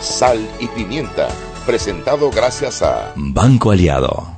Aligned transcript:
Sal 0.00 0.38
y 0.60 0.66
pimienta, 0.68 1.28
presentado 1.66 2.30
gracias 2.30 2.82
a 2.82 3.12
Banco 3.16 3.70
Aliado. 3.70 4.34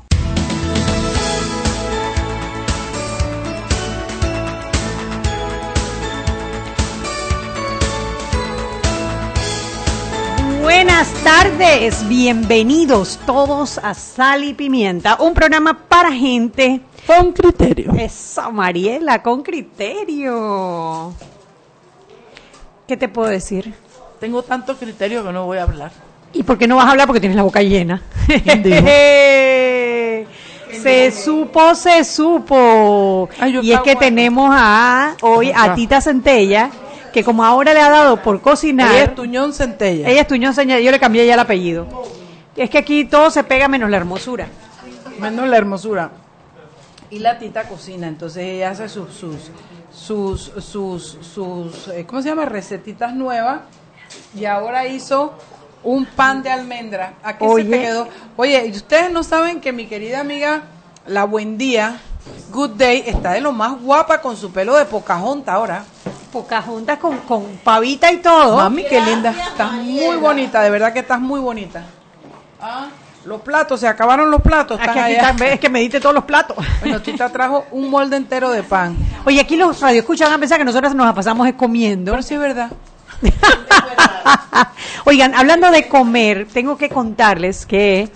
Buenas 10.62 11.12
tardes, 11.24 12.06
bienvenidos 12.08 13.18
todos 13.26 13.78
a 13.78 13.94
Sal 13.94 14.44
y 14.44 14.54
Pimienta, 14.54 15.16
un 15.20 15.34
programa 15.34 15.78
para 15.88 16.12
gente 16.12 16.80
con 17.06 17.32
criterio. 17.32 17.92
Eso, 17.92 18.50
Mariela, 18.52 19.22
con 19.22 19.42
criterio. 19.42 21.12
¿Qué 22.86 22.96
te 22.96 23.08
puedo 23.08 23.28
decir? 23.28 23.85
Tengo 24.20 24.42
tanto 24.42 24.76
criterio 24.76 25.24
que 25.24 25.32
no 25.32 25.44
voy 25.46 25.58
a 25.58 25.64
hablar. 25.64 25.92
¿Y 26.32 26.42
por 26.42 26.58
qué 26.58 26.66
no 26.66 26.76
vas 26.76 26.86
a 26.86 26.90
hablar? 26.90 27.06
Porque 27.06 27.20
tienes 27.20 27.36
la 27.36 27.42
boca 27.42 27.62
llena. 27.62 28.02
se 30.82 31.10
supo, 31.10 31.74
se 31.74 32.04
supo. 32.04 33.28
y 33.62 33.72
es 33.72 33.80
que 33.80 33.96
tenemos 33.96 34.50
a 34.52 35.16
hoy 35.22 35.52
a 35.54 35.74
Tita 35.74 36.00
Centella, 36.00 36.70
que 37.12 37.24
como 37.24 37.44
ahora 37.44 37.74
le 37.74 37.80
ha 37.80 37.90
dado 37.90 38.22
por 38.22 38.40
cocinar. 38.40 38.92
Ella 38.92 39.04
es 39.04 39.14
Tuñón 39.14 39.52
Centella. 39.52 40.08
Ella 40.08 40.20
es 40.22 40.26
Tuñón 40.26 40.54
Centella, 40.54 40.80
yo 40.80 40.90
le 40.90 40.98
cambié 40.98 41.26
ya 41.26 41.34
el 41.34 41.40
apellido. 41.40 41.86
Es 42.56 42.70
que 42.70 42.78
aquí 42.78 43.04
todo 43.04 43.30
se 43.30 43.44
pega 43.44 43.68
menos 43.68 43.90
la 43.90 43.98
hermosura. 43.98 44.46
Menos 45.20 45.48
la 45.48 45.56
hermosura. 45.56 46.10
Y 47.10 47.18
la 47.20 47.38
Tita 47.38 47.68
cocina, 47.68 48.08
entonces 48.08 48.44
ella 48.44 48.70
hace 48.70 48.88
sus 48.88 49.12
sus 49.14 49.50
sus 49.92 50.52
sus, 50.58 51.18
sus 51.22 51.88
eh, 51.88 52.04
¿cómo 52.06 52.20
se 52.20 52.28
llama? 52.28 52.44
recetitas 52.44 53.14
nuevas 53.14 53.60
y 54.34 54.44
ahora 54.44 54.86
hizo 54.86 55.34
un 55.82 56.04
pan 56.04 56.42
de 56.42 56.50
almendra. 56.50 57.14
¿A 57.22 57.38
qué 57.38 57.48
se 57.48 57.64
te 57.64 57.70
quedó? 57.70 58.08
Oye, 58.36 58.66
¿y 58.66 58.70
ustedes 58.72 59.10
no 59.10 59.22
saben 59.22 59.60
que 59.60 59.72
mi 59.72 59.86
querida 59.86 60.20
amiga 60.20 60.62
La 61.06 61.24
Buen 61.24 61.56
Día, 61.56 61.98
Good 62.50 62.70
Day, 62.70 63.04
está 63.06 63.32
de 63.32 63.40
lo 63.40 63.52
más 63.52 63.80
guapa 63.80 64.20
con 64.20 64.36
su 64.36 64.50
pelo 64.50 64.76
de 64.76 64.84
Pocahontas 64.84 65.54
ahora? 65.54 65.84
Pocahontas 66.32 66.98
con, 66.98 67.18
con 67.18 67.44
pavita 67.62 68.10
y 68.12 68.18
todo. 68.18 68.56
Mami, 68.56 68.84
qué 68.84 69.00
linda. 69.00 69.30
Estás 69.30 69.72
muy 69.72 70.16
bonita, 70.16 70.60
de 70.60 70.70
verdad 70.70 70.92
que 70.92 70.98
estás 70.98 71.20
muy 71.20 71.40
bonita. 71.40 71.84
Ah, 72.60 72.88
los 73.26 73.40
platos, 73.40 73.80
se 73.80 73.88
acabaron 73.88 74.30
los 74.30 74.40
platos. 74.40 74.80
Es 74.80 74.88
que, 74.88 75.52
es 75.52 75.60
que 75.60 75.68
me 75.68 75.80
diste 75.80 76.00
todos 76.00 76.14
los 76.14 76.24
platos. 76.24 76.56
Bueno, 76.80 77.02
Tita 77.02 77.28
trajo 77.28 77.64
un 77.72 77.90
molde 77.90 78.16
entero 78.16 78.50
de 78.50 78.62
pan. 78.62 78.96
Oye, 79.24 79.40
aquí 79.40 79.56
los 79.56 79.80
radioescuchas 79.80 80.28
van 80.28 80.36
a 80.36 80.40
pensar 80.40 80.58
que 80.58 80.64
nosotros 80.64 80.94
nos 80.94 81.12
pasamos 81.14 81.50
comiendo. 81.56 82.12
Pero 82.12 82.22
sí 82.22 82.34
es 82.34 82.40
verdad. 82.40 82.70
Oigan, 85.04 85.34
hablando 85.34 85.70
de 85.70 85.88
comer, 85.88 86.46
tengo 86.52 86.76
que 86.76 86.88
contarles 86.88 87.66
que 87.66 88.10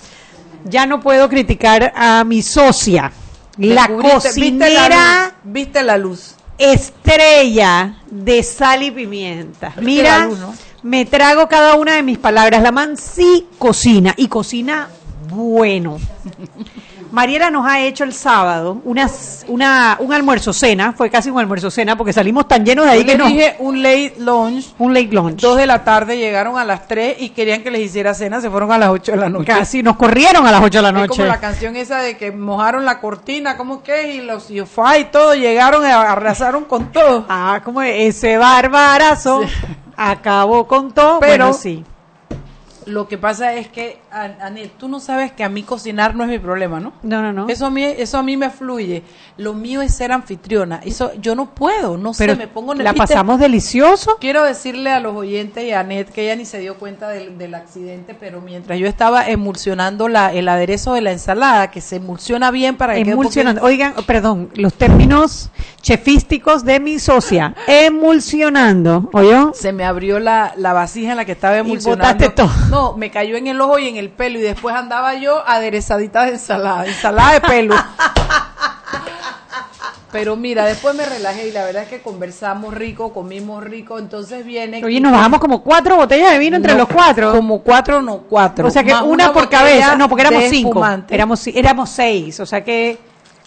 ya 0.64 0.86
no 0.86 1.00
puedo 1.00 1.28
criticar 1.28 1.92
a 1.94 2.24
mi 2.24 2.42
socia, 2.42 3.12
la 3.56 3.88
cocinera. 3.88 5.34
¿Viste 5.42 5.82
la, 5.82 5.96
luz? 5.96 6.34
Estrella 6.58 7.96
de 8.10 8.42
sal 8.42 8.82
y 8.82 8.90
pimienta. 8.90 9.72
Mira, 9.80 10.28
me 10.82 11.04
trago 11.04 11.48
cada 11.48 11.74
una 11.74 11.94
de 11.94 12.02
mis 12.02 12.18
palabras. 12.18 12.62
La 12.62 12.72
man 12.72 12.96
sí 12.96 13.46
cocina 13.58 14.14
y 14.16 14.28
cocina 14.28 14.88
bueno. 15.28 15.98
Mariela 17.10 17.50
nos 17.50 17.66
ha 17.66 17.80
hecho 17.80 18.04
el 18.04 18.12
sábado 18.12 18.80
una, 18.84 19.08
una, 19.48 19.96
un 20.00 20.12
almuerzo 20.12 20.52
cena, 20.52 20.92
fue 20.92 21.10
casi 21.10 21.30
un 21.30 21.38
almuerzo 21.38 21.70
cena 21.70 21.96
porque 21.96 22.12
salimos 22.12 22.46
tan 22.46 22.64
llenos 22.64 22.84
de 22.84 22.92
ahí 22.92 23.04
que 23.04 23.16
no. 23.16 23.26
dije 23.26 23.56
un 23.58 23.82
late 23.82 24.14
lunch. 24.18 24.74
Un 24.78 24.94
late 24.94 25.08
lunch. 25.08 25.40
Dos 25.40 25.56
de 25.56 25.66
la 25.66 25.82
tarde 25.84 26.18
llegaron 26.18 26.58
a 26.58 26.64
las 26.64 26.86
tres 26.86 27.16
y 27.18 27.30
querían 27.30 27.62
que 27.62 27.70
les 27.70 27.82
hiciera 27.82 28.14
cena, 28.14 28.40
se 28.40 28.50
fueron 28.50 28.72
a 28.72 28.78
las 28.78 28.90
ocho 28.90 29.12
de 29.12 29.18
la 29.18 29.28
noche. 29.28 29.46
Casi 29.46 29.82
nos 29.82 29.96
corrieron 29.96 30.46
a 30.46 30.52
las 30.52 30.62
ocho 30.62 30.78
de 30.78 30.82
la 30.82 30.92
noche. 30.92 31.12
Es 31.12 31.18
como 31.18 31.26
la 31.26 31.40
canción 31.40 31.76
esa 31.76 31.98
de 31.98 32.16
que 32.16 32.32
mojaron 32.32 32.84
la 32.84 33.00
cortina, 33.00 33.56
¿cómo 33.56 33.82
que? 33.82 34.14
Y 34.14 34.20
los 34.20 34.50
y 34.50 35.04
todo, 35.04 35.34
llegaron 35.34 35.84
y 35.84 35.90
arrasaron 35.90 36.64
con 36.64 36.92
todo. 36.92 37.26
Ah, 37.28 37.60
como 37.64 37.82
ese 37.82 38.36
barbarazo 38.36 39.42
acabó 39.96 40.66
con 40.66 40.92
todo. 40.92 41.20
Pero 41.20 41.52
sí. 41.52 41.84
Lo 42.86 43.06
que 43.06 43.18
pasa 43.18 43.54
es 43.54 43.68
que, 43.68 44.00
Anel, 44.10 44.70
tú 44.76 44.88
no 44.88 44.98
sabes 44.98 45.30
que 45.32 45.44
a 45.44 45.48
mí 45.48 45.62
cocinar 45.62 46.14
no 46.16 46.24
es 46.24 46.30
mi 46.30 46.38
problema, 46.38 46.80
¿no? 46.80 46.92
No, 47.02 47.22
no, 47.22 47.32
no. 47.32 47.48
Eso 47.48 47.66
a 47.66 47.70
mí, 47.70 47.84
eso 47.84 48.18
a 48.18 48.22
mí 48.22 48.36
me 48.36 48.50
fluye. 48.50 49.04
Lo 49.36 49.54
mío 49.54 49.82
es 49.82 49.94
ser 49.94 50.10
anfitriona. 50.10 50.80
Eso 50.84 51.12
yo 51.20 51.34
no 51.34 51.54
puedo, 51.54 51.96
no 51.96 52.12
sé, 52.12 52.34
me 52.34 52.48
pongo 52.48 52.74
La 52.74 52.92
pasamos 52.92 53.38
delicioso. 53.38 54.16
Quiero 54.20 54.42
decirle 54.42 54.90
a 54.90 55.00
los 55.00 55.14
oyentes 55.14 55.64
y 55.64 55.70
a 55.70 55.80
Anet 55.80 56.10
que 56.10 56.24
ella 56.24 56.36
ni 56.36 56.44
se 56.44 56.58
dio 56.58 56.76
cuenta 56.76 57.08
del, 57.08 57.54
accidente, 57.54 58.14
pero 58.18 58.40
mientras 58.40 58.78
yo 58.78 58.86
estaba 58.86 59.28
emulsionando 59.28 60.08
la, 60.08 60.32
el 60.32 60.48
aderezo 60.48 60.94
de 60.94 61.00
la 61.00 61.12
ensalada, 61.12 61.70
que 61.70 61.80
se 61.80 61.96
emulsiona 61.96 62.50
bien 62.50 62.76
para 62.76 62.94
que 62.94 63.00
Emulsionando. 63.00 63.62
Oigan, 63.62 63.94
perdón, 64.06 64.50
los 64.54 64.74
términos 64.74 65.50
chefísticos 65.82 66.64
de 66.64 66.80
mi 66.80 66.98
socia. 66.98 67.54
Emulsionando, 67.66 69.10
¿oyó? 69.12 69.52
Se 69.54 69.72
me 69.72 69.84
abrió 69.84 70.18
la, 70.20 70.52
la 70.56 70.72
vasija 70.72 71.12
en 71.12 71.16
la 71.16 71.24
que 71.24 71.32
estaba 71.32 71.58
emulsionando. 71.58 72.24
Y 72.24 72.28
todo. 72.30 72.50
No, 72.70 72.96
me 72.96 73.10
cayó 73.10 73.36
en 73.36 73.46
el 73.46 73.60
ojo 73.60 73.78
y 73.78 73.88
en 73.88 73.96
el 73.96 73.99
pelo 74.08 74.38
y 74.38 74.42
después 74.42 74.74
andaba 74.74 75.14
yo 75.14 75.46
aderezadita 75.46 76.24
de 76.24 76.32
ensalada, 76.32 76.86
ensalada 76.86 77.34
de 77.34 77.40
pelo. 77.42 77.74
Pero 80.12 80.34
mira, 80.36 80.64
después 80.64 80.94
me 80.94 81.06
relajé 81.06 81.48
y 81.48 81.52
la 81.52 81.64
verdad 81.64 81.84
es 81.84 81.88
que 81.88 82.00
conversamos 82.00 82.74
rico, 82.74 83.12
comimos 83.12 83.62
rico, 83.62 83.98
entonces 83.98 84.44
viene... 84.44 84.84
Oye, 84.84 85.00
nos 85.00 85.12
bajamos 85.12 85.38
como 85.38 85.62
cuatro 85.62 85.96
botellas 85.96 86.32
de 86.32 86.38
vino 86.38 86.56
entre 86.56 86.74
los 86.74 86.88
cuatro. 86.88 87.32
Como 87.32 87.60
cuatro, 87.60 88.02
no 88.02 88.22
cuatro. 88.22 88.66
O 88.66 88.70
sea 88.70 88.82
que 88.82 88.92
una, 88.92 89.32
por 89.32 89.48
cabeza, 89.48 89.94
no, 89.96 90.08
porque 90.08 90.22
éramos 90.22 90.44
cinco. 90.48 90.84
Éramos, 91.08 91.46
éramos 91.46 91.90
seis, 91.90 92.40
o 92.40 92.46
sea 92.46 92.64
que 92.64 92.98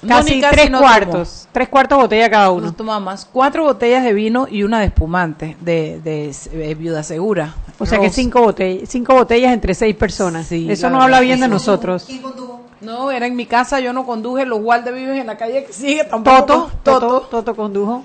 casi, 0.07 0.41
tres 0.41 0.69
cuartos. 0.69 1.47
Tres 1.51 1.69
cuartos 1.69 1.97
botella 1.97 2.29
cada 2.29 2.51
uno. 2.51 2.67
Nos 2.67 2.75
tomamos 2.75 3.27
cuatro 3.31 3.63
botellas 3.63 4.03
de 4.03 4.13
vino 4.13 4.47
y 4.49 4.63
una 4.63 4.79
de 4.79 4.85
espumante, 4.87 5.57
de, 5.61 5.99
de, 6.01 6.75
viuda 6.75 7.03
segura. 7.03 7.55
O 7.79 7.85
sea 7.85 7.99
que 7.99 8.09
cinco 8.09 8.41
botellas, 8.41 8.89
cinco 8.89 9.13
botellas 9.13 9.53
entre 9.53 9.73
seis 9.73 9.95
personas. 9.95 10.47
Sí, 10.47 10.69
Eso 10.69 10.89
no 10.89 11.01
habla 11.01 11.19
bien 11.19 11.39
de 11.39 11.47
nosotros. 11.47 12.07
No, 12.81 13.11
era 13.11 13.27
en 13.27 13.35
mi 13.35 13.45
casa, 13.45 13.79
yo 13.79 13.93
no 13.93 14.05
conduje, 14.05 14.45
los 14.45 14.59
guardes 14.59 14.93
viven 14.93 15.17
en 15.17 15.27
la 15.27 15.37
calle 15.37 15.63
que 15.63 15.71
sigue 15.71 16.03
tampoco. 16.03 16.43
Toto, 16.45 16.71
Toto, 16.83 17.21
Toto, 17.29 17.55
condujo. 17.55 18.03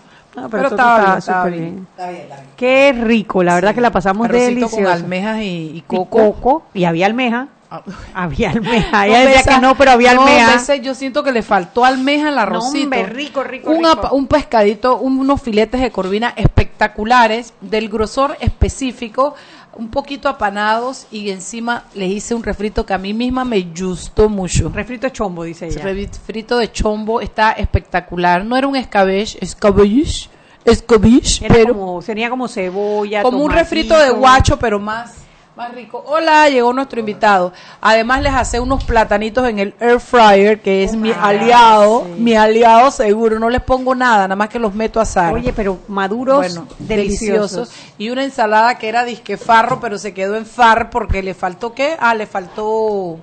pero, 0.50 0.68
estaba, 0.68 1.20
súper 1.20 1.52
bien. 1.52 1.86
Está 1.90 2.10
bien, 2.10 2.26
Qué 2.56 2.92
rico, 2.92 3.42
la 3.42 3.56
verdad 3.56 3.74
que 3.74 3.80
la 3.80 3.90
pasamos 3.90 4.28
delicioso. 4.28 4.76
con 4.76 4.86
almejas 4.86 5.40
y, 5.42 5.82
coco. 5.86 6.18
y, 6.18 6.22
coco. 6.22 6.62
y 6.74 6.84
había 6.84 7.06
almeja. 7.06 7.48
Había 8.14 8.50
almeja. 8.50 9.06
Ella 9.06 9.20
decía 9.26 9.54
que 9.54 9.60
no, 9.60 9.76
pero 9.76 9.92
había 9.92 10.12
almeja. 10.12 10.76
yo 10.76 10.94
siento 10.94 11.22
que 11.22 11.32
le 11.32 11.42
faltó 11.42 11.84
almeja 11.84 12.28
al 12.28 12.38
arrocito. 12.38 12.96
No, 12.96 13.06
rico, 13.06 13.44
rico, 13.44 13.70
un, 13.70 13.84
rico. 13.84 14.08
un 14.12 14.26
pescadito, 14.26 14.98
unos 14.98 15.42
filetes 15.42 15.80
de 15.80 15.90
corvina 15.90 16.32
espectaculares, 16.36 17.52
del 17.60 17.88
grosor 17.88 18.36
específico, 18.40 19.34
un 19.74 19.90
poquito 19.90 20.28
apanados 20.28 21.06
y 21.10 21.30
encima 21.30 21.84
les 21.94 22.10
hice 22.10 22.34
un 22.34 22.42
refrito 22.42 22.84
que 22.84 22.94
a 22.94 22.98
mí 22.98 23.12
misma 23.14 23.44
me 23.44 23.60
gustó 23.62 24.28
mucho. 24.28 24.70
Refrito 24.70 25.06
de 25.06 25.12
chombo, 25.12 25.44
dice 25.44 25.66
ella. 25.66 25.82
Refrito 25.82 26.58
de 26.58 26.72
chombo 26.72 27.20
está 27.20 27.52
espectacular. 27.52 28.44
No 28.44 28.56
era 28.56 28.66
un 28.66 28.76
escabeche, 28.76 29.38
escabeche, 29.40 30.30
escabeche, 30.64 31.46
pero 31.48 31.74
como, 31.74 32.02
sería 32.02 32.30
como 32.30 32.48
cebolla, 32.48 33.22
como 33.22 33.38
un 33.38 33.52
refrito 33.52 33.96
de 33.98 34.10
guacho, 34.10 34.58
pero 34.58 34.80
más 34.80 35.27
más 35.58 35.74
rico. 35.74 36.04
Hola, 36.06 36.48
llegó 36.48 36.72
nuestro 36.72 37.00
invitado. 37.00 37.52
Además 37.80 38.22
les 38.22 38.32
hace 38.32 38.60
unos 38.60 38.84
platanitos 38.84 39.46
en 39.48 39.58
el 39.58 39.74
air 39.80 39.98
fryer, 39.98 40.60
que 40.60 40.84
es 40.84 40.94
mi 40.94 41.10
aliado, 41.10 42.04
mi 42.16 42.36
aliado 42.36 42.92
seguro. 42.92 43.40
No 43.40 43.50
les 43.50 43.60
pongo 43.62 43.92
nada, 43.96 44.28
nada 44.28 44.36
más 44.36 44.50
que 44.50 44.60
los 44.60 44.72
meto 44.72 45.00
a 45.00 45.02
asar. 45.02 45.34
Oye, 45.34 45.52
pero 45.52 45.80
maduros, 45.88 46.36
bueno, 46.36 46.68
deliciosos. 46.78 47.72
Y 47.98 48.10
una 48.10 48.22
ensalada 48.22 48.78
que 48.78 48.88
era 48.88 49.04
disque 49.04 49.36
farro, 49.36 49.80
pero 49.80 49.98
se 49.98 50.14
quedó 50.14 50.36
en 50.36 50.46
far 50.46 50.90
porque 50.90 51.24
le 51.24 51.34
faltó 51.34 51.74
qué? 51.74 51.96
Ah, 51.98 52.14
le 52.14 52.26
faltó, 52.26 53.18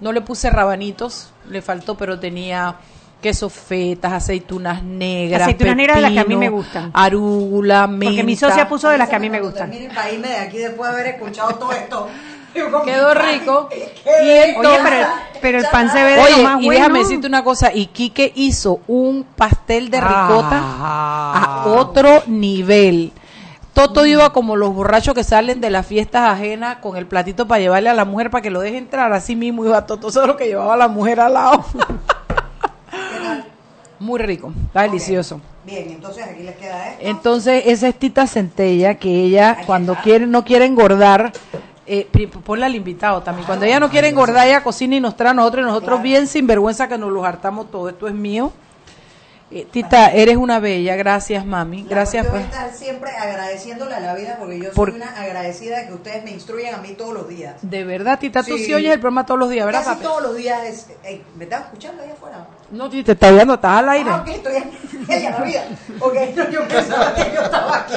no 0.00 0.12
le 0.12 0.22
puse 0.22 0.48
rabanitos, 0.48 1.32
le 1.50 1.60
faltó, 1.60 1.98
pero 1.98 2.18
tenía 2.18 2.76
queso 3.24 3.48
fetas, 3.48 4.12
aceitunas 4.12 4.82
negras. 4.82 5.40
Aceitunas 5.40 5.76
negras 5.76 5.96
de 5.96 6.02
las 6.02 6.12
que 6.12 6.20
a 6.20 6.24
mí 6.24 6.36
me 6.36 6.50
gustan. 6.50 6.90
Arúgula, 6.92 7.86
menta. 7.86 8.04
Porque 8.04 8.22
mi 8.22 8.36
socia 8.36 8.68
puso 8.68 8.90
de 8.90 8.98
las 8.98 9.08
que 9.08 9.16
a 9.16 9.18
mí 9.18 9.30
me 9.30 9.40
gustan. 9.40 9.70
Mire, 9.70 9.88
de 9.88 10.36
aquí 10.36 10.58
después 10.58 10.90
de 10.90 10.94
haber 11.00 11.14
escuchado 11.14 11.54
todo 11.54 11.72
esto. 11.72 12.06
quedó 12.84 13.14
rico. 13.14 13.70
Y 13.72 14.58
Oye, 14.58 14.78
pero, 15.40 15.58
el 15.58 15.64
pan 15.72 15.90
se 15.90 16.04
ve 16.04 16.16
de 16.16 16.20
Oye, 16.20 16.36
lo 16.36 16.42
más 16.42 16.62
y 16.62 16.68
déjame 16.68 16.98
decirte 16.98 17.26
una 17.26 17.42
cosa, 17.42 17.72
y 17.72 17.86
Quique 17.86 18.30
hizo 18.34 18.80
un 18.88 19.24
pastel 19.24 19.88
de 19.90 20.02
ricota 20.02 20.58
a 20.58 21.62
Ah. 21.62 21.64
otro 21.78 22.24
nivel. 22.26 23.10
Toto 23.72 24.04
iba 24.04 24.34
como 24.34 24.54
los 24.54 24.74
borrachos 24.74 25.14
que 25.14 25.24
salen 25.24 25.62
de 25.62 25.70
las 25.70 25.86
fiestas 25.86 26.30
ajenas 26.30 26.76
con 26.76 26.98
el 26.98 27.06
platito 27.06 27.48
para 27.48 27.60
llevarle 27.60 27.88
a 27.88 27.94
la 27.94 28.04
mujer 28.04 28.30
para 28.30 28.42
que 28.42 28.50
lo 28.50 28.60
deje 28.60 28.76
entrar. 28.76 29.14
Así 29.14 29.34
mismo 29.34 29.64
iba 29.64 29.86
Toto, 29.86 30.10
solo 30.10 30.36
que 30.36 30.46
llevaba 30.46 30.74
a 30.74 30.76
la 30.76 30.88
mujer 30.88 31.20
al 31.20 31.32
lado. 31.32 31.64
Muy 34.04 34.20
rico, 34.20 34.52
está 34.66 34.82
delicioso. 34.82 35.40
Bien, 35.64 35.88
entonces 35.88 36.26
aquí 36.26 36.42
les 36.42 36.56
queda 36.56 36.90
esto. 36.90 37.06
Entonces, 37.06 37.62
esa 37.64 37.88
es 37.88 37.94
Tita 37.98 38.26
Centella 38.26 38.96
que 38.96 39.08
ella 39.08 39.62
cuando 39.64 39.94
quiere 39.94 40.26
no 40.26 40.44
quiere 40.44 40.66
engordar, 40.66 41.32
eh, 41.86 42.06
ponle 42.44 42.66
al 42.66 42.74
invitado 42.74 43.22
también. 43.22 43.46
Cuando 43.46 43.64
ella 43.64 43.80
no 43.80 43.88
quiere 43.88 44.08
engordar, 44.08 44.46
ella 44.46 44.62
cocina 44.62 44.96
y 44.96 45.00
nos 45.00 45.16
trae 45.16 45.30
a 45.30 45.34
nosotros 45.34 45.62
y 45.62 45.66
nosotros 45.68 46.02
bien 46.02 46.26
sin 46.26 46.46
vergüenza 46.46 46.86
que 46.86 46.98
nos 46.98 47.10
los 47.10 47.24
hartamos 47.24 47.70
todo. 47.70 47.88
Esto 47.88 48.06
es 48.06 48.12
mío. 48.12 48.52
Eh, 49.50 49.66
Tita, 49.70 50.10
eres 50.10 50.36
una 50.36 50.58
bella. 50.58 50.96
Gracias, 50.96 51.44
mami. 51.44 51.84
Gracias. 51.88 52.24
Yo 52.24 52.30
Pues. 52.32 52.44
estar 52.44 52.72
siempre 52.72 53.10
agradeciéndole 53.10 53.94
a 53.94 54.00
la 54.00 54.14
vida 54.14 54.36
porque 54.38 54.56
yo 54.58 54.64
soy 54.64 54.74
Por- 54.74 54.90
una 54.90 55.06
agradecida 55.20 55.80
de 55.80 55.86
que 55.86 55.92
ustedes 55.92 56.24
me 56.24 56.30
instruyen 56.32 56.74
a 56.74 56.78
mí 56.78 56.88
todos 56.94 57.12
los 57.14 57.28
días. 57.28 57.54
De 57.62 57.84
verdad, 57.84 58.18
Tita, 58.18 58.42
tú 58.42 58.56
Sí. 58.56 58.64
sí 58.64 58.74
oyes 58.74 58.92
el 58.92 59.00
programa 59.00 59.26
todos 59.26 59.38
los 59.38 59.50
días, 59.50 59.66
¿verdad, 59.66 59.80
Casi 59.84 59.90
papi? 59.96 60.02
todos 60.02 60.22
los 60.22 60.36
días 60.36 60.64
es... 60.64 60.86
Ey, 61.04 61.22
¿Me 61.36 61.44
estás 61.44 61.64
escuchando 61.66 62.02
ahí 62.02 62.10
afuera? 62.10 62.46
No, 62.70 62.88
Tita, 62.90 63.04
te 63.06 63.12
está 63.12 63.28
oyendo, 63.28 63.54
estás 63.54 63.78
al 63.78 63.88
aire. 63.90 64.10
Ah, 64.10 64.16
ok, 64.22 64.28
estoy 64.28 64.56
en 64.56 65.22
la 65.32 65.38
vida. 65.42 65.64
Ok, 66.00 66.14
no, 66.34 66.50
yo 66.50 66.66
pensaba 66.68 67.14
que 67.14 67.32
yo 67.34 67.42
estaba 67.42 67.76
aquí, 67.78 67.96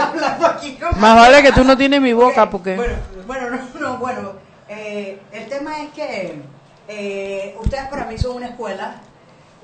hablando 0.00 0.46
aquí. 0.46 0.76
con- 0.76 1.00
Más 1.00 1.16
vale 1.16 1.42
que 1.42 1.52
tú 1.52 1.64
no 1.64 1.76
tienes 1.76 2.00
mi 2.00 2.12
boca, 2.12 2.48
porque... 2.48 2.76
Bueno, 2.76 2.94
bueno, 3.26 3.50
no, 3.50 3.80
no, 3.80 3.98
bueno. 3.98 4.32
eh, 4.68 5.18
el 5.32 5.46
tema 5.48 5.82
es 5.82 5.90
que 5.90 6.40
eh, 6.88 7.56
ustedes 7.60 7.84
para 7.88 8.06
mí 8.06 8.16
son 8.16 8.36
una 8.36 8.46
escuela 8.46 8.94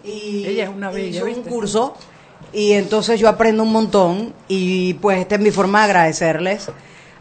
y 0.05 0.45
Ella 0.47 0.65
es 0.65 0.71
una 0.71 0.91
bella, 0.91 1.25
¿viste? 1.25 1.41
un 1.41 1.47
curso 1.47 1.95
y 2.53 2.73
entonces 2.73 3.21
yo 3.21 3.29
aprendo 3.29 3.63
un 3.63 3.73
montón 3.73 4.35
y 4.49 4.95
pues 4.95 5.19
esta 5.19 5.37
es 5.37 5.41
mi 5.41 5.51
forma 5.51 5.81
de 5.81 5.85
agradecerles 5.85 6.71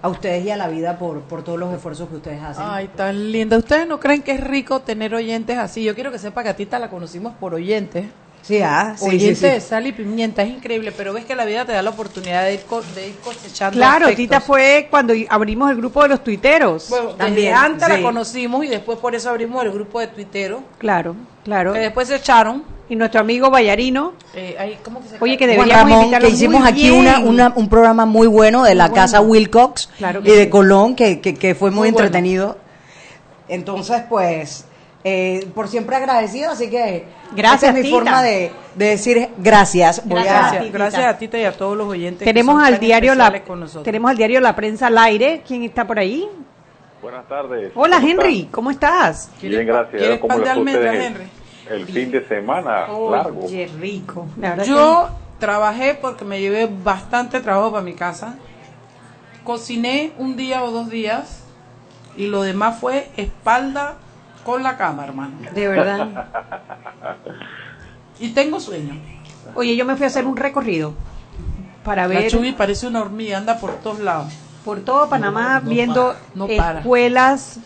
a 0.02 0.08
ustedes 0.08 0.46
y 0.46 0.50
a 0.50 0.58
la 0.58 0.68
vida 0.70 0.98
por, 0.98 1.22
por 1.22 1.44
todos 1.44 1.60
los 1.60 1.74
esfuerzos 1.74 2.10
que 2.10 2.16
ustedes 2.16 2.42
hacen. 2.42 2.64
Ay, 2.66 2.90
tan 2.96 3.32
linda. 3.32 3.58
¿Ustedes 3.58 3.88
no 3.88 4.00
creen 4.00 4.22
que 4.22 4.32
es 4.32 4.42
rico 4.42 4.80
tener 4.80 5.14
oyentes 5.14 5.58
así? 5.58 5.84
Yo 5.84 5.94
quiero 5.94 6.12
que 6.12 6.20
sepa 6.20 6.42
que 6.42 6.50
a 6.50 6.56
Tita 6.56 6.80
la 6.80 6.90
conocimos 6.90 7.34
por 7.40 7.54
oyentes. 7.54 8.06
Sí, 8.42 8.62
ah, 8.62 8.96
sí, 8.98 9.06
oyente 9.06 9.36
sí, 9.36 9.36
sí. 9.36 9.48
de 9.48 9.62
sal 9.62 9.88
y 9.88 9.92
pimienta, 9.92 10.42
es 10.44 10.50
increíble, 10.50 10.92
pero 10.96 11.14
ves 11.14 11.26
que 11.26 11.36
la 11.36 11.46
vida 11.46 11.66
te 11.66 11.72
da 11.74 11.82
la 11.82 11.90
oportunidad 11.92 12.44
de 12.46 12.56
ir, 12.56 12.62
co- 12.62 12.82
de 12.96 13.08
ir 13.10 13.16
cosechando 13.24 13.78
Claro. 13.78 14.10
Tita 14.16 14.42
fue 14.42 14.88
cuando 14.90 15.14
abrimos 15.30 15.70
el 15.72 15.78
grupo 15.78 16.02
de 16.04 16.10
los 16.10 16.24
tuiteros. 16.24 16.90
Bueno, 16.90 17.06
desde 17.08 17.18
También, 17.20 17.54
antes 17.56 17.88
sí. 17.88 17.94
la 17.94 18.02
conocimos 18.02 18.66
y 18.66 18.68
después 18.70 18.98
por 19.00 19.14
eso 19.16 19.30
abrimos 19.30 19.64
el 19.64 19.72
grupo 19.72 20.00
de 20.00 20.08
tuiteros, 20.08 20.62
Claro, 20.78 21.16
claro. 21.44 21.74
que 21.74 21.80
después 21.80 22.08
se 22.08 22.16
echaron. 22.16 22.64
Y 22.92 22.96
nuestro 22.96 23.22
amigo 23.22 23.52
Vallarino, 23.52 24.14
eh, 24.34 24.56
ahí, 24.58 24.80
¿cómo 24.84 25.00
que 25.00 25.10
se 25.10 25.18
Oye, 25.20 25.38
que 25.38 25.46
deberíamos 25.46 25.76
Ramón, 25.84 26.00
invitarlo 26.06 26.28
que 26.28 26.34
hicimos 26.34 26.62
muy 26.62 26.70
aquí 26.70 26.90
bien. 26.90 26.96
una, 27.00 27.20
una- 27.20 27.54
un 27.56 27.70
programa 27.70 28.08
muy 28.08 28.26
bueno 28.26 28.64
de 28.64 28.74
la 28.74 28.88
Muy 28.88 28.96
casa 28.96 29.20
bueno. 29.20 29.32
Wilcox 29.34 29.90
Claro 30.00 30.22
y 30.24 30.30
de. 30.32 30.50
Colón, 30.50 30.96
que, 30.96 31.22
que, 31.22 31.36
que 31.36 31.54
fue 31.54 31.70
muy, 31.70 31.78
Muy 31.82 31.92
bueno. 31.92 32.08
entretenido. 32.08 32.58
Entonces, 33.48 34.02
pues, 34.10 34.66
eh, 35.04 35.48
por 35.56 35.68
siempre 35.68 35.96
agradecido, 35.96 36.52
así 36.52 36.70
que 36.70 37.06
Gracias, 37.32 37.64
esa 37.64 37.70
es 37.70 37.76
mi 37.76 37.82
Tita. 37.84 37.96
forma 37.96 38.22
de, 38.24 38.52
de 38.76 38.86
decir 38.86 39.30
gracias. 39.38 40.02
Voy 40.06 40.20
a- 40.20 40.24
Gracias, 40.24 40.64
Tita. 40.64 40.78
gracias 40.78 41.06
a 41.06 41.18
Tita 41.18 41.38
y 41.38 41.44
a 41.46 41.52
todos 41.54 41.78
los 41.78 41.88
oyentes. 41.88 42.20
que 42.20 42.26
tenemos 42.34 42.56
son 42.56 42.64
al 42.66 42.74
tan 42.74 42.80
diario 42.82 43.16
la 43.16 43.44
con 43.44 43.60
nosotros. 43.62 43.84
tenemos 43.84 44.12
al 44.12 44.18
diario 44.18 44.40
La 44.42 44.56
Prensa 44.56 44.88
al 44.88 44.98
aire. 44.98 45.42
¿Quién 45.48 45.64
está 45.64 45.86
por 45.88 46.00
ahí? 46.00 46.28
Buenas 47.02 47.28
tardes. 47.30 47.72
Hola 47.76 47.98
¿Cómo 47.98 48.08
Henry, 48.10 48.38
están? 48.40 48.52
¿cómo 48.52 48.72
estás? 48.72 49.32
Bien, 49.42 49.66
gracias. 49.66 50.02
¿Quieres 50.02 50.20
¿Cómo 50.20 50.28
pan 50.28 50.40
de 50.40 50.46
les 50.46 50.54
fue 50.54 50.72
a 50.74 50.76
ustedes 50.76 51.06
Henry? 51.06 51.24
El 51.70 51.86
fin 51.86 52.12
de 52.12 52.28
semana 52.28 52.88
largo. 52.88 53.46
Oye, 53.46 53.70
rico. 53.80 54.28
La 54.38 54.64
Yo 54.64 55.10
trabajé 55.40 55.94
porque 55.94 56.26
me 56.26 56.42
llevé 56.42 56.68
bastante 56.84 57.40
trabajo 57.40 57.72
para 57.72 57.84
mi 57.84 57.94
casa. 57.94 58.36
Cociné 59.44 60.12
un 60.18 60.36
día 60.36 60.64
o 60.64 60.72
dos 60.72 60.90
días 60.90 61.44
y 62.18 62.28
lo 62.28 62.42
demás 62.42 62.80
fue 62.80 63.08
espalda 63.18 63.96
con 64.52 64.64
la 64.64 64.78
cama, 64.78 65.06
hermano. 65.06 65.38
de 65.54 65.68
verdad. 65.68 66.26
Y 68.20 68.30
tengo 68.30 68.60
sueño. 68.60 68.96
Oye, 69.56 69.76
yo 69.76 69.86
me 69.86 69.96
fui 69.96 70.04
a 70.06 70.08
hacer 70.08 70.26
un 70.26 70.36
recorrido 70.36 70.94
para 71.84 72.04
La 72.04 72.08
ver 72.08 72.30
Chubi 72.30 72.52
parece 72.52 72.88
una 72.88 73.02
hormiga, 73.02 73.38
anda 73.38 73.58
por 73.60 73.76
todos 73.76 74.00
lados. 74.00 74.34
por 74.66 74.82
todo 74.82 75.10
Panamá 75.10 75.62
viendo 75.64 76.16
no 76.36 76.48
escuelas, 76.48 77.60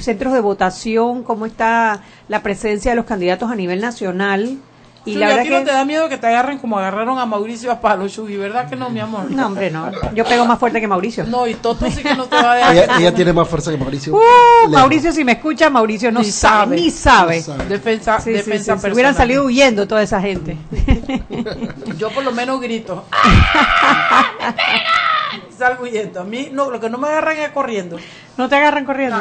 centros 0.00 0.32
de 0.32 0.40
votación, 0.40 1.22
cómo 1.24 1.44
está 1.46 2.00
la 2.28 2.42
presencia 2.42 2.92
de 2.92 2.96
los 2.96 3.04
candidatos 3.04 3.50
a 3.50 3.56
nivel 3.56 3.80
nacional. 3.80 4.58
Y 5.06 5.14
la 5.14 5.26
a 5.26 5.28
verdad 5.28 5.42
ti 5.44 5.48
que 5.48 5.54
no 5.58 5.64
te 5.64 5.72
da 5.72 5.84
miedo 5.84 6.08
que 6.08 6.18
te 6.18 6.26
agarren 6.26 6.58
como 6.58 6.78
agarraron 6.78 7.18
a 7.18 7.26
Mauricio 7.26 7.70
a 7.70 7.80
palo, 7.80 8.06
¿verdad 8.38 8.68
que 8.68 8.76
no, 8.76 8.90
mi 8.90 9.00
amor? 9.00 9.30
No, 9.30 9.46
hombre, 9.46 9.70
no. 9.70 9.90
Yo 10.14 10.24
pego 10.24 10.44
más 10.46 10.58
fuerte 10.58 10.80
que 10.80 10.88
Mauricio. 10.88 11.24
No, 11.24 11.46
y 11.46 11.54
Toto 11.54 11.88
sí 11.90 12.02
que 12.02 12.14
no 12.14 12.24
te 12.26 12.34
va 12.34 12.52
a 12.52 12.56
dejar. 12.56 12.74
Ella, 12.76 12.98
ella 12.98 13.14
tiene 13.14 13.32
más 13.32 13.48
fuerza 13.48 13.70
que 13.70 13.76
Mauricio. 13.76 14.14
Uh. 14.14 14.68
Mauricio, 14.68 15.12
si 15.12 15.24
me 15.24 15.32
escucha, 15.32 15.70
Mauricio 15.70 16.10
no 16.10 16.20
Ni 16.20 16.30
sabe, 16.30 16.64
sabe. 16.64 16.76
ni 16.76 16.90
sabe. 16.90 17.36
No 17.38 17.42
sabe. 17.44 17.64
Defensa, 17.66 18.20
Sí, 18.20 18.30
defensa 18.32 18.64
sí, 18.64 18.70
personal. 18.70 18.92
hubieran 18.94 19.14
salido 19.14 19.44
huyendo 19.44 19.86
toda 19.86 20.02
esa 20.02 20.20
gente. 20.20 20.56
Yo 21.98 22.10
por 22.10 22.24
lo 22.24 22.32
menos 22.32 22.60
grito. 22.60 23.04
Salgo 25.56 25.84
huyendo. 25.84 26.20
A 26.20 26.24
mí 26.24 26.48
no, 26.52 26.70
lo 26.70 26.80
que 26.80 26.90
no 26.90 26.98
me 26.98 27.08
agarran 27.08 27.36
es 27.38 27.50
corriendo. 27.50 27.96
¿No 28.36 28.48
te 28.48 28.56
agarran 28.56 28.84
corriendo? 28.84 29.16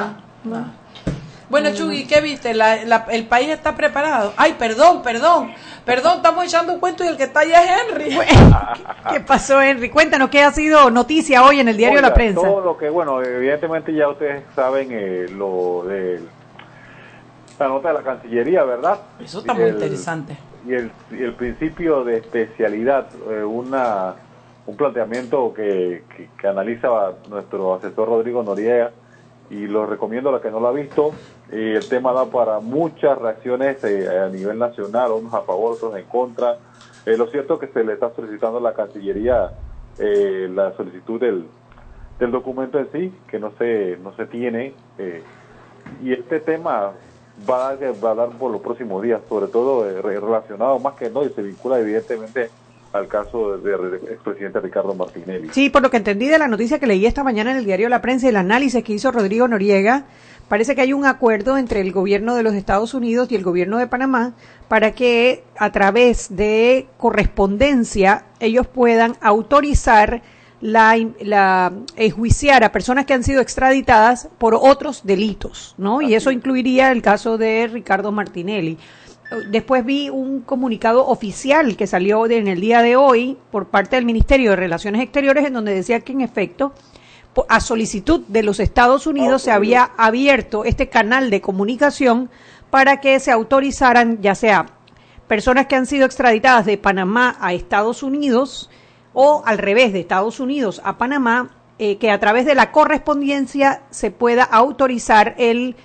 Bueno, 1.50 1.70
Chugui, 1.74 2.08
¿qué 2.08 2.22
viste? 2.22 2.54
La- 2.54 2.84
la- 2.86 3.06
el 3.12 3.28
país 3.28 3.50
está 3.50 3.76
preparado. 3.76 4.34
Ay, 4.36 4.56
perdón, 4.58 5.04
perdón. 5.04 5.52
Perdón, 5.86 6.18
estamos 6.18 6.44
echando 6.46 6.74
un 6.74 6.80
cuento 6.80 7.04
y 7.04 7.08
el 7.08 7.18
que 7.18 7.24
está 7.24 7.42
allá 7.42 7.64
es 7.64 7.72
Henry. 7.92 8.18
¿Qué 9.12 9.20
pasó, 9.20 9.62
Henry? 9.62 9.90
Cuéntanos 9.90 10.30
qué 10.30 10.42
ha 10.42 10.52
sido 10.52 10.90
noticia 10.90 11.44
hoy 11.44 11.60
en 11.60 11.68
el 11.68 11.78
diario 11.78 11.98
Oiga, 12.00 12.10
La 12.10 12.14
Prensa. 12.16 12.42
Todo 12.42 12.62
lo 12.62 12.78
que, 12.78 12.90
bueno, 12.90 13.22
evidentemente 13.22 13.94
ya 13.94 14.10
ustedes 14.10 14.44
saben 14.56 14.90
eh, 14.92 15.28
lo 15.30 15.84
de 15.88 16.22
la 17.60 17.68
nota 17.68 17.90
de 17.90 17.94
la 17.94 18.02
Cancillería, 18.02 18.64
¿verdad? 18.64 18.98
Eso 19.20 19.40
está 19.40 19.54
Y 19.54 19.56
muy 19.56 19.66
el- 19.66 19.76
interesante. 19.76 20.38
Y 20.68 20.74
el, 20.74 20.92
y 21.12 21.22
el 21.22 21.34
principio 21.36 22.04
de 22.04 22.18
especialidad, 22.18 23.08
eh, 23.30 23.44
una 23.44 24.16
un 24.66 24.76
planteamiento 24.76 25.54
que, 25.54 26.04
que, 26.18 26.28
que 26.42 26.48
analiza 26.48 26.90
nuestro 27.30 27.76
asesor 27.76 28.08
Rodrigo 28.10 28.42
Noriega 28.42 28.90
y 29.50 29.68
lo 29.68 29.86
recomiendo 29.86 30.30
a 30.30 30.34
la 30.34 30.42
que 30.42 30.52
no 30.52 30.60
lo 30.60 30.68
ha 30.68 30.72
visto. 30.72 31.14
Eh, 31.52 31.76
el 31.78 31.88
tema 31.88 32.12
da 32.14 32.26
para 32.26 32.60
muchas 32.60 33.18
reacciones 33.20 33.78
eh, 33.84 34.08
a 34.10 34.30
nivel 34.30 34.58
nacional, 34.58 35.12
unos 35.12 35.34
a 35.34 35.42
favor, 35.44 35.74
otros 35.74 35.96
en 35.96 36.06
contra. 36.06 36.58
Eh, 37.06 37.16
lo 37.18 37.28
cierto 37.28 37.56
es 37.56 37.60
que 37.62 37.68
se 37.74 37.84
le 37.84 37.94
está 37.94 38.12
solicitando 38.16 38.58
a 38.58 38.62
la 38.62 38.74
Cancillería 38.74 39.52
eh, 39.98 40.50
la 40.54 40.76
solicitud 40.76 41.20
del, 41.20 41.46
del 42.20 42.32
documento 42.32 42.80
en 42.80 42.92
sí, 42.92 43.14
que 43.28 43.40
no 43.40 43.52
se, 43.58 43.98
no 43.98 44.16
se 44.16 44.26
tiene. 44.26 44.74
eh, 44.98 45.24
y 46.02 46.14
este 46.14 46.40
tema 46.40 46.94
va 47.48 47.70
a, 47.70 47.76
va 48.04 48.12
a 48.12 48.16
dar 48.16 48.30
por 48.40 48.52
los 48.52 48.62
próximos 48.62 49.04
días, 49.04 49.22
sobre 49.30 49.48
todo 49.48 49.84
re- 50.02 50.20
relacionado 50.20 50.80
más 50.80 50.96
que 50.96 51.10
no, 51.12 51.24
y 51.24 51.30
se 51.30 51.44
vincula 51.44 51.80
evidentemente 51.80 52.50
al 52.96 53.08
caso 53.08 53.58
del 53.58 53.92
de, 53.92 53.98
expresidente 54.14 54.60
Ricardo 54.60 54.94
Martinelli. 54.94 55.50
Sí, 55.52 55.70
por 55.70 55.82
lo 55.82 55.92
que 55.92 55.98
entendí 55.98 56.28
de 56.28 56.40
la 56.40 56.48
noticia 56.48 56.80
que 56.80 56.88
leí 56.88 57.06
esta 57.06 57.24
mañana 57.24 57.52
en 57.52 57.58
el 57.58 57.66
diario 57.66 57.90
La 57.90 58.02
Prensa 58.02 58.28
y 58.28 58.30
el 58.30 58.38
análisis 58.38 58.84
que 58.84 58.94
hizo 58.94 59.12
Rodrigo 59.12 59.48
Noriega, 59.48 60.06
parece 60.48 60.76
que 60.76 60.82
hay 60.82 60.94
un 60.94 61.06
acuerdo 61.06 61.58
entre 61.58 61.82
el 61.82 61.92
gobierno 61.92 62.36
de 62.36 62.44
los 62.44 62.54
Estados 62.54 62.94
Unidos 62.94 63.32
y 63.32 63.36
el 63.36 63.44
gobierno 63.44 63.78
de 63.78 63.88
Panamá 63.88 64.34
para 64.68 64.94
que 64.94 65.44
a 65.58 65.72
través 65.72 66.36
de 66.36 66.88
correspondencia 66.98 68.26
ellos 68.40 68.66
puedan 68.68 69.16
autorizar 69.22 70.22
la, 70.62 70.98
la 71.20 71.74
enjuiciar 71.98 72.64
a 72.64 72.72
personas 72.72 73.06
que 73.06 73.14
han 73.14 73.24
sido 73.24 73.42
extraditadas 73.42 74.30
por 74.38 74.56
otros 74.56 75.02
delitos, 75.04 75.76
¿no? 75.78 76.02
Y 76.02 76.16
eso 76.16 76.32
incluiría 76.32 76.92
el 76.92 77.02
caso 77.02 77.38
de 77.38 77.68
Ricardo 77.68 78.12
Martinelli. 78.12 78.78
Después 79.50 79.84
vi 79.84 80.10
un 80.10 80.42
comunicado 80.42 81.08
oficial 81.08 81.76
que 81.76 81.88
salió 81.88 82.26
en 82.28 82.48
el 82.48 82.62
día 82.62 82.82
de 82.82 82.96
hoy 82.96 83.38
por 83.52 83.68
parte 83.68 83.96
del 83.96 84.06
Ministerio 84.06 84.52
de 84.52 84.56
Relaciones 84.56 85.02
Exteriores 85.02 85.46
en 85.46 85.54
donde 85.54 85.74
decía 85.74 86.00
que 86.02 86.12
en 86.12 86.22
efecto 86.22 86.74
a 87.50 87.60
solicitud 87.60 88.22
de 88.28 88.44
los 88.44 88.60
Estados 88.60 89.08
Unidos 89.08 89.42
se 89.42 89.52
había 89.52 89.92
abierto 89.98 90.64
este 90.64 90.90
canal 90.90 91.30
de 91.30 91.42
comunicación 91.42 92.30
para 92.70 93.02
que 93.02 93.20
se 93.20 93.32
autorizaran 93.32 94.22
ya 94.22 94.36
sea 94.36 94.68
personas 95.28 95.66
que 95.66 95.76
han 95.76 95.86
sido 95.86 96.06
extraditadas 96.06 96.66
de 96.66 96.78
Panamá 96.78 97.36
a 97.40 97.54
Estados 97.54 98.04
Unidos 98.04 98.70
o 99.14 99.44
al 99.46 99.58
revés 99.58 99.92
de 99.92 100.00
Estados 100.00 100.40
Unidos 100.40 100.82
a 100.86 100.98
Panamá 100.98 101.50
eh, 101.78 101.98
que 101.98 102.10
a 102.10 102.20
través 102.20 102.46
de 102.46 102.56
la 102.56 102.72
correspondencia 102.72 103.84
se 103.90 104.12
pueda 104.12 104.44
autorizar 104.44 105.36
el, 105.38 105.76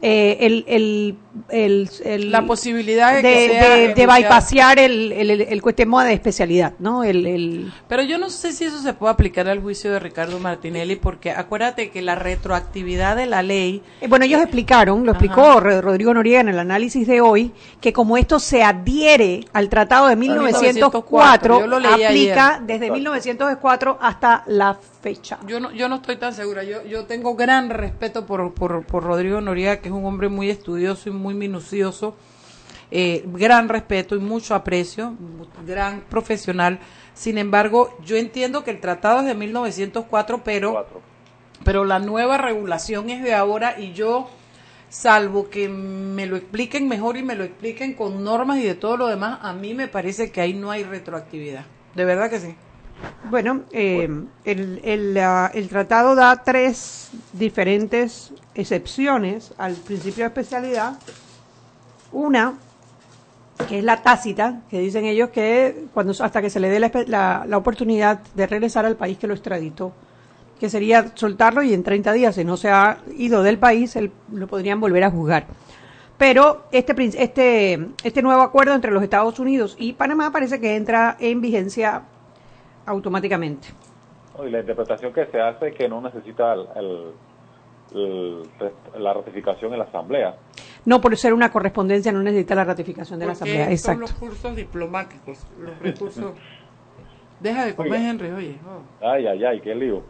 eh, 0.00 0.36
el, 0.40 0.64
el 0.68 1.18
el, 1.48 1.88
la 2.30 2.44
posibilidad 2.44 3.14
de, 3.14 3.22
de, 3.22 3.94
de, 3.94 4.06
bypassear 4.06 4.78
el, 4.78 5.12
el, 5.12 5.30
el, 5.30 5.60
de 5.60 6.12
especialidad, 6.12 6.74
¿no? 6.78 7.04
El, 7.04 7.72
Pero 7.88 8.02
yo 8.02 8.18
no 8.18 8.30
sé 8.30 8.52
si 8.52 8.64
eso 8.64 8.80
se 8.80 8.94
puede 8.94 9.12
aplicar 9.12 9.48
al 9.48 9.60
juicio 9.60 9.92
de 9.92 10.00
Ricardo 10.00 10.38
Martinelli, 10.40 10.96
porque 10.96 11.30
acuérdate 11.30 11.90
que 11.90 12.02
la 12.02 12.16
retroactividad 12.16 13.16
de 13.16 13.26
la 13.26 13.42
ley... 13.42 13.82
Eh, 14.00 14.08
bueno, 14.08 14.24
ellos 14.24 14.40
explicaron, 14.40 15.06
lo 15.06 15.12
explicó 15.12 15.60
Rodrigo 15.60 16.12
Noriega 16.14 16.40
en 16.40 16.48
el 16.48 16.58
análisis 16.58 17.06
de 17.06 17.20
hoy, 17.20 17.52
que 17.80 17.92
como 17.92 18.16
esto 18.16 18.38
se 18.38 18.62
adhiere 18.62 19.44
al 19.52 19.68
Tratado 19.68 20.08
de 20.08 20.16
1904, 20.16 21.60
aplica 21.92 22.60
desde 22.64 22.90
1904 22.90 23.98
hasta 24.00 24.42
la 24.46 24.76
fecha. 25.00 25.38
Yo 25.46 25.60
no, 25.60 25.72
yo 25.72 25.88
no 25.88 25.96
estoy 25.96 26.16
tan 26.16 26.34
segura. 26.34 26.62
Yo, 26.62 26.84
yo 26.84 27.04
tengo 27.06 27.34
gran 27.34 27.70
respeto 27.70 28.26
por, 28.26 28.52
por, 28.52 28.84
por 28.84 29.04
Rodrigo 29.04 29.40
Noriega, 29.40 29.78
que 29.78 29.88
es 29.88 29.94
un 29.94 30.04
hombre 30.04 30.28
muy 30.28 30.50
estudioso 30.50 31.08
y 31.08 31.12
muy 31.12 31.19
minucioso. 31.34 32.16
Eh, 32.92 33.24
gran 33.26 33.68
respeto 33.68 34.16
y 34.16 34.18
mucho 34.18 34.54
aprecio, 34.54 35.14
gran 35.64 36.00
profesional. 36.08 36.80
Sin 37.14 37.38
embargo, 37.38 37.96
yo 38.04 38.16
entiendo 38.16 38.64
que 38.64 38.72
el 38.72 38.80
tratado 38.80 39.20
es 39.20 39.26
de 39.26 39.34
1904, 39.34 40.42
pero, 40.42 40.86
pero 41.64 41.84
la 41.84 42.00
nueva 42.00 42.36
regulación 42.38 43.10
es 43.10 43.22
de 43.22 43.34
ahora 43.34 43.78
y 43.78 43.92
yo, 43.92 44.28
salvo 44.88 45.50
que 45.50 45.68
me 45.68 46.26
lo 46.26 46.36
expliquen 46.36 46.88
mejor 46.88 47.16
y 47.16 47.22
me 47.22 47.36
lo 47.36 47.44
expliquen 47.44 47.94
con 47.94 48.24
normas 48.24 48.58
y 48.58 48.64
de 48.64 48.74
todo 48.74 48.96
lo 48.96 49.06
demás, 49.06 49.38
a 49.42 49.52
mí 49.52 49.72
me 49.72 49.86
parece 49.86 50.32
que 50.32 50.40
ahí 50.40 50.52
no 50.52 50.72
hay 50.72 50.82
retroactividad. 50.82 51.66
De 51.94 52.04
verdad 52.04 52.28
que 52.28 52.40
sí. 52.40 52.56
Bueno, 53.30 53.62
eh, 53.70 54.08
el, 54.44 54.80
el, 54.82 55.16
el, 55.16 55.68
tratado 55.68 56.14
da 56.14 56.42
tres 56.42 57.10
diferentes 57.32 58.32
excepciones 58.54 59.52
al 59.56 59.74
principio 59.74 60.24
de 60.24 60.28
especialidad. 60.28 60.98
Una, 62.12 62.54
que 63.68 63.78
es 63.78 63.84
la 63.84 64.02
tácita, 64.02 64.62
que 64.68 64.80
dicen 64.80 65.04
ellos 65.04 65.30
que 65.30 65.84
cuando 65.94 66.12
hasta 66.24 66.42
que 66.42 66.50
se 66.50 66.58
le 66.58 66.68
dé 66.68 66.80
la, 66.80 67.44
la, 67.46 67.56
oportunidad 67.56 68.20
de 68.34 68.46
regresar 68.46 68.84
al 68.84 68.96
país 68.96 69.16
que 69.16 69.28
lo 69.28 69.34
extraditó, 69.34 69.92
que 70.58 70.68
sería 70.68 71.12
soltarlo 71.14 71.62
y 71.62 71.72
en 71.72 71.84
30 71.84 72.12
días, 72.12 72.34
si 72.34 72.44
no 72.44 72.56
se 72.56 72.70
ha 72.70 72.98
ido 73.16 73.42
del 73.42 73.58
país, 73.58 73.96
lo 74.32 74.46
podrían 74.46 74.80
volver 74.80 75.04
a 75.04 75.10
juzgar. 75.10 75.46
Pero 76.18 76.64
este, 76.72 76.94
este, 77.16 77.88
este 78.02 78.22
nuevo 78.22 78.42
acuerdo 78.42 78.74
entre 78.74 78.90
los 78.90 79.02
Estados 79.02 79.38
Unidos 79.38 79.76
y 79.78 79.94
Panamá 79.94 80.32
parece 80.32 80.60
que 80.60 80.76
entra 80.76 81.16
en 81.18 81.40
vigencia 81.40 82.02
automáticamente. 82.86 83.68
y 84.44 84.50
la 84.50 84.60
interpretación 84.60 85.12
que 85.12 85.26
se 85.26 85.40
hace 85.40 85.68
es 85.68 85.74
que 85.74 85.88
no 85.88 86.00
necesita 86.00 86.54
la 86.54 87.12
ratificación 89.12 89.72
en 89.72 89.78
la 89.78 89.84
Asamblea. 89.84 90.36
No, 90.84 91.00
por 91.00 91.16
ser 91.16 91.34
una 91.34 91.50
correspondencia 91.50 92.12
no 92.12 92.22
necesita 92.22 92.54
la 92.54 92.64
ratificación 92.64 93.18
de 93.18 93.26
la 93.26 93.32
Asamblea. 93.32 93.70
Exacto. 93.70 93.92
Son 93.92 94.00
los 94.00 94.12
cursos 94.12 94.56
diplomáticos, 94.56 95.46
los 95.58 95.78
recursos. 95.78 96.32
Deja 97.40 97.64
de 97.64 97.74
comer, 97.74 98.00
Henry, 98.00 98.30
oye. 98.30 98.58
Oh. 98.66 99.06
Ay, 99.06 99.26
ay, 99.26 99.44
ay, 99.44 99.60
qué 99.60 99.74
lío. 99.74 100.02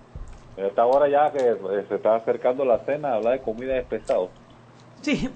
Esta 0.57 0.85
hora 0.85 1.09
ya 1.09 1.33
que 1.33 1.49
eh, 1.49 1.85
se 1.89 1.95
está 1.95 2.17
acercando 2.17 2.65
la 2.65 2.81
cena, 2.81 3.15
hablar 3.15 3.39
de 3.39 3.41
comida 3.41 3.79
es 3.79 3.87
pesado. 3.87 4.31
Sí. 5.01 5.31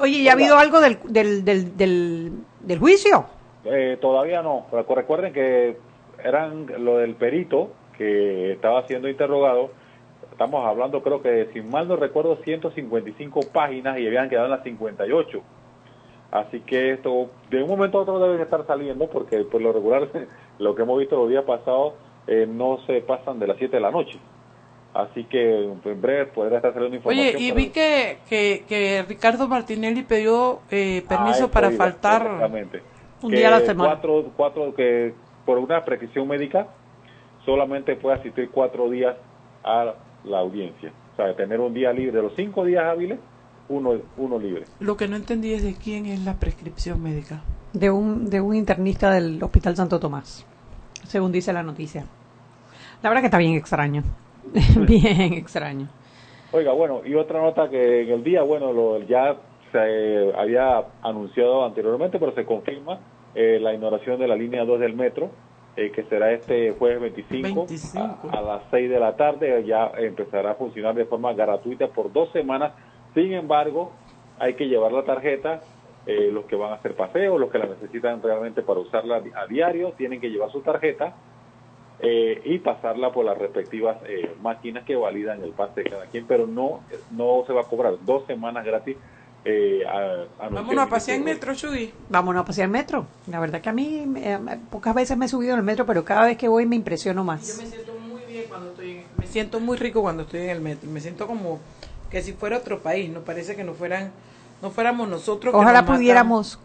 Oye, 0.00 0.22
¿ya 0.22 0.32
ha 0.32 0.34
habido 0.34 0.58
algo 0.58 0.80
del, 0.80 0.98
del, 1.04 1.44
del, 1.44 2.32
del, 2.60 2.78
juicio? 2.78 3.24
Eh, 3.64 3.96
todavía 4.00 4.42
no. 4.42 4.66
Pero 4.70 4.84
recuerden 4.94 5.32
que 5.32 5.78
eran 6.22 6.66
lo 6.78 6.98
del 6.98 7.14
perito 7.14 7.70
que 7.96 8.52
estaba 8.52 8.86
siendo 8.86 9.08
interrogado. 9.08 9.70
Estamos 10.30 10.66
hablando, 10.66 11.02
creo 11.02 11.22
que, 11.22 11.48
si 11.52 11.62
mal 11.62 11.88
no 11.88 11.96
recuerdo, 11.96 12.36
155 12.36 13.40
páginas 13.52 13.98
y 13.98 14.06
habían 14.06 14.28
quedado 14.28 14.46
en 14.46 14.52
las 14.52 14.62
58. 14.62 15.40
Así 16.30 16.60
que 16.60 16.92
esto, 16.92 17.30
de 17.50 17.62
un 17.62 17.68
momento 17.68 17.98
a 17.98 18.02
otro 18.02 18.18
deben 18.18 18.40
estar 18.40 18.66
saliendo 18.66 19.08
porque 19.08 19.38
por 19.44 19.62
lo 19.62 19.72
regular, 19.72 20.08
lo 20.58 20.74
que 20.74 20.82
hemos 20.82 20.98
visto 20.98 21.16
los 21.16 21.30
días 21.30 21.44
pasados, 21.44 21.94
eh, 22.26 22.46
no 22.48 22.78
se 22.86 23.00
pasan 23.00 23.38
de 23.38 23.46
las 23.46 23.56
7 23.56 23.76
de 23.76 23.80
la 23.80 23.90
noche. 23.90 24.18
Así 24.92 25.24
que 25.24 25.64
en 25.64 26.00
breve 26.00 26.26
podrá 26.26 26.56
estar 26.56 26.72
saliendo 26.72 26.96
información. 26.96 27.36
Oye, 27.36 27.44
y 27.44 27.52
vi 27.52 27.68
que, 27.68 28.18
que, 28.28 29.04
Ricardo 29.06 29.46
Martinelli 29.46 30.02
pidió 30.02 30.60
eh, 30.70 31.04
permiso 31.06 31.44
ah, 31.44 31.50
para 31.50 31.70
faltar 31.70 32.50
un 33.22 33.30
día 33.30 33.48
a 33.48 33.50
la 33.50 33.60
semana. 33.60 33.90
Cuatro, 33.90 34.30
cuatro, 34.36 34.74
que 34.74 35.12
por 35.46 35.58
una 35.58 35.84
prescripción 35.84 36.28
médica 36.28 36.66
solamente 37.46 37.94
puede 37.96 38.16
asistir 38.16 38.50
cuatro 38.50 38.90
días 38.90 39.16
a 39.64 39.94
la 40.24 40.38
audiencia. 40.38 40.92
O 41.12 41.16
sea, 41.16 41.34
tener 41.34 41.60
un 41.60 41.72
día 41.72 41.92
libre, 41.92 42.16
de 42.16 42.22
los 42.22 42.34
cinco 42.34 42.64
días 42.64 42.84
hábiles, 42.84 43.18
uno, 43.68 43.94
uno 44.18 44.38
libre. 44.38 44.64
Lo 44.80 44.96
que 44.96 45.08
no 45.08 45.16
entendí 45.16 45.54
es 45.54 45.62
de 45.62 45.74
quién 45.74 46.06
es 46.06 46.24
la 46.24 46.34
prescripción 46.34 47.02
médica. 47.02 47.42
De 47.72 47.90
un, 47.90 48.28
de 48.28 48.40
un 48.40 48.54
internista 48.54 49.10
del 49.10 49.42
Hospital 49.42 49.76
Santo 49.76 49.98
Tomás, 49.98 50.46
según 51.04 51.32
dice 51.32 51.52
la 51.52 51.62
noticia. 51.62 52.04
La 53.02 53.08
verdad 53.08 53.22
que 53.22 53.26
está 53.26 53.38
bien 53.38 53.54
extraño. 53.54 54.02
bien 54.86 55.34
extraño. 55.34 55.88
Oiga, 56.52 56.72
bueno, 56.72 57.02
y 57.04 57.14
otra 57.14 57.40
nota 57.40 57.68
que 57.68 58.02
en 58.02 58.10
el 58.10 58.24
día, 58.24 58.42
bueno, 58.42 58.72
lo, 58.72 59.02
ya 59.02 59.36
se 59.72 60.32
había 60.36 60.84
anunciado 61.02 61.64
anteriormente, 61.64 62.18
pero 62.18 62.32
se 62.34 62.44
confirma 62.44 62.98
eh, 63.38 63.58
la 63.60 63.74
inauguración 63.74 64.18
de 64.18 64.26
la 64.26 64.34
línea 64.34 64.64
2 64.64 64.80
del 64.80 64.94
metro, 64.94 65.30
eh, 65.76 65.90
que 65.90 66.04
será 66.04 66.32
este 66.32 66.72
jueves 66.72 67.14
25, 67.14 67.66
A, 68.32 68.40
las 68.40 68.62
6 68.70 68.88
de 68.88 68.98
la 68.98 69.14
tarde. 69.14 69.62
Ya 69.66 69.92
empezará 69.98 70.52
a 70.52 70.54
funcionar 70.54 70.94
de 70.94 71.04
forma 71.04 71.34
gratuita 71.34 71.88
por 71.88 72.10
dos 72.10 72.32
semanas. 72.32 72.72
Sin 73.12 73.34
embargo, 73.34 73.92
hay 74.38 74.54
que 74.54 74.68
llevar 74.68 74.90
la 74.92 75.04
tarjeta. 75.04 75.60
Eh, 76.06 76.30
los 76.32 76.46
que 76.46 76.56
van 76.56 76.70
a 76.70 76.76
hacer 76.76 76.94
paseo, 76.94 77.36
los 77.36 77.50
que 77.50 77.58
la 77.58 77.66
necesitan 77.66 78.22
realmente 78.22 78.62
para 78.62 78.80
usarla 78.80 79.22
a 79.34 79.46
diario, 79.46 79.92
tienen 79.98 80.18
que 80.18 80.30
llevar 80.30 80.50
su 80.50 80.62
tarjeta 80.62 81.14
y 82.00 82.58
pasarla 82.58 83.10
por 83.10 83.24
las 83.24 83.36
respectivas 83.38 83.96
máquinas 84.42 84.84
que 84.84 84.94
validan 84.94 85.42
el 85.42 85.50
pase 85.52 85.82
de 85.82 85.90
cada 85.90 86.04
quien, 86.06 86.26
pero 86.26 86.46
no, 86.46 86.80
no 87.10 87.42
se 87.46 87.54
va 87.54 87.62
a 87.62 87.64
cobrar 87.64 87.94
dos 88.04 88.24
semanas 88.26 88.64
gratis 88.66 88.98
eh, 89.46 90.26
Vámonos 90.50 90.86
a 90.86 90.88
pasear 90.88 91.18
en 91.18 91.24
metro, 91.24 91.54
Chuy. 91.54 91.92
Vámonos 92.08 92.42
a 92.42 92.44
pasear 92.44 92.66
en 92.66 92.72
metro. 92.72 93.06
La 93.28 93.38
verdad 93.38 93.60
que 93.60 93.68
a 93.68 93.72
mí 93.72 94.04
eh, 94.16 94.38
pocas 94.70 94.94
veces 94.94 95.16
me 95.16 95.26
he 95.26 95.28
subido 95.28 95.52
en 95.52 95.60
el 95.60 95.64
metro, 95.64 95.86
pero 95.86 96.04
cada 96.04 96.26
vez 96.26 96.36
que 96.36 96.48
voy 96.48 96.66
me 96.66 96.74
impresiono 96.74 97.22
más. 97.22 97.56
Yo 97.56 97.62
me 97.62 97.68
siento 97.68 97.92
muy 98.08 98.22
bien 98.22 98.44
cuando 98.48 98.70
estoy, 98.70 99.02
me 99.16 99.26
siento 99.26 99.60
muy 99.60 99.76
rico 99.76 100.02
cuando 100.02 100.24
estoy 100.24 100.40
en 100.40 100.50
el 100.50 100.60
metro. 100.60 100.90
Me 100.90 101.00
siento 101.00 101.28
como 101.28 101.60
que 102.10 102.22
si 102.22 102.32
fuera 102.32 102.58
otro 102.58 102.80
país. 102.80 103.08
No 103.08 103.20
parece 103.20 103.54
que 103.54 103.62
no 103.62 103.74
fueran, 103.74 104.10
no 104.62 104.70
fuéramos 104.70 105.08
nosotros. 105.08 105.54
Ojalá 105.54 105.86
pudiéramos 105.86 106.58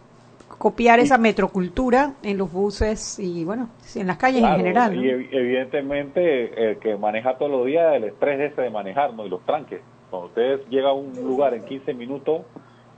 copiar 0.58 0.98
esa 0.98 1.18
metrocultura 1.18 2.14
en 2.22 2.38
los 2.38 2.52
buses 2.52 3.18
y 3.18 3.44
bueno, 3.44 3.68
en 3.94 4.06
las 4.08 4.16
calles 4.16 4.42
en 4.42 4.56
general. 4.56 4.94
Y 4.96 5.08
evidentemente 5.08 6.70
el 6.70 6.78
que 6.78 6.96
maneja 6.96 7.38
todos 7.38 7.50
los 7.50 7.66
días 7.66 7.94
el 7.94 8.04
estrés 8.04 8.52
ese 8.52 8.62
de 8.62 8.70
manejar 8.70 9.14
¿no? 9.14 9.24
y 9.24 9.28
los 9.28 9.44
tranques. 9.44 9.80
Cuando 10.10 10.28
usted 10.28 10.60
llega 10.68 10.90
a 10.90 10.92
un 10.92 11.14
lugar 11.14 11.54
en 11.54 11.64
15 11.64 11.94
minutos 11.94 12.42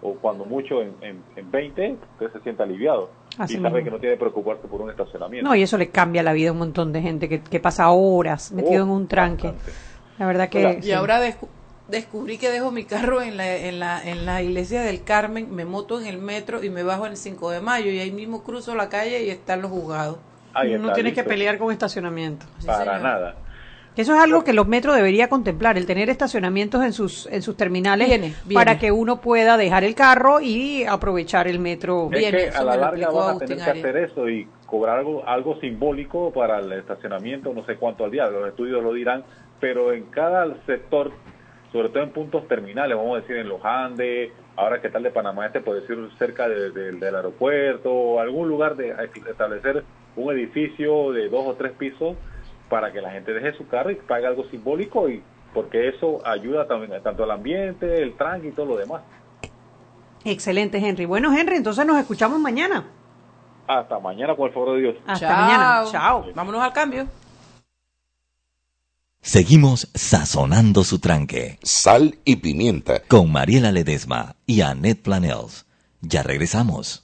o 0.04 0.12
cuando 0.16 0.44
mucho 0.44 0.82
en, 0.82 0.94
en, 1.00 1.50
20, 1.50 1.96
usted 2.12 2.32
se 2.32 2.40
siente 2.40 2.62
aliviado. 2.62 3.08
y 3.48 3.54
sabe 3.54 3.82
que 3.82 3.90
no 3.90 3.98
tiene 3.98 4.16
que 4.16 4.20
preocuparse 4.20 4.68
por 4.68 4.82
un 4.82 4.90
estacionamiento. 4.90 5.48
No, 5.48 5.56
y 5.56 5.62
eso 5.62 5.78
le 5.78 5.88
cambia 5.88 6.22
la 6.22 6.34
vida 6.34 6.50
a 6.50 6.52
un 6.52 6.58
montón 6.58 6.92
de 6.92 7.00
gente 7.00 7.26
que, 7.26 7.40
que 7.40 7.58
pasa 7.58 7.90
horas 7.90 8.52
metido 8.52 8.82
en 8.82 8.90
un 8.90 9.08
tranque. 9.08 9.54
La 10.18 10.26
verdad 10.26 10.50
que... 10.50 10.78
y 10.82 10.92
ahora 10.92 11.20
descubrí 11.88 12.36
que 12.36 12.50
dejo 12.50 12.70
mi 12.70 12.84
carro 12.84 13.22
en 13.22 13.38
la, 13.38 13.56
en, 13.56 13.80
la, 13.80 14.04
en 14.04 14.26
la 14.26 14.42
iglesia 14.42 14.82
del 14.82 15.02
Carmen, 15.04 15.52
me 15.54 15.64
moto 15.64 15.98
en 15.98 16.06
el 16.06 16.18
metro 16.18 16.62
y 16.62 16.68
me 16.68 16.82
bajo 16.82 17.06
en 17.06 17.12
el 17.12 17.18
5 17.18 17.50
de 17.50 17.60
mayo 17.62 17.90
y 17.90 17.98
ahí 17.98 18.12
mismo 18.12 18.44
cruzo 18.44 18.74
la 18.74 18.90
calle 18.90 19.24
y 19.24 19.30
están 19.30 19.62
los 19.62 19.70
juzgados. 19.70 20.18
no 20.78 20.92
tiene 20.92 21.14
que 21.14 21.24
pelear 21.24 21.56
con 21.56 21.72
estacionamiento. 21.72 22.44
Para 22.66 22.98
nada. 22.98 23.36
Eso 23.96 24.12
es 24.14 24.20
algo 24.20 24.42
que 24.42 24.52
los 24.52 24.66
metros 24.66 24.96
debería 24.96 25.28
contemplar, 25.28 25.78
el 25.78 25.86
tener 25.86 26.10
estacionamientos 26.10 26.82
en 26.82 26.92
sus 26.92 27.26
en 27.26 27.42
sus 27.42 27.56
terminales 27.56 28.34
para 28.52 28.76
que 28.76 28.90
uno 28.90 29.20
pueda 29.20 29.56
dejar 29.56 29.84
el 29.84 29.94
carro 29.94 30.40
y 30.40 30.84
aprovechar 30.84 31.46
el 31.46 31.60
metro. 31.60 32.10
Es 32.12 32.30
que 32.30 32.48
a 32.48 32.64
la 32.64 32.76
larga 32.76 33.10
van 33.10 33.36
a 33.36 33.38
tener 33.38 33.64
que 33.64 33.70
hacer 33.70 33.96
eso 33.98 34.28
y 34.28 34.48
cobrar 34.66 34.98
algo, 34.98 35.26
algo 35.28 35.60
simbólico 35.60 36.32
para 36.32 36.58
el 36.58 36.72
estacionamiento, 36.72 37.54
no 37.54 37.64
sé 37.66 37.76
cuánto 37.76 38.04
al 38.04 38.10
día, 38.10 38.26
los 38.26 38.48
estudios 38.48 38.82
lo 38.82 38.92
dirán, 38.92 39.22
pero 39.60 39.92
en 39.92 40.06
cada 40.06 40.52
sector, 40.66 41.12
sobre 41.70 41.90
todo 41.90 42.02
en 42.02 42.10
puntos 42.10 42.48
terminales, 42.48 42.96
vamos 42.96 43.18
a 43.18 43.20
decir 43.20 43.36
en 43.36 43.48
los 43.48 43.64
Andes, 43.64 44.32
ahora 44.56 44.80
que 44.80 44.88
tal 44.88 45.04
de 45.04 45.10
Panamá 45.10 45.46
este 45.46 45.60
puede 45.60 45.82
decir 45.82 45.96
cerca 46.18 46.48
del 46.48 47.02
aeropuerto, 47.02 48.18
algún 48.18 48.48
lugar 48.48 48.74
de 48.74 48.96
establecer 49.30 49.84
un 50.16 50.32
edificio 50.32 51.12
de 51.12 51.28
dos 51.28 51.46
o 51.46 51.54
tres 51.54 51.72
pisos 51.72 52.16
para 52.74 52.90
que 52.92 53.00
la 53.00 53.12
gente 53.12 53.32
deje 53.32 53.56
su 53.56 53.68
carro 53.68 53.92
y 53.92 53.94
pague 53.94 54.26
algo 54.26 54.50
simbólico 54.50 55.08
y 55.08 55.22
porque 55.52 55.90
eso 55.90 56.20
ayuda 56.26 56.66
también 56.66 57.00
tanto 57.04 57.22
al 57.22 57.30
ambiente, 57.30 58.02
el 58.02 58.16
tránsito 58.16 58.48
y 58.48 58.50
todo 58.50 58.66
lo 58.66 58.76
demás. 58.76 59.00
Excelente, 60.24 60.78
Henry. 60.78 61.04
Bueno, 61.04 61.32
Henry, 61.32 61.54
entonces 61.54 61.86
nos 61.86 61.96
escuchamos 62.00 62.40
mañana. 62.40 62.84
Hasta 63.68 64.00
mañana, 64.00 64.34
con 64.34 64.48
el 64.48 64.52
favor 64.52 64.74
de 64.74 64.80
Dios. 64.80 64.96
Hasta 65.06 65.36
mañana. 65.36 65.84
Chao. 65.88 66.26
Vámonos 66.34 66.60
al 66.60 66.72
cambio. 66.72 67.06
Seguimos 69.20 69.88
sazonando 69.94 70.82
su 70.82 70.98
tranque. 70.98 71.60
Sal 71.62 72.18
y 72.24 72.34
pimienta. 72.34 73.04
Con 73.06 73.30
Mariela 73.30 73.70
Ledesma 73.70 74.34
y 74.46 74.62
Annette 74.62 75.00
Planels. 75.00 75.64
Ya 76.00 76.24
regresamos. 76.24 77.03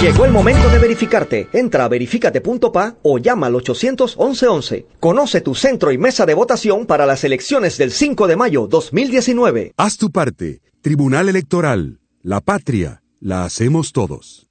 Llegó 0.00 0.24
el 0.24 0.30
momento 0.30 0.68
de 0.68 0.78
verificarte. 0.78 1.48
Entra 1.52 1.84
a 1.84 1.88
verificate.pa 1.88 2.98
o 3.02 3.18
llama 3.18 3.48
al 3.48 3.56
811 3.56 4.86
Conoce 5.00 5.40
tu 5.40 5.56
centro 5.56 5.90
y 5.90 5.98
mesa 5.98 6.24
de 6.24 6.34
votación 6.34 6.86
para 6.86 7.04
las 7.04 7.24
elecciones 7.24 7.76
del 7.78 7.90
5 7.90 8.28
de 8.28 8.36
mayo 8.36 8.68
2019. 8.68 9.72
Haz 9.76 9.96
tu 9.96 10.12
parte. 10.12 10.60
Tribunal 10.82 11.28
Electoral. 11.28 11.98
La 12.22 12.40
patria. 12.40 13.02
La 13.18 13.44
hacemos 13.44 13.92
todos. 13.92 14.48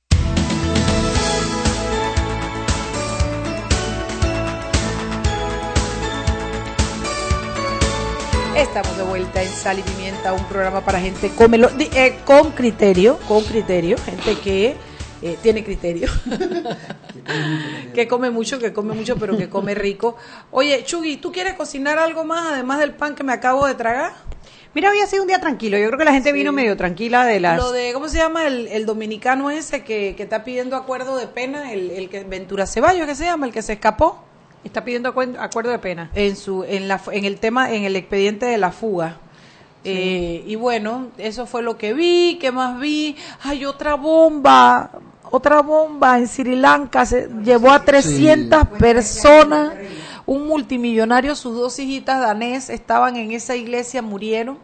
Estamos 8.57 8.97
de 8.97 9.03
vuelta 9.03 9.41
en 9.43 9.49
Sal 9.49 9.79
y 9.79 9.83
Pimienta, 9.83 10.33
un 10.33 10.43
programa 10.45 10.83
para 10.83 10.99
gente 10.99 11.29
cómelo, 11.29 11.69
eh, 11.79 12.17
con 12.25 12.51
criterio, 12.51 13.17
con 13.27 13.43
criterio, 13.43 13.97
gente 13.99 14.36
que 14.41 14.75
eh, 15.21 15.38
tiene 15.41 15.63
criterio. 15.65 16.10
que 17.93 18.08
come 18.08 18.30
mucho, 18.30 18.60
que 18.60 18.73
come 18.73 18.93
mucho, 18.93 19.17
pero 19.17 19.38
que 19.38 19.49
come 19.49 19.73
rico. 19.75 20.17
Oye, 20.51 20.84
Chugui, 20.84 21.17
¿tú 21.17 21.32
quieres 21.32 21.56
cocinar 21.56 21.99
algo 21.99 22.23
más 22.23 22.53
además 22.53 22.80
del 22.80 22.93
pan 22.93 23.15
que 23.15 23.23
me 23.23 23.34
acabo 23.34 23.65
de 23.65 23.75
tragar? 23.75 24.13
Mira, 24.73 24.91
hoy 24.91 24.99
ha 24.99 25.08
sido 25.08 25.23
un 25.23 25.27
día 25.27 25.39
tranquilo. 25.39 25.77
Yo 25.77 25.88
creo 25.88 25.97
que 25.97 26.06
la 26.06 26.13
gente 26.13 26.32
vino 26.32 26.51
medio 26.51 26.77
tranquila 26.77 27.25
de 27.25 27.39
las. 27.39 27.58
Lo 27.58 27.71
de, 27.71 27.93
¿cómo 27.93 28.10
se 28.10 28.17
llama? 28.17 28.45
El, 28.45 28.86
dominicano 28.86 29.49
ese 29.49 29.84
que, 29.84 30.15
está 30.19 30.43
pidiendo 30.43 30.75
acuerdo 30.75 31.17
de 31.17 31.25
pena, 31.25 31.73
el, 31.73 32.10
que 32.10 32.23
Ventura 32.23 32.67
Ceballos, 32.67 33.08
que 33.08 33.15
se 33.15 33.25
llama, 33.25 33.47
el 33.47 33.53
que 33.53 33.63
se 33.63 33.73
escapó. 33.73 34.23
Está 34.63 34.84
pidiendo 34.84 35.10
acuerdo 35.10 35.71
de 35.71 35.80
pena. 35.80 36.12
En, 36.13 36.36
su, 36.36 36.63
en, 36.63 36.88
la, 36.88 37.01
en 37.12 37.25
el 37.25 37.39
tema, 37.39 37.73
en 37.73 37.86
el 37.86 37.95
expediente 37.95 38.45
de 38.45 38.58
la 38.58 38.71
fuga. 38.71 39.17
Eh, 39.84 40.43
y 40.45 40.56
bueno, 40.56 41.08
eso 41.17 41.45
fue 41.45 41.62
lo 41.62 41.77
que 41.77 41.93
vi. 41.93 42.38
¿Qué 42.39 42.51
más 42.51 42.80
vi? 42.80 43.15
Hay 43.43 43.65
otra 43.65 43.95
bomba 43.95 44.96
otra 45.31 45.61
bomba 45.61 46.17
en 46.17 46.27
Sri 46.27 46.55
Lanka, 46.55 47.05
se 47.05 47.29
llevó 47.43 47.71
a 47.71 47.83
300 47.83 48.67
personas, 48.79 49.73
un 50.25 50.47
multimillonario, 50.47 51.35
sus 51.35 51.55
dos 51.55 51.79
hijitas 51.79 52.19
danés 52.19 52.69
estaban 52.69 53.15
en 53.15 53.31
esa 53.31 53.55
iglesia, 53.55 54.01
murieron, 54.01 54.57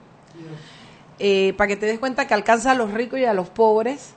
eh, 1.19 1.54
para 1.58 1.67
que 1.69 1.76
te 1.76 1.86
des 1.86 1.99
cuenta 1.99 2.28
que 2.28 2.34
alcanza 2.34 2.71
a 2.71 2.76
los 2.76 2.91
ricos 2.91 3.19
y 3.19 3.26
a 3.26 3.34
los 3.34 3.49
pobres. 3.49 4.13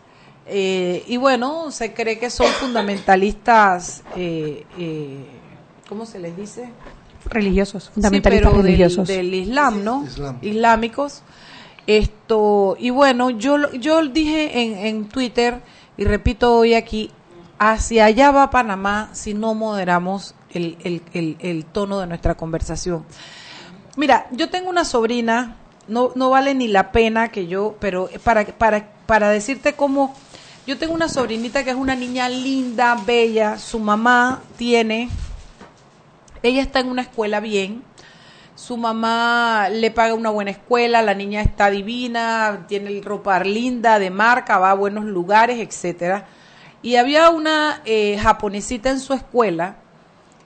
Eh, 0.49 1.05
y 1.09 1.17
bueno, 1.17 1.71
se 1.71 1.93
cree 1.93 2.19
que 2.19 2.31
son 2.31 2.47
fundamentalistas, 2.47 4.03
eh, 4.17 4.65
¿cómo 5.89 6.07
se 6.07 6.19
les 6.19 6.37
dice? 6.37 6.69
Religiosos, 7.27 7.91
fundamentalistas 7.91 8.53
religiosos. 8.53 9.09
Del, 9.09 9.35
Islam, 9.35 9.85
¿no? 9.85 10.05
Islámicos. 10.43 11.23
Esto, 11.87 12.77
y 12.79 12.91
bueno, 12.91 13.31
yo, 13.31 13.73
yo 13.73 14.05
dije 14.07 14.63
en, 14.63 14.87
en 14.87 15.09
Twitter, 15.09 15.61
y 15.97 16.05
repito 16.05 16.57
hoy 16.57 16.75
aquí, 16.75 17.11
hacia 17.59 18.05
allá 18.05 18.31
va 18.31 18.51
Panamá 18.51 19.11
si 19.13 19.35
no 19.35 19.55
moderamos 19.55 20.35
el, 20.51 20.77
el, 21.13 21.37
el, 21.41 21.65
tono 21.65 22.01
de 22.01 22.07
nuestra 22.07 22.35
conversación. 22.35 23.05
Mira, 23.97 24.27
yo 24.31 24.51
tengo 24.51 24.69
una 24.69 24.85
sobrina, 24.85 25.57
no, 25.89 26.13
no 26.15 26.31
vale 26.31 26.55
ni 26.55 26.69
la 26.69 26.93
pena 26.93 27.29
que 27.29 27.47
yo, 27.47 27.77
pero 27.81 28.09
para, 28.25 28.45
para, 28.45 28.91
para 29.07 29.31
decirte 29.31 29.75
cómo, 29.75 30.15
yo 30.67 30.79
tengo 30.79 30.95
una 30.95 31.09
sobrinita 31.09 31.65
que 31.65 31.71
es 31.71 31.77
una 31.77 31.95
niña 31.95 32.29
linda, 32.29 32.97
bella, 33.07 33.59
su 33.59 33.79
mamá 33.79 34.43
tiene, 34.57 35.09
ella 36.43 36.63
está 36.63 36.81
en 36.81 36.89
una 36.89 37.03
escuela 37.03 37.41
bien, 37.41 37.83
su 38.57 38.79
mamá 38.79 39.69
le 39.71 39.91
paga 39.91 40.15
una 40.15 40.31
buena 40.31 40.51
escuela, 40.51 41.03
la 41.03 41.15
niña 41.15 41.43
está 41.43 41.71
divina, 41.71 42.65
tiene 42.67 43.03
ropa 43.03 43.39
linda, 43.45 43.99
de 43.99 44.11
marca, 44.11 44.59
va 44.59 44.71
a 44.71 44.75
buenos 44.75 45.05
lugares, 45.05 45.61
etcétera. 45.61 46.27
Y 46.81 46.97
había 46.97 47.29
una 47.29 47.83
eh, 47.85 48.19
japonesita 48.19 48.91
en 48.91 49.01
su 49.01 49.13
escuela 49.13 49.77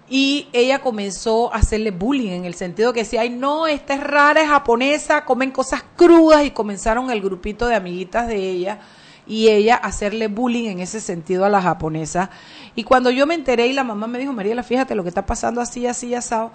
y 0.09 0.49
ella 0.53 0.81
comenzó 0.81 1.55
a 1.55 1.59
hacerle 1.59 1.93
bullying 1.93 2.33
en 2.33 2.45
el 2.47 2.55
sentido 2.55 2.93
que 2.93 3.01
decía, 3.01 3.21
ay 3.21 3.31
no, 3.31 3.69
esta 3.69 3.95
es 3.95 4.01
rara, 4.03 4.43
es 4.43 4.49
japonesa, 4.49 5.25
comen 5.25 5.53
cosas 5.53 5.85
crudas 5.95 6.45
y 6.45 6.51
comenzaron 6.51 7.13
el 7.13 7.23
grupito 7.23 7.69
de 7.69 7.77
amiguitas 7.77 8.27
de 8.27 8.51
ella 8.51 8.81
y 9.25 9.49
ella 9.49 9.77
a 9.77 9.87
hacerle 9.87 10.27
bullying 10.27 10.69
en 10.69 10.81
ese 10.81 11.01
sentido 11.01 11.45
a 11.45 11.49
la 11.49 11.63
japonesa. 11.63 12.31
Y 12.75 12.83
cuando 12.83 13.11
yo 13.11 13.25
me 13.29 13.35
enteré 13.37 13.69
y 13.69 13.73
la 13.73 13.85
mamá 13.85 14.09
me 14.09 14.19
dijo, 14.19 14.33
Mariela, 14.33 14.65
fíjate 14.65 14.97
lo 14.97 15.05
que 15.05 15.11
está 15.11 15.25
pasando 15.25 15.61
así, 15.61 15.87
así, 15.87 16.13
asado, 16.17 16.51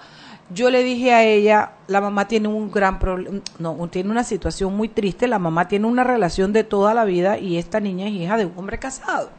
yo 0.49 0.69
le 0.69 0.84
dije 0.84 1.12
a 1.13 1.23
ella, 1.23 1.71
la 1.88 2.01
mamá 2.01 2.27
tiene 2.27 2.47
un 2.47 2.71
gran 2.71 2.99
problema, 2.99 3.41
no, 3.58 3.75
tiene 3.88 4.12
una 4.12 4.23
situación 4.23 4.75
muy 4.75 4.89
triste, 4.89 5.27
la 5.27 5.39
mamá 5.39 5.67
tiene 5.67 5.88
una 5.88 6.03
relación 6.03 6.53
de 6.53 6.63
toda 6.63 6.93
la 6.93 7.03
vida 7.03 7.39
y 7.39 7.58
esta 7.58 7.79
niña 7.79 8.08
es 8.08 8.13
hija 8.13 8.38
de 8.38 8.45
un 8.45 8.53
hombre 8.55 8.77
casado. 8.77 9.29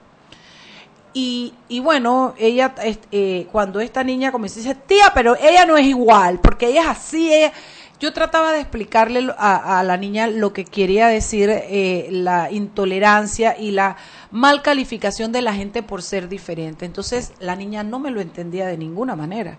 Y, 1.14 1.54
y 1.68 1.80
bueno, 1.80 2.34
ella, 2.38 2.74
eh, 3.10 3.46
cuando 3.50 3.80
esta 3.80 4.04
niña 4.04 4.32
comenzó, 4.32 4.58
dice, 4.58 4.74
tía, 4.74 5.12
pero 5.14 5.36
ella 5.36 5.64
no 5.64 5.76
es 5.76 5.86
igual, 5.86 6.40
porque 6.40 6.68
ella 6.68 6.82
es 6.82 6.88
así, 6.88 7.30
Yo 7.98 8.12
trataba 8.12 8.52
de 8.52 8.60
explicarle 8.60 9.32
a, 9.38 9.82
la 9.82 9.96
niña 9.96 10.26
lo 10.26 10.52
que 10.52 10.66
quería 10.66 11.06
decir 11.06 11.48
eh, 11.50 12.08
la 12.10 12.50
intolerancia 12.50 13.56
y 13.58 13.70
la 13.70 13.96
mal 14.30 14.60
calificación 14.60 15.32
de 15.32 15.40
la 15.40 15.54
gente 15.54 15.82
por 15.82 16.02
ser 16.02 16.28
diferente. 16.28 16.84
Entonces 16.84 17.32
la 17.40 17.56
niña 17.56 17.82
no 17.82 17.98
me 17.98 18.10
lo 18.10 18.20
entendía 18.20 18.66
de 18.66 18.76
ninguna 18.76 19.16
manera. 19.16 19.58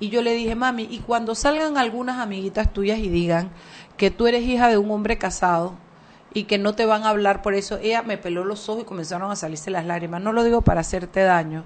Y 0.00 0.08
yo 0.08 0.22
le 0.22 0.34
dije, 0.34 0.54
mami, 0.54 0.88
y 0.90 0.98
cuando 0.98 1.34
salgan 1.34 1.78
algunas 1.78 2.18
amiguitas 2.18 2.72
tuyas 2.72 2.98
y 2.98 3.08
digan 3.08 3.50
que 3.96 4.10
tú 4.10 4.26
eres 4.26 4.42
hija 4.44 4.68
de 4.68 4.78
un 4.78 4.90
hombre 4.90 5.18
casado, 5.18 5.76
y 6.34 6.44
que 6.44 6.58
no 6.58 6.74
te 6.74 6.86
van 6.86 7.04
a 7.04 7.10
hablar 7.10 7.42
por 7.42 7.54
eso. 7.54 7.78
Ella 7.78 8.02
me 8.02 8.18
peló 8.18 8.44
los 8.44 8.68
ojos 8.68 8.82
y 8.82 8.86
comenzaron 8.86 9.30
a 9.30 9.36
salirse 9.36 9.70
las 9.70 9.86
lágrimas. 9.86 10.22
No 10.22 10.32
lo 10.32 10.44
digo 10.44 10.62
para 10.62 10.80
hacerte 10.80 11.20
daño, 11.20 11.64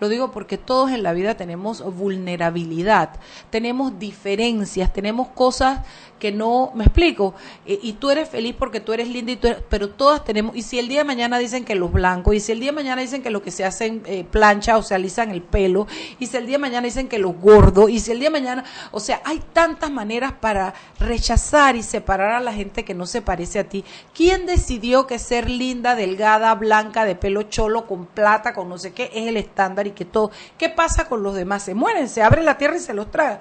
lo 0.00 0.08
digo 0.08 0.30
porque 0.30 0.58
todos 0.58 0.90
en 0.90 1.02
la 1.02 1.12
vida 1.12 1.36
tenemos 1.36 1.82
vulnerabilidad, 1.82 3.10
tenemos 3.50 3.98
diferencias, 3.98 4.92
tenemos 4.92 5.28
cosas 5.28 5.80
que 6.18 6.32
no, 6.32 6.70
me 6.74 6.84
explico, 6.84 7.34
y 7.66 7.92
tú 7.94 8.10
eres 8.10 8.28
feliz 8.28 8.54
porque 8.58 8.80
tú 8.80 8.92
eres 8.92 9.08
linda, 9.08 9.32
y 9.32 9.36
tú 9.36 9.48
pero 9.68 9.90
todas 9.90 10.24
tenemos, 10.24 10.56
y 10.56 10.62
si 10.62 10.78
el 10.78 10.88
día 10.88 11.00
de 11.00 11.04
mañana 11.04 11.38
dicen 11.38 11.64
que 11.64 11.74
los 11.74 11.92
blancos, 11.92 12.34
y 12.34 12.40
si 12.40 12.52
el 12.52 12.60
día 12.60 12.70
de 12.70 12.76
mañana 12.76 13.02
dicen 13.02 13.22
que 13.22 13.30
lo 13.30 13.42
que 13.42 13.50
se 13.50 13.64
hacen 13.64 14.02
eh, 14.06 14.24
plancha 14.24 14.78
o 14.78 14.82
se 14.82 14.94
alisan 14.94 15.30
el 15.30 15.42
pelo, 15.42 15.86
y 16.18 16.26
si 16.26 16.36
el 16.36 16.46
día 16.46 16.54
de 16.54 16.60
mañana 16.62 16.86
dicen 16.86 17.08
que 17.08 17.18
los 17.18 17.36
gordos, 17.38 17.90
y 17.90 18.00
si 18.00 18.12
el 18.12 18.18
día 18.18 18.30
de 18.30 18.40
mañana, 18.40 18.64
o 18.92 19.00
sea, 19.00 19.20
hay 19.24 19.42
tantas 19.52 19.90
maneras 19.90 20.32
para 20.40 20.74
rechazar 20.98 21.76
y 21.76 21.82
separar 21.82 22.32
a 22.32 22.40
la 22.40 22.52
gente 22.52 22.84
que 22.84 22.94
no 22.94 23.06
se 23.06 23.20
parece 23.20 23.58
a 23.58 23.68
ti. 23.68 23.84
¿Quién 24.14 24.46
decidió 24.46 25.06
que 25.06 25.18
ser 25.18 25.50
linda, 25.50 25.94
delgada, 25.94 26.54
blanca, 26.54 27.04
de 27.04 27.14
pelo 27.14 27.42
cholo, 27.42 27.86
con 27.86 28.06
plata, 28.06 28.54
con 28.54 28.68
no 28.68 28.78
sé 28.78 28.92
qué, 28.92 29.10
es 29.14 29.26
el 29.26 29.36
estándar 29.36 29.85
y 29.86 29.92
que 29.92 30.04
todo? 30.04 30.30
¿Qué 30.58 30.68
pasa 30.68 31.08
con 31.08 31.22
los 31.22 31.34
demás? 31.34 31.62
Se 31.62 31.74
mueren, 31.74 32.08
se 32.08 32.22
abre 32.22 32.42
la 32.42 32.58
tierra 32.58 32.76
y 32.76 32.80
se 32.80 32.94
los 32.94 33.10
traga. 33.10 33.40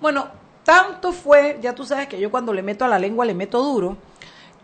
Bueno, 0.00 0.28
tanto 0.64 1.12
fue, 1.12 1.58
ya 1.62 1.74
tú 1.74 1.84
sabes 1.84 2.08
que 2.08 2.18
yo 2.18 2.30
cuando 2.30 2.52
le 2.52 2.62
meto 2.62 2.84
a 2.84 2.88
la 2.88 2.98
lengua 2.98 3.24
le 3.24 3.34
meto 3.34 3.62
duro, 3.62 3.96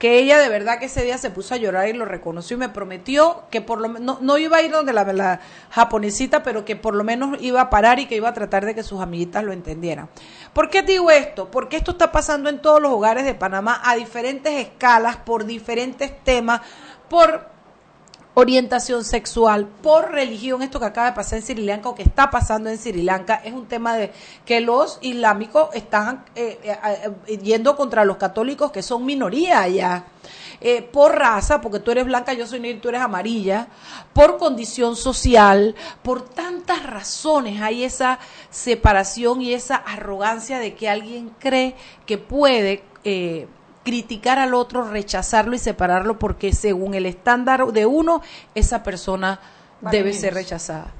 que 0.00 0.18
ella 0.18 0.38
de 0.38 0.48
verdad 0.48 0.78
que 0.78 0.86
ese 0.86 1.04
día 1.04 1.18
se 1.18 1.28
puso 1.28 1.52
a 1.52 1.58
llorar 1.58 1.86
y 1.86 1.92
lo 1.92 2.06
reconoció 2.06 2.56
y 2.56 2.60
me 2.60 2.70
prometió 2.70 3.42
que 3.50 3.60
por 3.60 3.82
lo 3.82 3.90
menos, 3.90 4.22
no, 4.22 4.38
iba 4.38 4.56
a 4.56 4.62
ir 4.62 4.72
donde 4.72 4.94
la, 4.94 5.04
la, 5.12 5.40
japonesita, 5.68 6.42
pero 6.42 6.64
que 6.64 6.74
por 6.74 6.94
lo 6.94 7.04
menos 7.04 7.36
iba 7.42 7.60
a 7.60 7.68
parar 7.68 7.98
y 7.98 8.06
que 8.06 8.16
iba 8.16 8.30
a 8.30 8.32
tratar 8.32 8.64
de 8.64 8.74
que 8.74 8.82
sus 8.82 9.02
amiguitas 9.02 9.44
lo 9.44 9.52
entendieran. 9.52 10.08
¿Por 10.54 10.70
qué 10.70 10.82
digo 10.82 11.10
esto? 11.10 11.50
Porque 11.50 11.76
esto 11.76 11.90
está 11.90 12.10
pasando 12.12 12.48
en 12.48 12.62
todos 12.62 12.80
los 12.80 12.90
hogares 12.92 13.26
de 13.26 13.34
Panamá 13.34 13.78
a 13.84 13.94
diferentes 13.94 14.54
escalas, 14.54 15.18
por 15.18 15.44
diferentes 15.44 16.18
temas, 16.24 16.62
por 17.10 17.50
orientación 18.34 19.04
sexual, 19.04 19.66
por 19.66 20.12
religión, 20.12 20.62
esto 20.62 20.78
que 20.78 20.86
acaba 20.86 21.08
de 21.08 21.16
pasar 21.16 21.38
en 21.38 21.44
Sri 21.44 21.62
Lanka 21.62 21.88
o 21.88 21.94
que 21.94 22.02
está 22.02 22.30
pasando 22.30 22.70
en 22.70 22.78
Sri 22.78 23.02
Lanka, 23.02 23.40
es 23.44 23.52
un 23.52 23.66
tema 23.66 23.96
de 23.96 24.12
que 24.44 24.60
los 24.60 24.98
islámicos 25.02 25.74
están 25.74 26.24
eh, 26.36 26.58
eh, 26.62 27.10
eh, 27.26 27.38
yendo 27.38 27.76
contra 27.76 28.04
los 28.04 28.16
católicos 28.16 28.70
que 28.70 28.82
son 28.82 29.04
minoría 29.04 29.60
allá. 29.60 30.04
por 30.92 31.16
raza, 31.16 31.60
porque 31.62 31.80
tú 31.80 31.90
eres 31.90 32.04
blanca, 32.04 32.34
yo 32.34 32.46
soy 32.46 32.60
negra, 32.60 32.80
tú 32.82 32.90
eres 32.90 33.00
amarilla, 33.00 33.68
por 34.12 34.36
condición 34.36 34.94
social, 34.94 35.74
por 36.02 36.22
tantas 36.22 36.84
razones 36.84 37.62
hay 37.62 37.82
esa 37.84 38.18
separación 38.50 39.40
y 39.40 39.54
esa 39.54 39.76
arrogancia 39.76 40.58
de 40.58 40.74
que 40.74 40.88
alguien 40.88 41.32
cree 41.38 41.74
que 42.04 42.18
puede 42.18 42.84
criticar 43.84 44.38
al 44.38 44.54
otro, 44.54 44.88
rechazarlo 44.88 45.54
y 45.54 45.58
separarlo 45.58 46.18
porque 46.18 46.52
según 46.52 46.94
el 46.94 47.06
estándar 47.06 47.66
de 47.66 47.86
uno, 47.86 48.22
esa 48.54 48.82
persona 48.82 49.40
debe 49.80 50.12
ser 50.12 50.34
rechazada. 50.34 50.92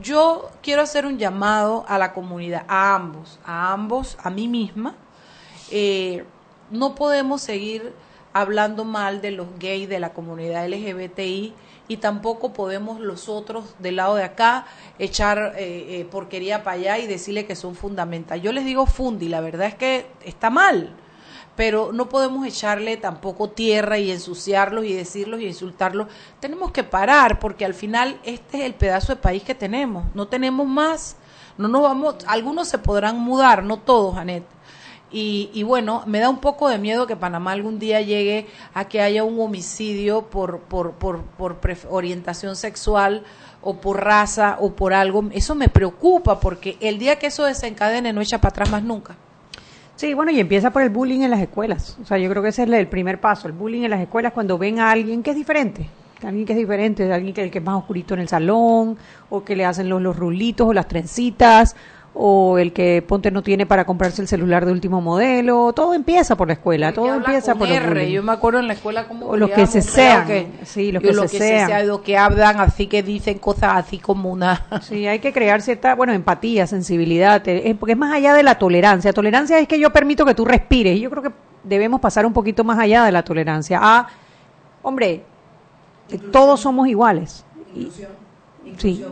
Yo 0.00 0.50
quiero 0.62 0.82
hacer 0.82 1.06
un 1.06 1.18
llamado 1.18 1.84
a 1.88 1.98
la 1.98 2.12
comunidad, 2.12 2.64
a 2.68 2.94
ambos, 2.94 3.40
a 3.44 3.72
ambos, 3.72 4.16
a 4.22 4.30
mí 4.30 4.46
misma. 4.46 4.94
Eh, 5.70 6.24
no 6.70 6.94
podemos 6.94 7.42
seguir 7.42 7.92
hablando 8.32 8.84
mal 8.84 9.20
de 9.20 9.32
los 9.32 9.48
gays, 9.58 9.88
de 9.88 9.98
la 9.98 10.12
comunidad 10.12 10.68
LGBTI, 10.68 11.52
y 11.88 11.96
tampoco 11.96 12.52
podemos 12.52 13.00
los 13.00 13.28
otros 13.28 13.74
del 13.78 13.96
lado 13.96 14.14
de 14.14 14.22
acá 14.22 14.66
echar 14.98 15.54
eh, 15.56 16.00
eh, 16.00 16.04
porquería 16.04 16.62
para 16.62 16.76
allá 16.76 16.98
y 16.98 17.06
decirle 17.06 17.46
que 17.46 17.56
son 17.56 17.74
fundamentales. 17.74 18.44
Yo 18.44 18.52
les 18.52 18.64
digo 18.64 18.86
fundi, 18.86 19.28
la 19.28 19.40
verdad 19.40 19.68
es 19.68 19.74
que 19.74 20.06
está 20.24 20.50
mal 20.50 20.94
pero 21.58 21.90
no 21.92 22.08
podemos 22.08 22.46
echarle 22.46 22.96
tampoco 22.98 23.50
tierra 23.50 23.98
y 23.98 24.12
ensuciarlos 24.12 24.84
y 24.84 24.92
decirlos 24.92 25.40
y 25.40 25.46
insultarlos. 25.46 26.06
Tenemos 26.38 26.70
que 26.70 26.84
parar 26.84 27.40
porque 27.40 27.64
al 27.64 27.74
final 27.74 28.20
este 28.22 28.58
es 28.58 28.64
el 28.64 28.74
pedazo 28.74 29.12
de 29.12 29.20
país 29.20 29.42
que 29.42 29.56
tenemos, 29.56 30.04
no 30.14 30.28
tenemos 30.28 30.68
más, 30.68 31.16
no 31.56 31.66
nos 31.66 31.82
vamos, 31.82 32.14
algunos 32.28 32.68
se 32.68 32.78
podrán 32.78 33.18
mudar, 33.18 33.64
no 33.64 33.78
todos, 33.78 34.16
Anet. 34.16 34.44
Y, 35.10 35.50
y, 35.52 35.64
bueno, 35.64 36.04
me 36.06 36.20
da 36.20 36.30
un 36.30 36.38
poco 36.38 36.68
de 36.68 36.78
miedo 36.78 37.08
que 37.08 37.16
Panamá 37.16 37.50
algún 37.50 37.80
día 37.80 38.02
llegue 38.02 38.46
a 38.72 38.84
que 38.84 39.00
haya 39.00 39.24
un 39.24 39.40
homicidio 39.40 40.26
por, 40.30 40.60
por, 40.60 40.92
por, 40.92 41.24
por 41.24 41.58
orientación 41.90 42.54
sexual 42.54 43.24
o 43.62 43.80
por 43.80 44.04
raza 44.04 44.58
o 44.60 44.74
por 44.76 44.94
algo. 44.94 45.24
Eso 45.32 45.56
me 45.56 45.68
preocupa 45.68 46.38
porque 46.38 46.76
el 46.78 47.00
día 47.00 47.18
que 47.18 47.26
eso 47.26 47.46
desencadene 47.46 48.12
no 48.12 48.20
echa 48.20 48.38
para 48.38 48.50
atrás 48.50 48.70
más 48.70 48.84
nunca. 48.84 49.16
Sí, 49.98 50.14
bueno, 50.14 50.30
y 50.30 50.38
empieza 50.38 50.70
por 50.70 50.82
el 50.82 50.90
bullying 50.90 51.22
en 51.22 51.32
las 51.32 51.40
escuelas. 51.40 51.98
O 52.00 52.04
sea, 52.04 52.18
yo 52.18 52.30
creo 52.30 52.40
que 52.40 52.50
ese 52.50 52.62
es 52.62 52.70
el 52.70 52.86
primer 52.86 53.20
paso, 53.20 53.48
el 53.48 53.52
bullying 53.52 53.82
en 53.82 53.90
las 53.90 54.00
escuelas 54.00 54.32
cuando 54.32 54.56
ven 54.56 54.78
a 54.78 54.92
alguien 54.92 55.24
que 55.24 55.30
es 55.30 55.36
diferente, 55.36 55.88
alguien 56.22 56.46
que 56.46 56.52
es 56.52 56.58
diferente, 56.58 57.12
alguien 57.12 57.34
que, 57.34 57.50
que 57.50 57.58
es 57.58 57.64
más 57.64 57.74
oscurito 57.74 58.14
en 58.14 58.20
el 58.20 58.28
salón, 58.28 58.96
o 59.28 59.42
que 59.42 59.56
le 59.56 59.64
hacen 59.64 59.88
los, 59.88 60.00
los 60.00 60.16
rulitos 60.16 60.68
o 60.68 60.72
las 60.72 60.86
trencitas, 60.86 61.74
o 62.20 62.58
el 62.58 62.72
que 62.72 63.00
ponte 63.00 63.30
no 63.30 63.44
tiene 63.44 63.64
para 63.64 63.84
comprarse 63.84 64.20
el 64.20 64.26
celular 64.26 64.66
de 64.66 64.72
último 64.72 65.00
modelo, 65.00 65.72
todo 65.72 65.94
empieza 65.94 66.36
por 66.36 66.48
la 66.48 66.54
escuela, 66.54 66.92
todo 66.92 67.14
empieza 67.14 67.54
por 67.54 67.68
R. 67.68 68.10
Yo 68.10 68.24
me 68.24 68.32
acuerdo 68.32 68.58
en 68.58 68.66
la 68.66 68.72
escuela 68.72 69.06
como 69.06 69.26
o 69.26 69.36
los 69.36 69.48
que 69.50 69.68
se 69.68 69.82
sean, 69.82 70.26
sí, 70.64 70.90
los 70.90 71.00
que, 71.00 71.14
se, 71.14 71.38
sean, 71.38 71.86
los 71.86 72.00
que 72.00 72.18
hablan 72.18 72.58
así 72.58 72.88
que 72.88 73.04
dicen 73.04 73.38
cosas 73.38 73.74
así 73.76 73.98
como 73.98 74.32
una 74.32 74.66
Sí, 74.82 75.06
hay 75.06 75.20
que 75.20 75.32
crear 75.32 75.62
cierta, 75.62 75.94
bueno, 75.94 76.12
empatía, 76.12 76.66
sensibilidad, 76.66 77.40
porque 77.78 77.92
es 77.92 77.98
más 77.98 78.12
allá 78.12 78.34
de 78.34 78.42
la 78.42 78.58
tolerancia. 78.58 79.12
Tolerancia 79.12 79.60
es 79.60 79.68
que 79.68 79.78
yo 79.78 79.92
permito 79.92 80.24
que 80.24 80.34
tú 80.34 80.44
respires 80.44 80.96
y 80.96 81.00
yo 81.00 81.10
creo 81.10 81.22
que 81.22 81.30
debemos 81.62 82.00
pasar 82.00 82.26
un 82.26 82.32
poquito 82.32 82.64
más 82.64 82.80
allá 82.80 83.04
de 83.04 83.12
la 83.12 83.22
tolerancia. 83.22 83.78
A 83.80 84.08
hombre, 84.82 85.22
todos 86.32 86.58
somos 86.58 86.88
iguales. 86.88 87.44
Inclusión 87.76 88.17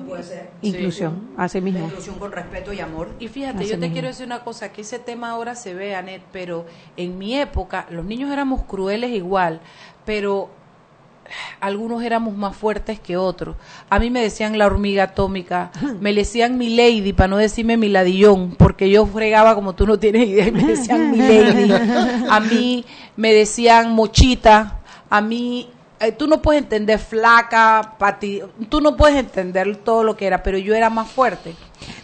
puede 0.06 0.22
ser. 0.22 0.50
Inclusión, 0.62 1.30
así 1.36 1.60
mismo. 1.60 1.86
inclusión 1.86 2.18
con 2.18 2.32
respeto 2.32 2.72
y 2.72 2.80
amor. 2.80 3.10
Y 3.18 3.28
fíjate, 3.28 3.66
yo 3.66 3.78
te 3.78 3.90
quiero 3.92 4.08
decir 4.08 4.26
una 4.26 4.44
cosa, 4.44 4.72
que 4.72 4.82
ese 4.82 4.98
tema 4.98 5.30
ahora 5.30 5.54
se 5.54 5.74
ve, 5.74 5.94
Anet, 5.94 6.22
pero 6.32 6.66
en 6.96 7.18
mi 7.18 7.38
época 7.38 7.86
los 7.90 8.04
niños 8.04 8.32
éramos 8.32 8.62
crueles 8.62 9.10
igual, 9.10 9.60
pero 10.04 10.50
algunos 11.60 12.02
éramos 12.02 12.36
más 12.36 12.56
fuertes 12.56 13.00
que 13.00 13.16
otros. 13.16 13.56
A 13.90 13.98
mí 13.98 14.10
me 14.10 14.22
decían 14.22 14.58
la 14.58 14.66
hormiga 14.66 15.04
atómica, 15.04 15.70
me 16.00 16.12
decían 16.12 16.58
mi 16.58 16.74
lady, 16.74 17.12
para 17.12 17.28
no 17.28 17.36
decirme 17.36 17.76
mi 17.76 17.88
ladillón, 17.88 18.54
porque 18.56 18.90
yo 18.90 19.06
fregaba 19.06 19.54
como 19.54 19.74
tú 19.74 19.86
no 19.86 19.98
tienes 19.98 20.28
idea, 20.28 20.50
me 20.50 20.64
decían 20.64 21.10
mi 21.10 21.18
lady. 21.18 21.72
A 22.30 22.40
mí 22.40 22.84
me 23.16 23.32
decían 23.32 23.92
mochita, 23.92 24.80
a 25.08 25.20
mí 25.20 25.70
eh, 26.00 26.12
tú 26.12 26.26
no 26.26 26.42
puedes 26.42 26.62
entender 26.62 26.98
flaca, 26.98 27.94
pati, 27.98 28.42
tú 28.68 28.80
no 28.80 28.96
puedes 28.96 29.16
entender 29.16 29.76
todo 29.76 30.04
lo 30.04 30.16
que 30.16 30.26
era, 30.26 30.42
pero 30.42 30.58
yo 30.58 30.74
era 30.74 30.90
más 30.90 31.10
fuerte. 31.10 31.54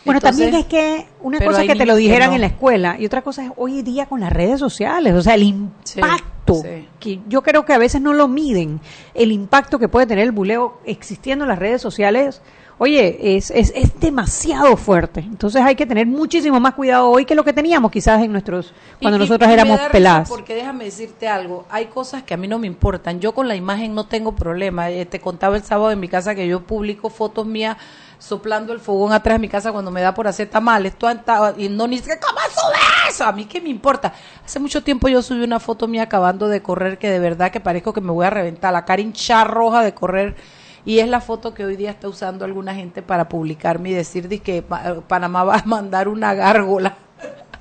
Bueno, 0.04 0.20
también 0.20 0.54
es 0.54 0.66
que 0.66 1.06
una 1.20 1.38
cosa 1.40 1.62
es 1.62 1.68
que 1.68 1.76
te 1.76 1.86
lo 1.86 1.96
dijeran 1.96 2.32
en 2.32 2.40
la 2.40 2.46
escuela 2.48 2.96
y 2.98 3.06
otra 3.06 3.22
cosa 3.22 3.44
es 3.44 3.52
hoy 3.56 3.82
día 3.82 4.06
con 4.06 4.20
las 4.20 4.32
redes 4.32 4.58
sociales, 4.60 5.14
o 5.14 5.22
sea, 5.22 5.34
el 5.34 5.42
impacto 5.42 6.62
que 6.98 7.20
yo 7.28 7.42
creo 7.42 7.64
que 7.64 7.72
a 7.72 7.78
veces 7.78 8.00
no 8.00 8.12
lo 8.12 8.28
miden, 8.28 8.80
el 9.14 9.32
impacto 9.32 9.78
que 9.78 9.88
puede 9.88 10.06
tener 10.06 10.24
el 10.24 10.32
buleo 10.32 10.78
existiendo 10.84 11.44
en 11.44 11.48
las 11.48 11.58
redes 11.58 11.80
sociales 11.80 12.42
oye, 12.78 13.36
es, 13.36 13.50
es, 13.50 13.72
es 13.74 13.98
demasiado 14.00 14.76
fuerte. 14.76 15.20
Entonces 15.20 15.62
hay 15.62 15.74
que 15.76 15.86
tener 15.86 16.06
muchísimo 16.06 16.58
más 16.60 16.74
cuidado 16.74 17.08
hoy 17.08 17.24
que 17.24 17.34
lo 17.34 17.44
que 17.44 17.52
teníamos 17.52 17.90
quizás 17.90 18.22
en 18.22 18.32
nuestros, 18.32 18.72
cuando 19.00 19.16
Y- 19.18 19.20
nosotros 19.20 19.48
y 19.50 19.52
éramos 19.52 19.78
peladas. 19.90 20.28
Porque 20.28 20.54
déjame 20.54 20.84
decirte 20.84 21.28
algo, 21.28 21.64
hay 21.70 21.86
cosas 21.86 22.22
que 22.22 22.34
a 22.34 22.36
mí 22.36 22.48
no 22.48 22.58
me 22.58 22.66
importan. 22.66 23.20
Yo 23.20 23.32
con 23.32 23.48
la 23.48 23.54
imagen 23.56 23.94
no 23.94 24.06
tengo 24.06 24.34
problema. 24.34 24.90
Eh, 24.90 25.06
te 25.06 25.20
contaba 25.20 25.56
el 25.56 25.62
sábado 25.62 25.90
en 25.92 26.00
mi 26.00 26.08
casa 26.08 26.34
que 26.34 26.46
yo 26.48 26.60
publico 26.60 27.08
fotos 27.10 27.46
mías 27.46 27.76
soplando 28.18 28.72
el 28.72 28.78
fogón 28.78 29.12
atrás 29.12 29.34
de 29.34 29.40
mi 29.40 29.48
casa 29.48 29.72
cuando 29.72 29.90
me 29.90 30.00
da 30.00 30.14
por 30.14 30.28
hacer 30.28 30.48
tamales. 30.48 30.94
Anta- 31.00 31.54
y 31.58 31.68
no 31.68 31.86
ni 31.88 31.98
sé 31.98 32.18
cómo 32.20 32.38
sube 32.54 32.78
eso. 33.10 33.24
A 33.24 33.32
mí 33.32 33.46
qué 33.46 33.60
me 33.60 33.68
importa. 33.68 34.12
Hace 34.44 34.60
mucho 34.60 34.82
tiempo 34.82 35.08
yo 35.08 35.22
subí 35.22 35.42
una 35.42 35.58
foto 35.60 35.88
mía 35.88 36.02
acabando 36.04 36.46
de 36.48 36.62
correr 36.62 36.98
que 36.98 37.10
de 37.10 37.18
verdad 37.18 37.50
que 37.50 37.58
parezco 37.60 37.92
que 37.92 38.00
me 38.00 38.12
voy 38.12 38.24
a 38.26 38.30
reventar. 38.30 38.72
La 38.72 38.84
cara 38.84 39.02
hinchada 39.02 39.44
roja 39.44 39.82
de 39.82 39.92
correr. 39.94 40.36
Y 40.84 40.98
es 40.98 41.08
la 41.08 41.20
foto 41.20 41.54
que 41.54 41.64
hoy 41.64 41.76
día 41.76 41.90
está 41.90 42.08
usando 42.08 42.44
alguna 42.44 42.74
gente 42.74 43.02
para 43.02 43.28
publicarme 43.28 43.90
y 43.90 43.94
decir 43.94 44.28
de 44.28 44.40
que 44.40 44.62
Pa- 44.62 44.96
Panamá 45.06 45.44
va 45.44 45.56
a 45.56 45.64
mandar 45.64 46.08
una 46.08 46.34
gárgola 46.34 46.96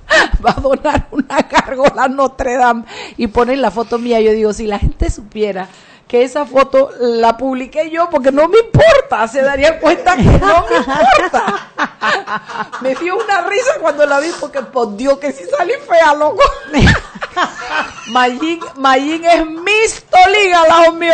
va 0.45 0.51
a 0.57 0.59
donar 0.61 1.07
una 1.11 1.37
gárgola 1.41 2.03
a 2.03 2.07
Notre 2.07 2.55
Dame 2.57 2.83
y 3.17 3.27
ponen 3.27 3.61
la 3.61 3.71
foto 3.71 3.99
mía. 3.99 4.19
Yo 4.21 4.31
digo, 4.31 4.53
si 4.53 4.65
la 4.67 4.79
gente 4.79 5.09
supiera 5.09 5.67
que 6.11 6.23
esa 6.23 6.45
foto 6.45 6.89
la 6.99 7.37
publiqué 7.37 7.89
yo, 7.89 8.09
porque 8.09 8.33
no 8.33 8.49
me 8.49 8.59
importa, 8.59 9.29
se 9.29 9.41
daría 9.41 9.79
cuenta 9.79 10.17
que 10.17 10.23
no 10.23 10.65
me 10.69 10.75
importa. 10.75 11.69
Me 12.81 12.95
dio 12.95 13.15
una 13.15 13.41
risa 13.41 13.73
cuando 13.79 14.05
la 14.05 14.19
vi, 14.19 14.29
porque 14.39 14.61
por 14.61 14.97
Dios 14.97 15.19
que 15.19 15.31
si 15.31 15.45
salí 15.45 15.73
fea, 15.87 16.13
loco. 16.13 16.41
Mayín, 18.07 18.59
Mayín 18.75 19.23
es 19.23 19.45
Miss 19.45 20.03
Toliga, 20.09 20.67
lado 20.67 20.93
mío. 20.93 21.13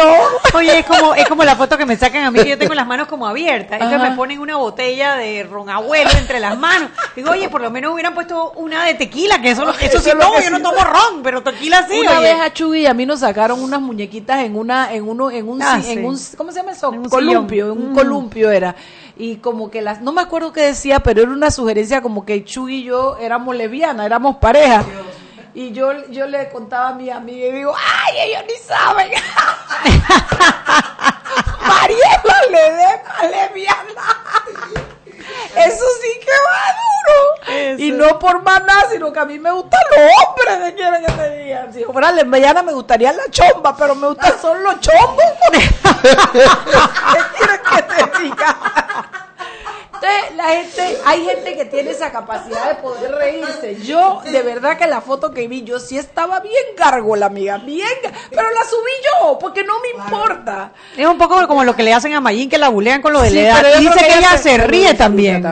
Oye, 0.54 0.80
es 0.80 0.86
como, 0.86 1.14
es 1.14 1.28
como 1.28 1.44
la 1.44 1.56
foto 1.56 1.78
que 1.78 1.86
me 1.86 1.96
sacan 1.96 2.24
a 2.24 2.32
mí, 2.32 2.40
que 2.40 2.50
yo 2.50 2.58
tengo 2.58 2.74
las 2.74 2.88
manos 2.88 3.08
como 3.08 3.28
abiertas. 3.28 3.74
Entonces 3.74 4.00
Ajá. 4.00 4.10
me 4.10 4.16
ponen 4.16 4.40
una 4.40 4.56
botella 4.56 5.16
de 5.16 5.44
ron 5.44 5.70
abuelo 5.70 6.10
entre 6.18 6.40
las 6.40 6.58
manos. 6.58 6.90
Digo, 7.16 7.32
oye, 7.32 7.50
por 7.50 7.62
lo 7.62 7.70
menos 7.70 7.94
hubieran 7.94 8.14
puesto 8.14 8.52
una 8.56 8.86
de 8.86 8.96
tequila, 8.96 9.42
que 9.42 9.52
eso, 9.52 9.70
eso 9.70 9.80
Eso 9.80 10.00
sí 10.00 10.12
tomo, 10.18 10.40
yo 10.40 10.50
no 10.50 10.62
tomo 10.62 10.84
ron, 10.84 11.22
pero 11.22 11.44
tequila 11.44 11.86
sí, 11.88 12.00
una 12.00 12.20
oye. 12.20 12.34
vez 12.34 12.42
a 12.42 12.54
Chuy 12.54 12.82
y 12.82 12.86
a 12.88 12.94
mí 12.94 13.06
nos 13.06 13.20
sacaron 13.20 13.62
unas 13.62 13.82
muñequitas 13.82 14.40
en 14.44 14.56
una 14.56 14.87
en 14.94 15.08
uno 15.08 15.30
en 15.32 15.48
un 15.50 15.62
Ah, 15.62 15.76
en 15.78 15.84
sí. 15.84 15.98
un 16.00 16.20
¿cómo 16.38 16.52
se 16.52 16.60
llama 16.60 16.72
eso? 16.72 16.94
En 16.94 17.00
un 17.00 17.10
columpio, 17.10 17.66
en 17.66 17.72
un 17.72 17.92
Mm. 17.92 17.96
columpio 17.96 18.52
era. 18.52 18.76
Y 19.16 19.38
como 19.38 19.70
que 19.72 19.82
las 19.82 20.02
no 20.02 20.12
me 20.14 20.22
acuerdo 20.22 20.54
qué 20.54 20.62
decía, 20.62 21.00
pero 21.00 21.22
era 21.24 21.32
una 21.32 21.50
sugerencia 21.52 22.02
como 22.02 22.26
que 22.26 22.44
Chuy 22.46 22.76
y 22.78 22.84
yo 22.84 23.18
éramos 23.18 23.56
lesbianas, 23.56 24.06
éramos 24.06 24.38
pareja. 24.38 24.84
Y 25.54 25.72
yo, 25.72 25.92
yo 26.10 26.28
le 26.28 26.50
contaba 26.50 26.90
a 26.90 26.94
mi 26.94 27.10
amiga 27.10 27.48
y 27.48 27.52
digo, 27.52 27.74
¡ay, 27.76 28.30
ellos 28.30 28.44
ni 28.48 28.54
saben! 28.68 29.10
Mariela 31.68 32.38
le 32.52 32.72
dé 32.74 33.02
lesbiana. 33.32 34.87
Eso 35.56 35.86
sí 36.02 36.20
que 36.20 36.32
va 36.32 36.76
duro. 36.78 37.78
Y 37.78 37.92
no 37.92 38.20
por 38.20 38.42
más 38.44 38.64
nada, 38.64 38.88
sino 38.92 39.12
que 39.12 39.20
a 39.20 39.26
mí 39.26 39.40
me 39.40 39.52
gustan 39.52 39.80
los 39.92 40.00
hombres, 40.00 40.58
¿qué 40.66 40.76
quieren 40.76 41.06
que 41.06 41.12
te 41.12 41.38
digan? 41.38 41.74
Si 41.74 41.84
fuera 41.86 42.12
lesbiana 42.12 42.64
me 42.64 42.74
gustaría 42.74 43.14
la 43.14 43.30
chomba, 43.30 43.76
pero 43.76 43.96
me 43.96 44.08
gustan 44.08 44.34
son 44.42 44.64
los 44.64 44.80
chombos. 44.80 45.26
¿Qué 45.52 47.20
quieren 47.38 47.62
que 47.70 47.82
te 47.84 48.20
diga? 48.24 48.77
La 50.38 50.50
gente, 50.50 50.98
hay 51.04 51.26
gente 51.26 51.56
que 51.58 51.66
tiene 51.66 51.90
esa 51.92 52.12
capacidad 52.12 52.70
de 52.70 52.76
poder 52.76 53.12
reírse. 53.12 53.78
Yo, 53.84 54.22
de 54.24 54.44
verdad 54.44 54.78
que 54.78 54.86
la 54.86 55.02
foto 55.02 55.32
que 55.34 55.48
vi, 55.48 55.64
yo 55.64 55.80
sí 55.80 55.98
estaba 55.98 56.40
bien 56.42 56.54
gárgola, 56.78 57.26
amiga, 57.26 57.58
bien, 57.58 57.88
pero 58.30 58.44
la 58.52 58.64
subí 58.64 58.92
yo, 59.04 59.40
porque 59.40 59.64
no 59.64 59.74
me 59.82 59.90
importa. 60.04 60.72
Es 60.96 61.08
un 61.08 61.18
poco 61.18 61.48
como 61.48 61.64
lo 61.64 61.76
que 61.76 61.82
le 61.82 61.92
hacen 61.92 62.14
a 62.14 62.22
Mayín, 62.22 62.50
que 62.52 62.60
la 62.60 62.70
bulean 62.70 63.02
con 63.02 63.14
lo 63.14 63.22
de 63.22 63.30
Sí, 63.30 63.36
la 63.36 63.42
edad. 63.42 63.58
pero 63.64 63.80
dice 63.80 64.00
que 64.00 64.06
que 64.06 64.18
ella 64.20 64.38
se 64.38 64.50
se- 64.52 64.58
ríe 64.60 64.94
también. 64.94 65.44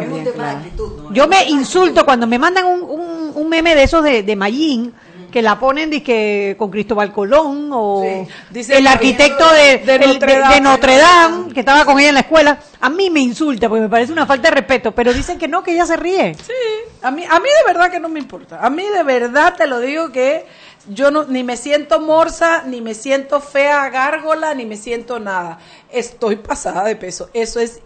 Yo 1.12 1.28
me 1.28 1.44
insulto 1.46 2.06
cuando 2.06 2.28
me 2.28 2.38
mandan 2.38 2.66
un, 2.66 2.82
un, 2.84 3.32
un 3.34 3.50
meme 3.50 3.74
de 3.74 3.84
esos 3.84 4.04
de, 4.04 4.22
de 4.22 4.36
Mayín, 4.36 4.94
que 5.36 5.42
la 5.42 5.60
ponen 5.60 5.90
dizque, 5.90 6.56
con 6.58 6.72
Cristóbal 6.72 7.12
Colón 7.12 7.70
o 7.74 8.26
Dice 8.52 8.78
el 8.78 8.84
que- 8.84 8.90
arquitecto 8.90 9.44
de, 9.52 10.00
Notre 10.00 10.38
Dame. 10.40 10.56
de 10.56 10.62
Notre 10.62 10.98
Dame, 10.98 11.54
que 11.54 11.60
estaba 11.60 11.84
con 11.84 12.00
ella 12.00 12.08
en 12.08 12.14
la 12.16 12.22
escuela. 12.22 12.58
A 12.80 12.90
mí 12.90 13.10
me 13.10 13.20
insulta 13.20 13.68
porque 13.68 13.82
me 13.82 13.90
parece 13.90 14.14
una 14.14 14.26
falta 14.26 14.48
de 14.48 14.56
respeto, 14.56 14.94
pero 14.94 15.12
dicen 15.12 15.38
que 15.38 15.50
no, 15.50 15.62
que 15.62 15.74
ella 15.74 15.86
se 15.86 15.98
ríe. 15.98 16.36
Sí, 16.36 16.54
a 17.02 17.12
mí, 17.12 17.26
a 17.30 17.38
mí 17.42 17.50
de 17.50 17.74
verdad 17.74 17.92
que 17.92 18.00
no 18.00 18.08
me 18.08 18.18
importa. 18.22 18.60
A 18.66 18.70
mí 18.70 18.86
de 18.88 19.04
verdad 19.04 19.56
te 19.58 19.68
lo 19.68 19.82
digo 19.82 20.10
que 20.14 20.46
yo 20.88 21.12
no, 21.12 21.26
ni 21.26 21.44
me 21.44 21.58
siento 21.58 22.00
morsa, 22.00 22.64
ni 22.66 22.80
me 22.80 22.94
siento 22.94 23.42
fea 23.42 23.90
gárgola, 23.90 24.54
ni 24.54 24.66
me 24.66 24.78
siento 24.78 25.20
nada. 25.20 25.60
Estoy 25.92 26.38
pasada 26.38 26.86
de 26.86 26.96
peso. 26.96 27.30
Eso 27.34 27.60
es 27.60 27.82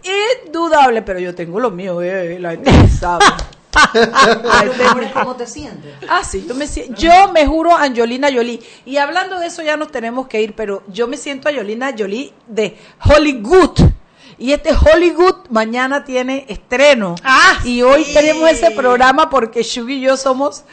indudable, 0.46 1.02
pero 1.02 1.18
yo 1.18 1.34
tengo 1.34 1.58
lo 1.58 1.72
mío, 1.72 2.00
eh, 2.00 2.38
la 2.38 2.50
gente 2.50 2.70
sabe. 2.96 3.24
¿Cómo 5.14 5.36
te 5.36 5.46
sientes? 5.46 5.94
Ah, 6.08 6.22
sí, 6.24 6.44
yo 6.48 6.54
me, 6.54 6.66
yo 6.96 7.32
me 7.32 7.46
juro 7.46 7.74
a 7.74 7.82
Angelina 7.84 8.28
Jolie. 8.32 8.60
Y 8.84 8.96
hablando 8.96 9.38
de 9.38 9.46
eso 9.46 9.62
ya 9.62 9.76
nos 9.76 9.90
tenemos 9.92 10.26
que 10.28 10.40
ir, 10.42 10.54
pero 10.54 10.82
yo 10.88 11.06
me 11.06 11.16
siento 11.16 11.48
a 11.48 11.50
Angelina 11.52 11.94
Jolie 11.96 12.32
de 12.46 12.76
Hollywood. 13.04 13.78
Y 14.38 14.52
este 14.52 14.70
Hollywood 14.74 15.48
mañana 15.50 16.04
tiene 16.04 16.46
estreno. 16.48 17.14
y 17.64 17.82
hoy 17.82 18.04
tenemos 18.12 18.48
ese 18.50 18.70
programa 18.70 19.28
porque 19.28 19.62
Shugi 19.62 19.94
y 19.96 20.00
yo 20.00 20.16
somos 20.16 20.64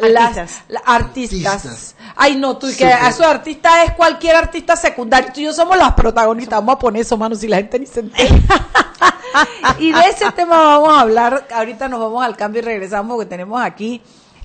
las 0.00 0.36
Artistas. 0.38 0.62
la- 0.68 0.80
artistas. 0.80 1.95
Ay, 2.16 2.36
no, 2.36 2.56
tú 2.56 2.68
y 2.68 2.74
que 2.74 2.86
a 2.86 3.08
esos 3.08 3.26
artistas 3.26 3.72
es 3.86 3.92
cualquier 3.92 4.36
artista 4.36 4.74
secundario. 4.74 5.30
Tú 5.34 5.40
y 5.40 5.44
yo 5.44 5.52
somos 5.52 5.76
las 5.76 5.92
protagonistas. 5.92 6.58
Vamos 6.60 6.76
a 6.76 6.78
poner 6.78 7.02
eso, 7.02 7.16
mano, 7.16 7.34
si 7.34 7.46
la 7.46 7.56
gente 7.58 7.78
ni 7.78 7.86
se 7.86 8.00
entera. 8.00 8.34
y 9.78 9.92
de 9.92 10.00
ese 10.00 10.30
tema 10.32 10.56
vamos 10.56 10.96
a 10.96 11.00
hablar. 11.00 11.46
Ahorita 11.54 11.88
nos 11.88 12.00
vamos 12.00 12.24
al 12.24 12.36
cambio 12.36 12.62
y 12.62 12.64
regresamos 12.64 13.16
porque 13.16 13.28
tenemos 13.28 13.60
aquí 13.60 14.00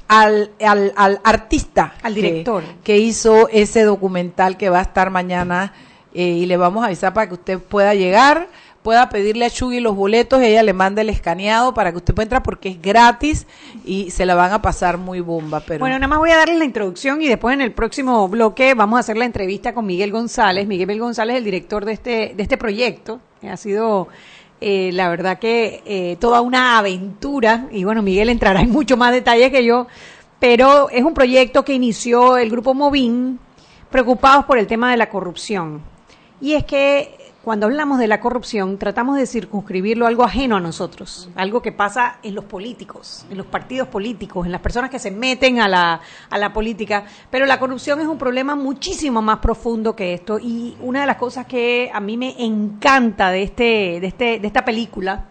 al, 0.08 0.52
al, 0.66 0.92
al 0.98 1.22
artista, 1.24 1.94
Al 2.04 2.14
que- 2.14 2.22
director. 2.22 2.64
que, 2.84 2.98
hizo 2.98 3.48
ese 3.50 3.84
documental 3.84 4.58
que 4.58 4.70
va 4.70 4.80
a 4.80 4.84
estar 4.84 5.10
mañana 5.10 5.74
eh, 6.14 6.24
y 6.24 6.46
le 6.46 6.58
vamos 6.58 6.84
a 6.84 6.88
avisar 6.88 7.14
para 7.14 7.28
que 7.30 7.36
usted 7.36 7.60
pueda 7.60 7.94
llegar, 7.94 8.50
pueda 8.84 9.10
pedirle 9.10 9.46
a 9.46 9.50
Chugi 9.50 9.80
los 9.80 9.96
boletos, 9.96 10.42
ella 10.42 10.64
le 10.64 10.74
manda 10.74 11.02
el 11.02 11.10
escaneado 11.10 11.74
para 11.74 11.92
que 11.92 11.98
usted 11.98 12.14
pueda 12.14 12.24
entrar 12.24 12.44
porque 12.44 12.70
es 12.70 12.82
gratis 12.82 13.46
y 13.86 14.12
se 14.12 14.26
la 14.26 14.36
van 14.36 14.52
a 14.54 14.62
pasar 14.62 14.98
muy 14.98 15.20
bomba. 15.22 15.62
Pero 15.62 15.80
Bueno, 15.80 15.96
nada 15.98 16.08
más 16.08 16.20
voy 16.20 16.32
a 16.32 16.38
darles 16.38 16.58
la 16.58 16.66
introducción 16.66 17.22
y 17.22 17.28
después 17.28 17.54
en 17.54 17.62
el 17.62 17.72
próximo 17.72 18.28
bloque 18.28 18.74
vamos 18.74 18.98
a 18.98 19.02
hacer 19.02 19.18
la 19.18 19.26
entrevista 19.26 19.74
con 19.74 19.86
Miguel 19.86 20.12
González. 20.12 20.68
Miguel 20.68 21.00
González 21.00 21.36
es 21.36 21.38
el 21.40 21.46
director 21.46 21.86
de 21.86 21.94
este, 21.94 22.34
de 22.36 22.44
este 22.44 22.58
proyecto. 22.58 23.20
Ha 23.48 23.58
sido, 23.58 24.08
eh, 24.60 24.90
la 24.94 25.10
verdad 25.10 25.38
que 25.38 25.84
eh, 25.86 26.18
toda 26.20 26.42
una 26.42 26.78
aventura 26.80 27.68
y 27.72 27.84
bueno, 27.84 28.02
Miguel 28.02 28.30
entrará 28.30 28.62
en 28.62 28.72
mucho 28.72 28.98
más 28.98 29.12
detalle 29.12 29.52
que 29.52 29.64
yo, 29.64 29.88
pero 30.40 30.90
es 30.90 31.04
un 31.04 31.14
proyecto 31.14 31.64
que 31.64 31.74
inició 31.74 32.38
el 32.38 32.50
grupo 32.50 32.74
Movin 32.74 33.40
preocupados 33.92 34.46
por 34.46 34.58
el 34.58 34.66
tema 34.66 34.90
de 34.90 34.98
la 34.98 35.10
corrupción. 35.10 35.82
Y 36.40 36.54
es 36.54 36.64
que 36.64 37.21
cuando 37.44 37.66
hablamos 37.66 37.98
de 37.98 38.08
la 38.08 38.20
corrupción, 38.20 38.78
tratamos 38.78 39.18
de 39.18 39.26
circunscribirlo 39.26 40.06
a 40.06 40.10
algo 40.10 40.24
ajeno 40.24 40.58
a 40.58 40.60
nosotros, 40.60 41.28
algo 41.36 41.62
que 41.62 41.72
pasa 41.72 42.18
en 42.22 42.36
los 42.36 42.46
políticos, 42.46 43.26
en 43.32 43.38
los 43.38 43.48
partidos 43.48 43.88
políticos, 43.88 44.46
en 44.46 44.52
las 44.52 44.62
personas 44.62 44.92
que 44.92 45.00
se 45.00 45.10
meten 45.10 45.60
a 45.60 45.68
la, 45.68 46.02
a 46.30 46.38
la 46.38 46.54
política. 46.54 47.06
Pero 47.32 47.48
la 47.48 47.60
corrupción 47.60 48.00
es 48.00 48.06
un 48.06 48.20
problema 48.20 48.56
muchísimo 48.56 49.24
más 49.24 49.40
profundo 49.40 49.96
que 49.96 50.14
esto. 50.14 50.38
Y 50.38 50.78
una 50.82 51.02
de 51.02 51.08
las 51.08 51.18
cosas 51.18 51.48
que 51.48 51.90
a 51.92 52.00
mí 52.00 52.16
me 52.16 52.36
encanta 52.44 53.32
de, 53.32 53.42
este, 53.42 53.64
de, 54.00 54.08
este, 54.08 54.40
de 54.40 54.48
esta 54.48 54.64
película 54.64 55.31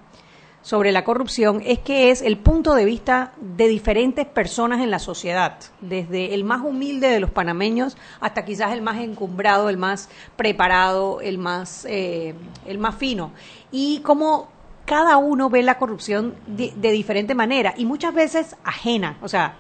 sobre 0.63 0.93
la 0.93 1.05
corrupción 1.05 1.63
es 1.65 1.79
que 1.79 2.11
es 2.11 2.23
el 2.23 2.37
punto 2.37 2.75
de 2.75 2.85
vista 2.85 3.33
de 3.41 3.69
diferentes 3.69 4.27
personas 4.27 4.81
en 4.81 4.91
la 4.91 4.99
sociedad, 4.99 5.59
desde 5.81 6.35
el 6.35 6.45
más 6.45 6.61
humilde 6.63 7.09
de 7.09 7.21
los 7.21 7.31
panameños 7.31 7.97
hasta 8.21 8.45
quizás 8.45 8.73
el 8.73 8.83
más 8.83 8.99
encumbrado, 8.99 9.69
el 9.69 9.79
más 9.79 10.09
preparado, 10.37 11.21
el 11.21 11.39
más, 11.39 11.87
eh, 11.89 12.35
el 12.67 12.79
más 12.79 12.95
fino. 12.97 13.33
Y 13.71 14.01
cómo 14.01 14.49
cada 14.85 15.17
uno 15.17 15.49
ve 15.49 15.63
la 15.63 15.79
corrupción 15.79 16.35
de, 16.47 16.73
de 16.77 16.93
diferente 16.93 17.35
manera 17.35 17.75
y 17.77 17.87
muchas 17.87 18.13
veces 18.13 18.57
ajena, 18.65 19.17
o 19.23 19.29
sea, 19.29 19.55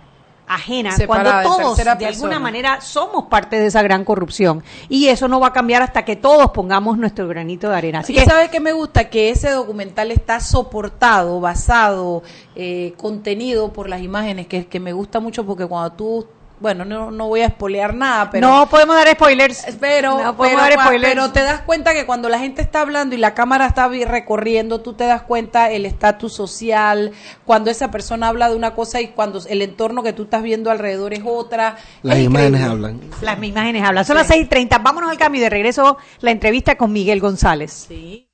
ajena, 0.50 0.92
Separada, 0.92 1.44
cuando 1.44 1.74
todos 1.74 1.98
de 1.98 2.06
alguna 2.06 2.40
manera 2.40 2.80
somos 2.80 3.26
parte 3.26 3.58
de 3.58 3.66
esa 3.66 3.82
gran 3.82 4.04
corrupción. 4.04 4.64
Y 4.88 5.06
eso 5.06 5.28
no 5.28 5.38
va 5.38 5.48
a 5.48 5.52
cambiar 5.52 5.82
hasta 5.82 6.04
que 6.04 6.16
todos 6.16 6.50
pongamos 6.50 6.98
nuestro 6.98 7.28
granito 7.28 7.70
de 7.70 7.76
arena. 7.76 8.00
Así 8.00 8.12
y 8.12 8.16
que 8.16 8.24
sabe 8.24 8.50
que 8.50 8.58
me 8.58 8.72
gusta 8.72 9.08
que 9.08 9.30
ese 9.30 9.50
documental 9.50 10.10
está 10.10 10.40
soportado, 10.40 11.40
basado, 11.40 12.24
eh, 12.56 12.94
contenido 12.96 13.72
por 13.72 13.88
las 13.88 14.02
imágenes, 14.02 14.48
que, 14.48 14.66
que 14.66 14.80
me 14.80 14.92
gusta 14.92 15.20
mucho 15.20 15.46
porque 15.46 15.66
cuando 15.66 15.92
tú, 15.92 16.26
bueno, 16.60 16.84
no, 16.84 17.10
no 17.10 17.26
voy 17.26 17.40
a 17.40 17.46
espolear 17.46 17.94
nada, 17.94 18.30
pero 18.30 18.46
no 18.46 18.68
podemos 18.68 18.94
dar 18.94 19.08
spoilers. 19.12 19.64
pero, 19.80 20.10
No 20.12 20.18
pero, 20.18 20.36
podemos 20.36 20.60
dar 20.60 20.72
spoilers. 20.74 21.12
pero 21.14 21.32
te 21.32 21.42
das 21.42 21.62
cuenta 21.62 21.92
que 21.94 22.06
cuando 22.06 22.28
la 22.28 22.38
gente 22.38 22.62
está 22.62 22.82
hablando 22.82 23.14
y 23.14 23.18
la 23.18 23.34
cámara 23.34 23.66
está 23.66 23.88
recorriendo, 23.88 24.80
tú 24.80 24.92
te 24.92 25.04
das 25.04 25.22
cuenta 25.22 25.70
el 25.70 25.86
estatus 25.86 26.32
social, 26.34 27.12
cuando 27.44 27.70
esa 27.70 27.90
persona 27.90 28.28
habla 28.28 28.48
de 28.50 28.56
una 28.56 28.74
cosa 28.74 29.00
y 29.00 29.08
cuando 29.08 29.40
el 29.48 29.62
entorno 29.62 30.02
que 30.02 30.12
tú 30.12 30.24
estás 30.24 30.42
viendo 30.42 30.70
alrededor 30.70 31.14
es 31.14 31.22
otra. 31.24 31.76
Las 32.02 32.18
Es 32.18 32.24
imágenes 32.24 32.60
increíble. 32.60 32.86
hablan. 32.88 33.10
Las 33.22 33.42
imágenes 33.42 33.82
hablan. 33.82 34.04
Son 34.04 34.16
las 34.16 34.28
6.30. 34.30 34.82
Vámonos 34.82 35.10
al 35.10 35.16
cambio 35.18 35.40
y 35.40 35.42
de 35.44 35.50
regreso 35.50 35.96
la 36.20 36.30
entrevista 36.30 36.76
con 36.76 36.92
Miguel 36.92 37.20
González. 37.20 37.86
Sí. 37.88 38.26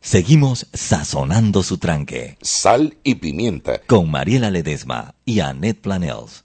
Seguimos 0.00 0.68
sazonando 0.72 1.62
su 1.62 1.78
tranque. 1.78 2.38
Sal 2.40 2.96
y 3.02 3.16
pimienta. 3.16 3.80
Con 3.86 4.10
Mariela 4.10 4.50
Ledesma 4.50 5.14
y 5.24 5.40
Annette 5.40 5.80
Planels. 5.82 6.44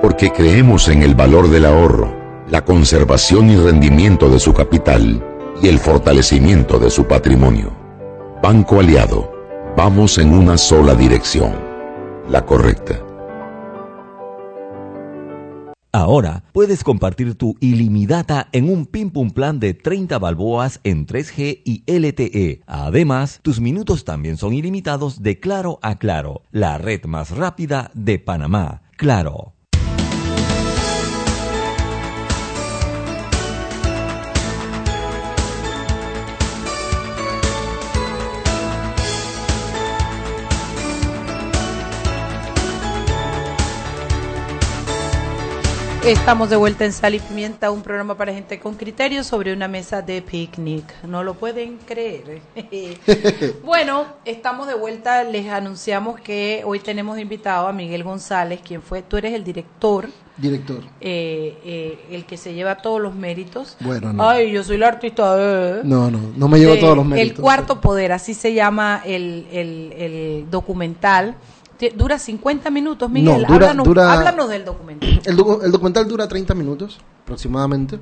porque 0.00 0.30
creemos 0.30 0.88
en 0.88 1.02
el 1.02 1.14
valor 1.14 1.50
del 1.50 1.64
ahorro, 1.64 2.14
la 2.48 2.64
conservación 2.64 3.50
y 3.50 3.56
rendimiento 3.56 4.28
de 4.30 4.38
su 4.38 4.52
capital 4.52 5.24
y 5.62 5.68
el 5.68 5.78
fortalecimiento 5.78 6.78
de 6.78 6.90
su 6.90 7.06
patrimonio. 7.06 7.72
Banco 8.42 8.80
Aliado, 8.80 9.32
vamos 9.76 10.18
en 10.18 10.32
una 10.32 10.56
sola 10.56 10.94
dirección, 10.94 11.52
la 12.28 12.44
correcta. 12.46 13.04
Ahora 15.90 16.44
puedes 16.52 16.84
compartir 16.84 17.34
tu 17.34 17.56
ilimitada 17.60 18.48
en 18.52 18.70
un 18.70 18.86
Pim 18.86 19.10
Pum 19.10 19.30
Plan 19.30 19.58
de 19.58 19.74
30 19.74 20.18
balboas 20.18 20.80
en 20.84 21.06
3G 21.06 21.62
y 21.64 21.82
LTE. 21.86 22.62
Además, 22.66 23.40
tus 23.42 23.58
minutos 23.58 24.04
también 24.04 24.36
son 24.36 24.52
ilimitados 24.52 25.22
de 25.22 25.40
Claro 25.40 25.78
a 25.82 25.96
Claro, 25.96 26.42
la 26.52 26.78
red 26.78 27.04
más 27.06 27.30
rápida 27.30 27.90
de 27.94 28.18
Panamá. 28.18 28.82
Claro. 28.96 29.54
Estamos 46.08 46.48
de 46.48 46.56
vuelta 46.56 46.86
en 46.86 46.92
Sal 46.94 47.16
y 47.16 47.18
Pimienta, 47.18 47.70
un 47.70 47.82
programa 47.82 48.16
para 48.16 48.32
gente 48.32 48.58
con 48.58 48.76
criterios 48.76 49.26
sobre 49.26 49.52
una 49.52 49.68
mesa 49.68 50.00
de 50.00 50.22
picnic. 50.22 50.84
No 51.04 51.22
lo 51.22 51.34
pueden 51.34 51.76
creer. 51.76 52.40
bueno, 53.62 54.06
estamos 54.24 54.68
de 54.68 54.74
vuelta. 54.74 55.22
Les 55.24 55.50
anunciamos 55.50 56.18
que 56.18 56.62
hoy 56.64 56.80
tenemos 56.80 57.18
invitado 57.18 57.68
a 57.68 57.74
Miguel 57.74 58.04
González, 58.04 58.60
quien 58.64 58.80
fue, 58.80 59.02
tú 59.02 59.18
eres 59.18 59.34
el 59.34 59.44
director. 59.44 60.08
Director. 60.38 60.82
Eh, 61.02 61.58
eh, 61.62 61.98
el 62.10 62.24
que 62.24 62.38
se 62.38 62.54
lleva 62.54 62.78
todos 62.78 63.02
los 63.02 63.14
méritos. 63.14 63.76
Bueno, 63.80 64.10
no. 64.14 64.26
Ay, 64.26 64.50
yo 64.50 64.64
soy 64.64 64.78
la 64.78 64.88
artista 64.88 65.36
de... 65.36 65.84
No, 65.84 66.10
no, 66.10 66.20
no 66.34 66.48
me 66.48 66.58
llevo 66.58 66.78
todos 66.78 66.96
los 66.96 67.04
méritos. 67.04 67.36
El 67.36 67.42
cuarto 67.42 67.82
poder, 67.82 68.12
así 68.12 68.32
se 68.32 68.54
llama 68.54 69.02
el, 69.04 69.46
el, 69.52 69.92
el 69.92 70.50
documental 70.50 71.36
dura 71.94 72.18
50 72.18 72.70
minutos, 72.70 73.10
Miguel. 73.10 73.44
háblanos, 73.44 74.48
del 74.48 74.64
documental. 74.64 75.20
El, 75.24 75.36
documental 75.36 76.08
dura 76.08 76.28
30 76.28 76.54
minutos 76.54 76.98
aproximadamente. 77.22 78.00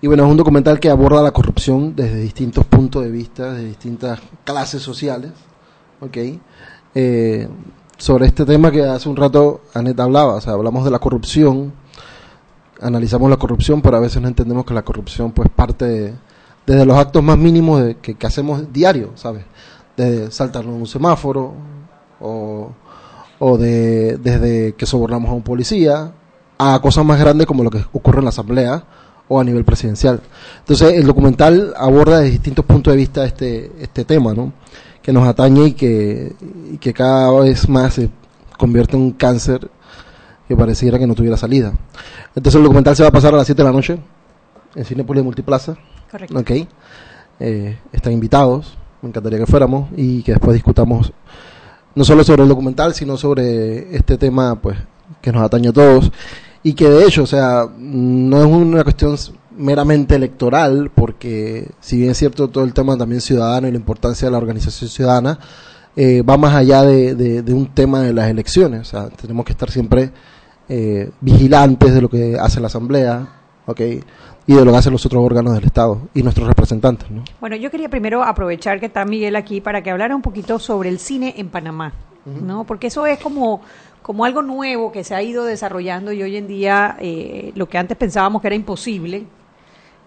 Y 0.00 0.06
bueno, 0.06 0.24
es 0.24 0.30
un 0.30 0.36
documental 0.36 0.78
que 0.78 0.90
aborda 0.90 1.22
la 1.22 1.32
corrupción 1.32 1.94
desde 1.96 2.16
distintos 2.20 2.64
puntos 2.66 3.02
de 3.02 3.10
vista, 3.10 3.52
de 3.52 3.64
distintas 3.64 4.20
clases 4.44 4.82
sociales. 4.82 5.32
¿Ok? 6.00 6.16
Eh, 6.94 7.48
sobre 7.96 8.26
este 8.26 8.44
tema 8.44 8.70
que 8.70 8.84
hace 8.84 9.08
un 9.08 9.16
rato 9.16 9.62
Anet 9.74 9.98
hablaba, 9.98 10.34
o 10.34 10.40
sea, 10.40 10.52
hablamos 10.52 10.84
de 10.84 10.90
la 10.90 11.00
corrupción, 11.00 11.72
analizamos 12.80 13.28
la 13.28 13.36
corrupción, 13.36 13.82
pero 13.82 13.96
a 13.96 14.00
veces 14.00 14.22
no 14.22 14.28
entendemos 14.28 14.64
que 14.64 14.74
la 14.74 14.82
corrupción 14.82 15.32
pues 15.32 15.48
parte 15.48 16.14
desde 16.64 16.86
los 16.86 16.96
actos 16.96 17.22
más 17.24 17.36
mínimos 17.36 17.82
de, 17.82 17.96
que, 17.96 18.14
que 18.14 18.26
hacemos 18.26 18.72
diario, 18.72 19.12
¿sabes? 19.16 19.44
Desde 19.96 20.30
saltarnos 20.30 20.74
un 20.74 20.86
semáforo, 20.86 21.54
o, 22.20 22.72
o 23.38 23.58
de, 23.58 24.16
desde 24.18 24.74
que 24.74 24.86
sobornamos 24.86 25.30
a 25.30 25.34
un 25.34 25.42
policía 25.42 26.12
a 26.58 26.80
cosas 26.80 27.04
más 27.04 27.20
grandes 27.20 27.46
como 27.46 27.62
lo 27.62 27.70
que 27.70 27.84
ocurre 27.92 28.18
en 28.18 28.24
la 28.24 28.30
asamblea 28.30 28.84
o 29.28 29.38
a 29.38 29.44
nivel 29.44 29.64
presidencial. 29.64 30.20
Entonces 30.60 30.94
el 30.94 31.06
documental 31.06 31.74
aborda 31.76 32.18
desde 32.18 32.32
distintos 32.32 32.64
puntos 32.64 32.92
de 32.92 32.96
vista 32.96 33.24
este, 33.24 33.72
este 33.80 34.04
tema, 34.04 34.34
¿no? 34.34 34.52
que 35.08 35.12
nos 35.14 35.26
atañe 35.26 35.68
y 35.68 35.72
que, 35.72 36.34
y 36.70 36.76
que 36.76 36.92
cada 36.92 37.30
vez 37.40 37.66
más 37.66 37.94
se 37.94 38.10
convierte 38.58 38.94
en 38.94 39.04
un 39.04 39.12
cáncer 39.12 39.70
que 40.46 40.54
pareciera 40.54 40.98
que 40.98 41.06
no 41.06 41.14
tuviera 41.14 41.38
salida. 41.38 41.72
Entonces 42.34 42.56
el 42.56 42.62
documental 42.62 42.94
se 42.94 43.04
va 43.04 43.08
a 43.08 43.12
pasar 43.12 43.32
a 43.32 43.38
las 43.38 43.46
7 43.46 43.62
de 43.62 43.66
la 43.66 43.72
noche 43.72 43.98
en 44.74 44.84
Cinepolis 44.84 45.24
Multiplaza. 45.24 45.76
Correcto. 46.10 46.38
Okay. 46.38 46.68
Eh, 47.40 47.78
están 47.90 48.12
invitados, 48.12 48.76
me 49.00 49.08
encantaría 49.08 49.38
que 49.38 49.46
fuéramos 49.46 49.88
y 49.96 50.22
que 50.22 50.32
después 50.32 50.52
discutamos 50.52 51.12
no 51.98 52.04
solo 52.04 52.22
sobre 52.22 52.44
el 52.44 52.48
documental, 52.48 52.94
sino 52.94 53.16
sobre 53.16 53.96
este 53.96 54.16
tema 54.16 54.54
pues 54.62 54.78
que 55.20 55.32
nos 55.32 55.42
atañe 55.42 55.70
a 55.70 55.72
todos 55.72 56.12
y 56.62 56.74
que 56.74 56.88
de 56.88 57.04
hecho, 57.04 57.24
o 57.24 57.26
sea, 57.26 57.66
no 57.76 58.38
es 58.38 58.46
una 58.46 58.84
cuestión 58.84 59.16
meramente 59.56 60.14
electoral, 60.14 60.92
porque 60.94 61.68
si 61.80 61.96
bien 61.96 62.10
es 62.10 62.18
cierto 62.18 62.46
todo 62.50 62.62
el 62.62 62.72
tema 62.72 62.96
también 62.96 63.20
ciudadano 63.20 63.66
y 63.66 63.72
la 63.72 63.78
importancia 63.78 64.28
de 64.28 64.30
la 64.30 64.38
organización 64.38 64.88
ciudadana, 64.88 65.40
eh, 65.96 66.22
va 66.22 66.36
más 66.36 66.54
allá 66.54 66.82
de, 66.84 67.42
un 67.48 67.66
tema 67.74 68.02
de 68.02 68.12
las 68.12 68.30
elecciones, 68.30 68.82
o 68.82 68.84
sea, 68.84 69.08
tenemos 69.08 69.44
que 69.44 69.50
estar 69.50 69.68
siempre 69.68 70.12
eh, 70.68 71.10
vigilantes 71.20 71.92
de 71.92 72.00
lo 72.00 72.08
que 72.08 72.38
hace 72.38 72.60
la 72.60 72.68
Asamblea, 72.68 73.26
¿ok? 73.66 73.80
Y 74.48 74.54
de 74.54 74.64
lo 74.64 74.72
que 74.72 74.78
hacen 74.78 74.92
los 74.92 75.04
otros 75.04 75.22
órganos 75.22 75.52
del 75.52 75.64
Estado 75.64 76.08
y 76.14 76.22
nuestros 76.22 76.48
representantes, 76.48 77.10
¿no? 77.10 77.22
Bueno, 77.38 77.54
yo 77.56 77.70
quería 77.70 77.90
primero 77.90 78.24
aprovechar 78.24 78.80
que 78.80 78.86
está 78.86 79.04
Miguel 79.04 79.36
aquí 79.36 79.60
para 79.60 79.82
que 79.82 79.90
hablara 79.90 80.16
un 80.16 80.22
poquito 80.22 80.58
sobre 80.58 80.88
el 80.88 80.98
cine 80.98 81.34
en 81.36 81.50
Panamá, 81.50 81.92
¿no? 82.24 82.64
Porque 82.64 82.86
eso 82.86 83.04
es 83.04 83.18
como, 83.18 83.60
como 84.00 84.24
algo 84.24 84.40
nuevo 84.40 84.90
que 84.90 85.04
se 85.04 85.14
ha 85.14 85.22
ido 85.22 85.44
desarrollando 85.44 86.12
y 86.12 86.22
hoy 86.22 86.38
en 86.38 86.46
día 86.46 86.96
eh, 86.98 87.52
lo 87.56 87.68
que 87.68 87.76
antes 87.76 87.94
pensábamos 87.98 88.40
que 88.40 88.48
era 88.48 88.56
imposible, 88.56 89.26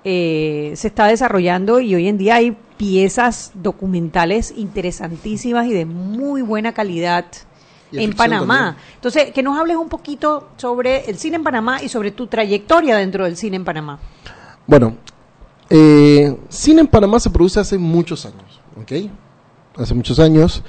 eh, 0.04 0.72
se 0.76 0.88
está 0.88 1.06
desarrollando 1.06 1.80
y 1.80 1.94
hoy 1.94 2.08
en 2.08 2.18
día 2.18 2.34
hay 2.34 2.58
piezas 2.78 3.52
documentales 3.54 4.52
interesantísimas 4.58 5.68
y 5.68 5.74
de 5.74 5.86
muy 5.86 6.42
buena 6.42 6.74
calidad 6.74 7.26
en 7.92 8.14
Panamá. 8.14 8.58
también. 8.58 8.84
Entonces, 8.96 9.32
que 9.32 9.44
nos 9.44 9.58
hables 9.58 9.78
un 9.78 9.90
poquito 9.90 10.50
sobre 10.58 11.10
el 11.10 11.18
cine 11.18 11.38
en 11.38 11.44
Panamá 11.44 11.82
y 11.84 11.90
sobre 11.90 12.12
tu 12.12 12.28
trayectoria 12.28 12.98
dentro 12.98 13.26
del 13.26 13.38
cine 13.38 13.58
en 13.58 13.66
Panamá. 13.66 14.00
Bueno, 14.68 14.96
eh, 15.70 16.36
cine 16.50 16.82
en 16.82 16.88
Panamá 16.88 17.20
se 17.20 17.30
produce 17.30 17.60
hace 17.60 17.78
muchos 17.78 18.26
años, 18.26 18.60
¿ok? 18.80 19.10
Hace 19.78 19.94
muchos 19.94 20.20
años, 20.20 20.64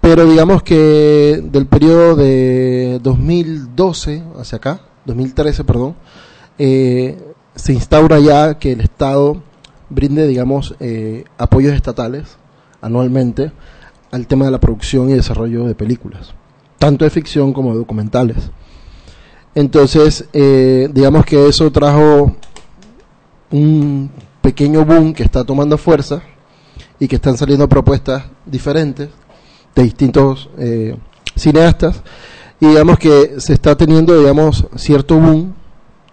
pero 0.00 0.28
digamos 0.28 0.62
que 0.62 1.40
del 1.44 1.66
periodo 1.66 2.16
de 2.16 2.98
2012 3.02 4.24
hacia 4.38 4.56
acá, 4.56 4.80
2013, 5.04 5.64
perdón, 5.64 5.96
eh, 6.58 7.16
se 7.54 7.72
instaura 7.72 8.18
ya 8.18 8.58
que 8.58 8.72
el 8.72 8.80
Estado 8.80 9.42
brinde, 9.90 10.26
digamos, 10.26 10.74
eh, 10.80 11.24
apoyos 11.38 11.72
estatales 11.72 12.36
anualmente 12.80 13.52
al 14.10 14.26
tema 14.26 14.44
de 14.44 14.50
la 14.50 14.60
producción 14.60 15.10
y 15.10 15.14
desarrollo 15.14 15.64
de 15.64 15.74
películas, 15.74 16.34
tanto 16.78 17.04
de 17.04 17.10
ficción 17.10 17.52
como 17.52 17.72
de 17.72 17.78
documentales. 17.78 18.50
Entonces, 19.54 20.24
eh, 20.32 20.88
digamos 20.92 21.24
que 21.24 21.48
eso 21.48 21.70
trajo 21.72 22.36
un 23.50 24.10
pequeño 24.40 24.84
boom 24.84 25.12
que 25.12 25.22
está 25.22 25.44
tomando 25.44 25.76
fuerza 25.76 26.22
y 27.00 27.08
que 27.08 27.16
están 27.16 27.36
saliendo 27.36 27.68
propuestas 27.68 28.24
diferentes 28.46 29.08
de 29.74 29.82
distintos 29.82 30.48
eh, 30.58 30.96
cineastas 31.34 32.02
y 32.60 32.66
digamos 32.66 32.98
que 32.98 33.40
se 33.40 33.52
está 33.52 33.76
teniendo 33.76 34.18
digamos 34.18 34.66
cierto 34.76 35.16
boom 35.16 35.54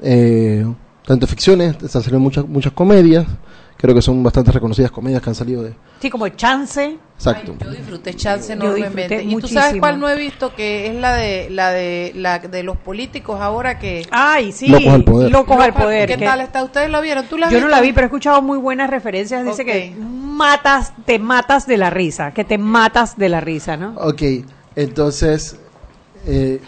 eh, 0.02 0.66
tanto 1.06 1.28
ficciones 1.28 1.76
están 1.82 2.04
saliendo 2.04 2.20
muchas 2.20 2.48
muchas 2.48 2.74
comedias 2.74 3.26
creo 3.78 3.94
que 3.94 4.02
son 4.02 4.24
bastante 4.24 4.52
reconocidas 4.52 4.90
comedias 4.92 5.22
que 5.22 5.30
han 5.30 5.36
salido 5.36 5.62
de 5.64 5.74
Sí, 6.00 6.10
como 6.10 6.28
Chance. 6.30 6.98
exacto 7.16 7.56
Yo 7.62 7.70
disfruté 7.72 8.14
Chance 8.16 8.48
Yo 8.50 8.54
enormemente. 8.54 9.18
disfruté 9.20 9.24
¿Y 9.24 9.42
tú 9.42 9.48
sabes 9.48 9.76
cuál 9.80 10.00
no 10.00 10.10
he 10.10 10.16
visto? 10.18 10.54
Que 10.56 10.88
es 10.88 10.96
la 10.96 11.14
de 11.16 11.50
la 11.50 11.72
de 11.72 12.12
la 12.16 12.40
de 12.40 12.64
los 12.64 12.78
políticos 12.78 13.40
ahora 13.42 13.78
que 13.80 14.06
Ay, 14.12 14.52
sí. 14.52 14.68
Locos 14.68 14.88
al 14.88 15.04
poder. 15.04 15.32
Locos 15.32 15.60
al 15.60 15.74
poder. 15.74 16.08
¿Qué 16.10 16.18
tal 16.18 16.42
está? 16.42 16.64
¿Ustedes 16.64 16.90
lo 16.90 17.02
vieron? 17.02 17.26
¿Tú 17.28 17.38
la 17.38 17.50
Yo 17.50 17.60
no 17.62 17.68
la 17.68 17.82
vi, 17.82 17.94
pero 17.94 18.06
he 18.06 18.08
escuchado 18.08 18.42
muy 18.42 18.58
buenas 18.58 18.90
referencias. 18.90 19.46
Dice 19.46 19.66
que 19.66 19.96
matas, 20.00 20.94
te 21.06 21.20
matas 21.20 21.66
de 21.68 21.78
la 21.78 21.90
risa, 21.90 22.32
que 22.34 22.44
te 22.44 22.58
matas 22.58 23.18
de 23.18 23.30
la 23.30 23.40
risa, 23.42 23.78
¿no? 23.78 23.94
Ok, 23.98 24.22
entonces, 24.76 25.58
eh, 26.26 26.60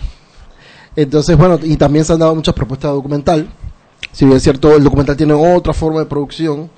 entonces 0.95 1.37
bueno, 1.37 1.59
y 1.61 1.75
también 1.77 2.05
se 2.05 2.13
han 2.13 2.19
dado 2.19 2.33
muchas 2.35 2.55
propuestas 2.55 2.91
de 2.91 2.95
documental. 2.95 3.47
Si 4.11 4.25
bien 4.25 4.37
es 4.37 4.43
cierto, 4.43 4.75
el 4.75 4.83
documental 4.83 5.15
tiene 5.17 5.33
otra 5.33 5.73
forma 5.73 5.99
de 5.99 6.05
producción, 6.05 6.69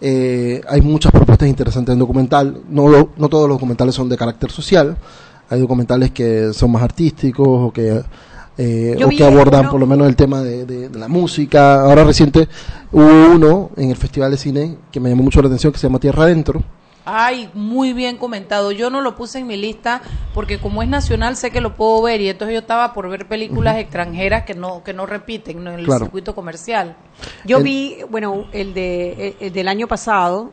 eh, 0.00 0.60
hay 0.68 0.80
muchas 0.82 1.12
propuestas 1.12 1.48
interesantes 1.48 1.92
en 1.92 1.98
documental. 1.98 2.60
No, 2.68 2.88
lo- 2.88 3.10
no 3.16 3.28
todos 3.28 3.48
los 3.48 3.56
documentales 3.56 3.94
son 3.94 4.08
de 4.08 4.16
carácter 4.16 4.50
social. 4.50 4.96
Hay 5.48 5.60
documentales 5.60 6.10
que 6.10 6.52
son 6.52 6.72
más 6.72 6.82
artísticos 6.82 7.46
o 7.48 7.72
que, 7.72 8.02
eh, 8.58 8.94
o 9.04 9.08
que 9.16 9.24
abordan 9.24 9.60
uno- 9.60 9.70
por 9.70 9.80
lo 9.80 9.86
menos 9.86 10.08
el 10.08 10.16
tema 10.16 10.42
de, 10.42 10.64
de- 10.66 10.88
de 10.88 10.98
la 10.98 11.08
música. 11.08 11.82
Ahora 11.82 12.04
reciente 12.04 12.48
hubo 12.92 13.34
uno 13.34 13.70
en 13.76 13.90
el 13.90 13.96
Festival 13.96 14.30
de 14.30 14.36
Cine 14.38 14.76
que 14.90 15.00
me 15.00 15.08
llamó 15.10 15.22
mucho 15.22 15.40
la 15.40 15.46
atención 15.48 15.72
que 15.72 15.78
se 15.78 15.86
llama 15.86 15.98
Tierra 16.00 16.24
Adentro. 16.24 16.62
Ay, 17.08 17.48
muy 17.54 17.92
bien 17.92 18.16
comentado. 18.16 18.72
Yo 18.72 18.90
no 18.90 19.00
lo 19.00 19.14
puse 19.14 19.38
en 19.38 19.46
mi 19.46 19.56
lista 19.56 20.02
porque 20.34 20.58
como 20.58 20.82
es 20.82 20.88
nacional 20.88 21.36
sé 21.36 21.52
que 21.52 21.60
lo 21.60 21.76
puedo 21.76 22.02
ver 22.02 22.20
y 22.20 22.28
entonces 22.28 22.52
yo 22.54 22.58
estaba 22.60 22.92
por 22.92 23.08
ver 23.08 23.26
películas 23.28 23.76
extranjeras 23.78 24.42
que 24.44 24.54
no 24.54 24.82
que 24.82 24.92
no 24.92 25.06
repiten 25.06 25.62
¿no? 25.62 25.70
en 25.72 25.78
el 25.78 25.84
Claro. 25.86 26.06
circuito 26.06 26.34
comercial. 26.34 26.96
Yo 27.44 27.58
El- 27.58 27.62
vi, 27.62 27.96
bueno, 28.10 28.46
el 28.52 28.74
de 28.74 29.28
el, 29.40 29.46
el 29.46 29.52
del 29.52 29.68
año 29.68 29.86
pasado, 29.86 30.50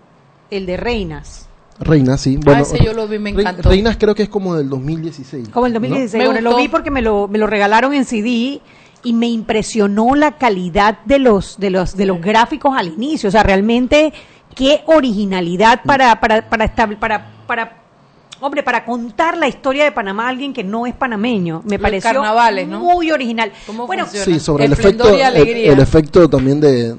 el 0.52 0.68
de 0.68 0.78
Reinas. 0.78 1.50
Reina, 1.80 2.18
sí. 2.20 2.38
Bueno, 2.38 2.60
Ah, 2.60 2.62
ese 2.62 2.86
yo 2.86 2.94
lo 2.94 3.08
vi, 3.08 3.18
me 3.18 3.32
encantó. 3.32 3.68
Reinas 3.68 3.98
creo 3.98 4.14
que 4.14 4.22
es 4.22 4.30
como 4.30 4.54
del 4.56 4.70
2016. 4.70 5.50
Como 5.50 5.66
el 5.66 5.74
¿no? 5.74 5.80
2016. 5.80 6.22
Me 6.22 6.28
Bueno, 6.30 6.52
lo 6.52 6.56
vi 6.56 6.68
porque 6.68 6.92
me 6.92 7.02
lo, 7.02 7.28
me 7.28 7.40
lo 7.40 7.48
regalaron 7.48 7.96
en 7.96 8.06
CD 8.06 8.62
y 9.02 9.14
me 9.14 9.26
impresionó 9.28 10.14
la 10.14 10.38
calidad 10.38 11.00
de 11.06 11.18
los, 11.18 11.60
de 11.60 11.72
los, 11.72 11.98
de 11.98 12.06
los 12.06 12.22
gráficos 12.22 12.78
al 12.78 12.88
inicio. 12.90 13.28
O 13.28 13.32
sea, 13.32 13.42
realmente 13.42 14.14
qué 14.56 14.84
originalidad 14.86 15.82
para, 15.86 16.20
para, 16.20 16.50
para, 16.50 16.66
estab- 16.66 16.98
para, 16.98 17.26
para, 17.48 17.78
hombre, 18.40 18.64
para 18.64 18.86
contar 18.86 19.38
la 19.38 19.48
historia 19.48 19.84
de 19.84 19.92
Panamá 19.92 20.26
a 20.26 20.30
alguien 20.30 20.54
que 20.54 20.64
no 20.64 20.86
es 20.86 20.94
panameño. 20.94 21.62
Me 21.66 21.78
Los 21.78 21.82
pareció 21.82 22.12
carnavales, 22.12 22.68
¿no? 22.68 22.80
muy 22.80 23.12
original. 23.12 23.52
¿Cómo 23.66 23.88
Bueno, 23.88 24.06
funciona? 24.06 24.26
Sí, 24.26 24.40
sobre 24.40 24.66
el, 24.66 24.74
Esplendor 24.74 25.08
efecto, 25.16 25.38
y 25.38 25.42
el, 25.42 25.70
el 25.72 25.80
efecto 25.80 26.30
también 26.30 26.60
de, 26.60 26.96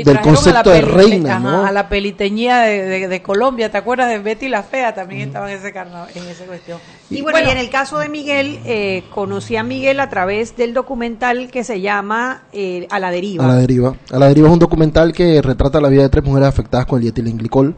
Y 0.00 0.04
del 0.04 0.20
concepto 0.20 0.70
a 0.70 0.74
de 0.74 0.80
reina, 0.82 1.36
ajá, 1.36 1.40
¿no? 1.40 1.64
A 1.66 1.72
la 1.72 1.88
peliteñía 1.88 2.60
de, 2.60 2.82
de- 2.84 3.08
de 3.08 3.22
Colombia, 3.22 3.70
¿te 3.70 3.78
acuerdas 3.78 4.08
de 4.08 4.18
Betty 4.18 4.48
la 4.48 4.62
Fea? 4.62 4.94
También 4.94 5.28
estaba 5.28 5.50
en 5.50 5.58
ese 5.58 5.72
carnaval, 5.72 6.08
en 6.14 6.24
esa 6.28 6.44
cuestión. 6.44 6.78
Y 7.10 7.22
bueno, 7.22 7.38
y 7.46 7.50
en 7.50 7.58
el 7.58 7.70
caso 7.70 7.98
de 7.98 8.08
Miguel, 8.08 8.60
eh, 8.64 9.04
conocí 9.14 9.56
a 9.56 9.62
Miguel 9.62 10.00
a 10.00 10.08
través 10.10 10.56
del 10.56 10.74
documental 10.74 11.50
que 11.50 11.64
se 11.64 11.80
llama 11.80 12.42
eh, 12.52 12.86
A 12.90 12.98
la 13.00 13.10
deriva. 13.10 13.44
A 13.44 13.48
la 13.48 13.56
deriva. 13.56 13.94
A 14.12 14.18
la 14.18 14.28
deriva 14.28 14.48
es 14.48 14.52
un 14.52 14.58
documental 14.58 15.12
que 15.12 15.40
retrata 15.42 15.80
la 15.80 15.88
vida 15.88 16.02
de 16.02 16.08
tres 16.08 16.24
mujeres 16.24 16.48
afectadas 16.48 16.86
con 16.86 16.98
el 16.98 17.02
dietilenglicol. 17.02 17.74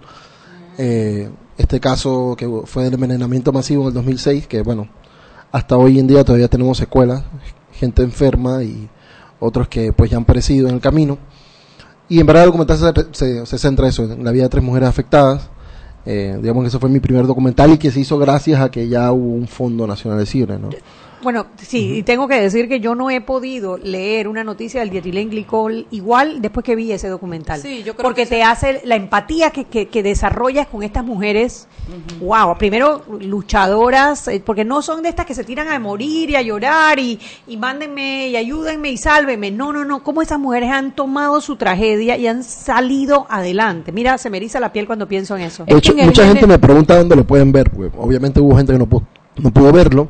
Eh, 0.78 1.28
este 1.58 1.78
caso 1.80 2.34
que 2.38 2.48
fue 2.64 2.84
del 2.84 2.94
envenenamiento 2.94 3.52
masivo 3.52 3.82
en 3.82 3.88
el 3.88 3.94
2006, 3.94 4.46
que 4.46 4.62
bueno, 4.62 4.88
hasta 5.52 5.76
hoy 5.76 5.98
en 5.98 6.06
día 6.06 6.24
todavía 6.24 6.48
tenemos 6.48 6.78
secuelas, 6.78 7.22
gente 7.72 8.02
enferma 8.02 8.62
y 8.62 8.88
otros 9.40 9.68
que 9.68 9.92
pues 9.92 10.10
ya 10.10 10.16
han 10.16 10.24
perecido 10.24 10.68
en 10.68 10.76
el 10.76 10.80
camino. 10.80 11.18
Y 12.10 12.20
en 12.20 12.26
verdad 12.26 12.42
el 12.44 12.48
documental 12.48 12.76
se, 12.76 13.06
se- 13.12 13.46
se 13.46 13.58
centra 13.58 13.88
eso, 13.88 14.04
en 14.04 14.22
la 14.24 14.32
vida 14.32 14.42
de 14.42 14.48
tres 14.50 14.62
mujeres 14.62 14.88
afectadas. 14.88 15.48
Eh, 16.04 16.36
digamos 16.40 16.62
que 16.64 16.68
ese 16.68 16.78
fue 16.78 16.88
mi 16.90 16.98
primer 17.00 17.26
documental 17.26 17.72
y 17.72 17.78
que 17.78 17.90
se 17.90 18.00
hizo 18.00 18.18
gracias 18.18 18.60
a 18.60 18.70
que 18.70 18.88
ya 18.88 19.12
hubo 19.12 19.34
un 19.34 19.46
Fondo 19.46 19.86
Nacional 19.86 20.18
de 20.18 20.26
Cine, 20.26 20.58
¿no? 20.58 20.70
Bueno, 21.22 21.46
sí, 21.58 21.98
y 21.98 22.02
tengo 22.02 22.26
que 22.28 22.40
decir 22.40 22.68
que 22.68 22.80
yo 22.80 22.94
no 22.94 23.10
he 23.10 23.20
podido 23.20 23.76
leer 23.76 24.28
una 24.28 24.44
noticia 24.44 24.80
del 24.80 24.90
dietilenglicol 24.90 25.86
igual 25.90 26.40
después 26.40 26.64
que 26.64 26.74
vi 26.74 26.92
ese 26.92 27.08
documental. 27.08 27.60
Sí, 27.60 27.82
yo 27.82 27.94
creo 27.94 28.04
Porque 28.04 28.22
que 28.22 28.28
te 28.28 28.42
hace 28.42 28.80
la 28.84 28.96
empatía 28.96 29.50
que, 29.50 29.64
que, 29.64 29.88
que 29.88 30.02
desarrollas 30.02 30.66
con 30.66 30.82
estas 30.82 31.04
mujeres. 31.04 31.68
Wow, 32.20 32.56
primero 32.56 33.02
luchadoras, 33.20 34.28
eh, 34.28 34.42
porque 34.44 34.64
no 34.64 34.80
son 34.82 35.02
de 35.02 35.08
estas 35.08 35.26
que 35.26 35.34
se 35.34 35.44
tiran 35.44 35.68
a 35.68 35.78
morir 35.78 36.30
y 36.30 36.36
a 36.36 36.42
llorar 36.42 36.98
y, 36.98 37.18
y 37.46 37.56
mándenme 37.56 38.28
y 38.28 38.36
ayúdenme 38.36 38.90
y 38.90 38.96
sálvenme. 38.96 39.50
No, 39.50 39.72
no, 39.72 39.84
no. 39.84 40.02
Cómo 40.02 40.22
esas 40.22 40.38
mujeres 40.38 40.70
han 40.70 40.94
tomado 40.94 41.40
su 41.40 41.56
tragedia 41.56 42.16
y 42.16 42.26
han 42.26 42.44
salido 42.44 43.26
adelante. 43.28 43.92
Mira, 43.92 44.18
se 44.18 44.30
me 44.30 44.36
eriza 44.36 44.60
la 44.60 44.72
piel 44.72 44.86
cuando 44.86 45.06
pienso 45.08 45.36
en 45.36 45.42
eso. 45.42 45.64
De 45.64 45.76
hecho, 45.76 45.94
mucha 45.94 46.26
gente 46.26 46.46
me 46.46 46.58
pregunta 46.58 46.96
dónde 46.96 47.16
lo 47.16 47.24
pueden 47.24 47.52
ver. 47.52 47.70
pues, 47.70 47.90
obviamente 47.98 48.40
hubo 48.40 48.56
gente 48.56 48.72
que 48.72 48.78
no 48.78 48.86
pudo, 48.86 49.04
no 49.36 49.50
pudo 49.50 49.72
verlo, 49.72 50.08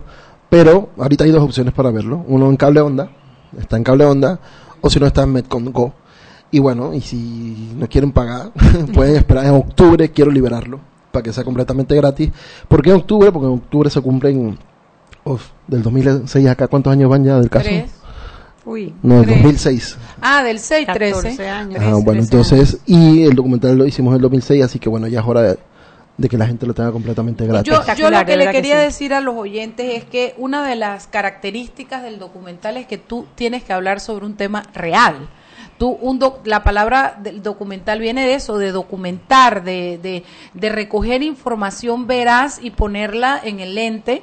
pero 0.51 0.91
ahorita 0.99 1.25
hay 1.25 1.31
dos 1.31 1.43
opciones 1.43 1.73
para 1.73 1.91
verlo. 1.91 2.25
Uno 2.27 2.51
en 2.51 2.57
cable 2.57 2.81
onda, 2.81 3.11
está 3.59 3.77
en 3.77 3.85
cable 3.85 4.05
onda, 4.05 4.41
o 4.81 4.91
si 4.91 5.01
no 5.01 5.07
está 5.07 5.23
en 5.23 5.33
Metcon 5.33 5.73
Go. 5.73 5.95
Y 6.51 6.59
bueno, 6.59 6.93
y 6.93 7.01
si 7.01 7.73
no 7.77 7.89
quieren 7.89 8.11
pagar, 8.11 8.51
pueden 8.95 9.17
esperar 9.17 9.47
en 9.47 9.53
octubre, 9.53 10.11
quiero 10.11 10.33
liberarlo, 10.33 10.81
para 11.13 11.23
que 11.23 11.33
sea 11.33 11.45
completamente 11.45 11.95
gratis. 11.95 12.31
¿Por 12.67 12.83
qué 12.83 12.91
en 12.91 12.97
octubre? 12.97 13.31
Porque 13.31 13.47
en 13.47 13.55
octubre 13.55 13.89
se 13.89 14.01
cumplen, 14.01 14.59
uf, 15.25 15.47
del 15.69 15.83
2006 15.83 16.49
acá, 16.49 16.67
¿cuántos 16.67 16.93
años 16.93 17.09
van 17.09 17.25
ya 17.25 17.39
del 17.39 17.49
caso? 17.49 17.67
Tres. 17.67 17.93
Uy, 18.65 18.95
No, 19.03 19.17
del 19.17 19.27
Tres. 19.27 19.43
2006. 19.43 19.99
Ah, 20.21 20.43
del 20.43 20.59
6, 20.59 20.89
13. 20.93 21.13
14 21.15 21.49
años. 21.49 21.81
Ajá, 21.81 21.95
bueno, 21.95 22.21
entonces, 22.21 22.79
y 22.85 23.23
el 23.23 23.35
documental 23.35 23.79
lo 23.79 23.87
hicimos 23.87 24.11
en 24.11 24.17
el 24.17 24.23
2006, 24.23 24.65
así 24.65 24.79
que 24.79 24.89
bueno, 24.89 25.07
ya 25.07 25.21
es 25.21 25.27
hora 25.27 25.43
de, 25.43 25.59
de 26.21 26.29
que 26.29 26.37
la 26.37 26.47
gente 26.47 26.67
lo 26.67 26.75
tenga 26.75 26.93
completamente 26.93 27.47
gratis. 27.47 27.73
Yo, 27.97 28.11
lo 28.11 28.25
que 28.27 28.37
le 28.37 28.45
que 28.47 28.53
quería 28.53 28.77
sí. 28.79 28.85
decir 28.85 29.15
a 29.15 29.23
los 29.23 29.35
oyentes 29.37 29.95
es 29.95 30.05
que 30.05 30.35
una 30.37 30.67
de 30.69 30.77
las 30.77 31.07
características 31.07 32.03
del 32.03 32.19
documental 32.19 32.77
es 32.77 32.87
que 32.87 32.99
tú 32.99 33.27
tienes 33.37 33.63
que 33.65 33.73
hablar 33.73 34.01
sobre 34.01 34.27
un 34.27 34.37
tema 34.37 34.63
real. 34.75 35.29
Tú, 35.79 35.97
un 36.03 36.19
doc- 36.19 36.47
la 36.47 36.63
palabra 36.63 37.17
del 37.23 37.43
documental 37.43 38.01
viene 38.01 38.27
de 38.27 38.35
eso, 38.35 38.59
de 38.59 38.71
documentar, 38.71 39.65
de, 39.65 39.99
de, 40.03 40.25
de 40.53 40.69
recoger 40.69 41.23
información 41.23 42.07
veraz 42.07 42.59
y 42.63 42.71
ponerla 42.71 43.41
en 43.43 43.61
el 43.61 43.75
lente, 43.75 44.23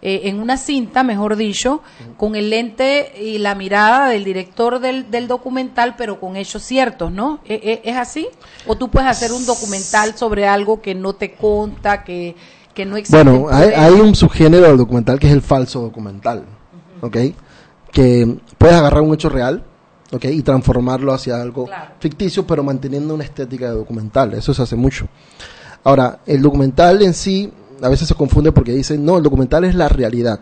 eh, 0.00 0.22
en 0.24 0.40
una 0.40 0.56
cinta, 0.56 1.02
mejor 1.02 1.36
dicho, 1.36 1.82
con 2.16 2.36
el 2.36 2.50
lente 2.50 3.12
y 3.20 3.38
la 3.38 3.54
mirada 3.54 4.08
del 4.08 4.24
director 4.24 4.78
del, 4.78 5.10
del 5.10 5.26
documental, 5.26 5.96
pero 5.96 6.20
con 6.20 6.36
hechos 6.36 6.62
ciertos, 6.62 7.10
¿no? 7.10 7.40
¿E- 7.44 7.82
e- 7.84 7.90
¿Es 7.90 7.96
así? 7.96 8.28
¿O 8.66 8.76
tú 8.76 8.88
puedes 8.90 9.08
hacer 9.08 9.32
un 9.32 9.44
documental 9.44 10.16
sobre 10.16 10.46
algo 10.46 10.80
que 10.80 10.94
no 10.94 11.14
te 11.14 11.32
conta, 11.32 12.04
que, 12.04 12.36
que 12.74 12.86
no 12.86 12.96
existe? 12.96 13.22
Bueno, 13.22 13.48
hay, 13.50 13.70
hay 13.70 13.92
un 13.94 14.14
subgénero 14.14 14.68
del 14.68 14.76
documental 14.76 15.18
que 15.18 15.26
es 15.26 15.32
el 15.32 15.42
falso 15.42 15.80
documental, 15.80 16.44
¿ok? 17.00 17.16
Que 17.90 18.38
puedes 18.56 18.76
agarrar 18.76 19.02
un 19.02 19.14
hecho 19.14 19.28
real 19.28 19.64
¿ok? 20.12 20.24
Y 20.26 20.42
transformarlo 20.42 21.12
hacia 21.12 21.40
algo 21.40 21.66
ficticio, 22.00 22.46
pero 22.46 22.62
manteniendo 22.62 23.14
una 23.14 23.24
estética 23.24 23.66
de 23.66 23.74
documental. 23.76 24.34
Eso 24.34 24.54
se 24.54 24.62
hace 24.62 24.76
mucho. 24.76 25.06
Ahora, 25.84 26.20
el 26.26 26.42
documental 26.42 27.02
en 27.02 27.14
sí 27.14 27.52
a 27.82 27.88
veces 27.88 28.08
se 28.08 28.14
confunde 28.14 28.52
porque 28.52 28.72
dicen, 28.72 29.04
no, 29.04 29.16
el 29.16 29.22
documental 29.22 29.64
es 29.64 29.74
la 29.74 29.88
realidad. 29.88 30.40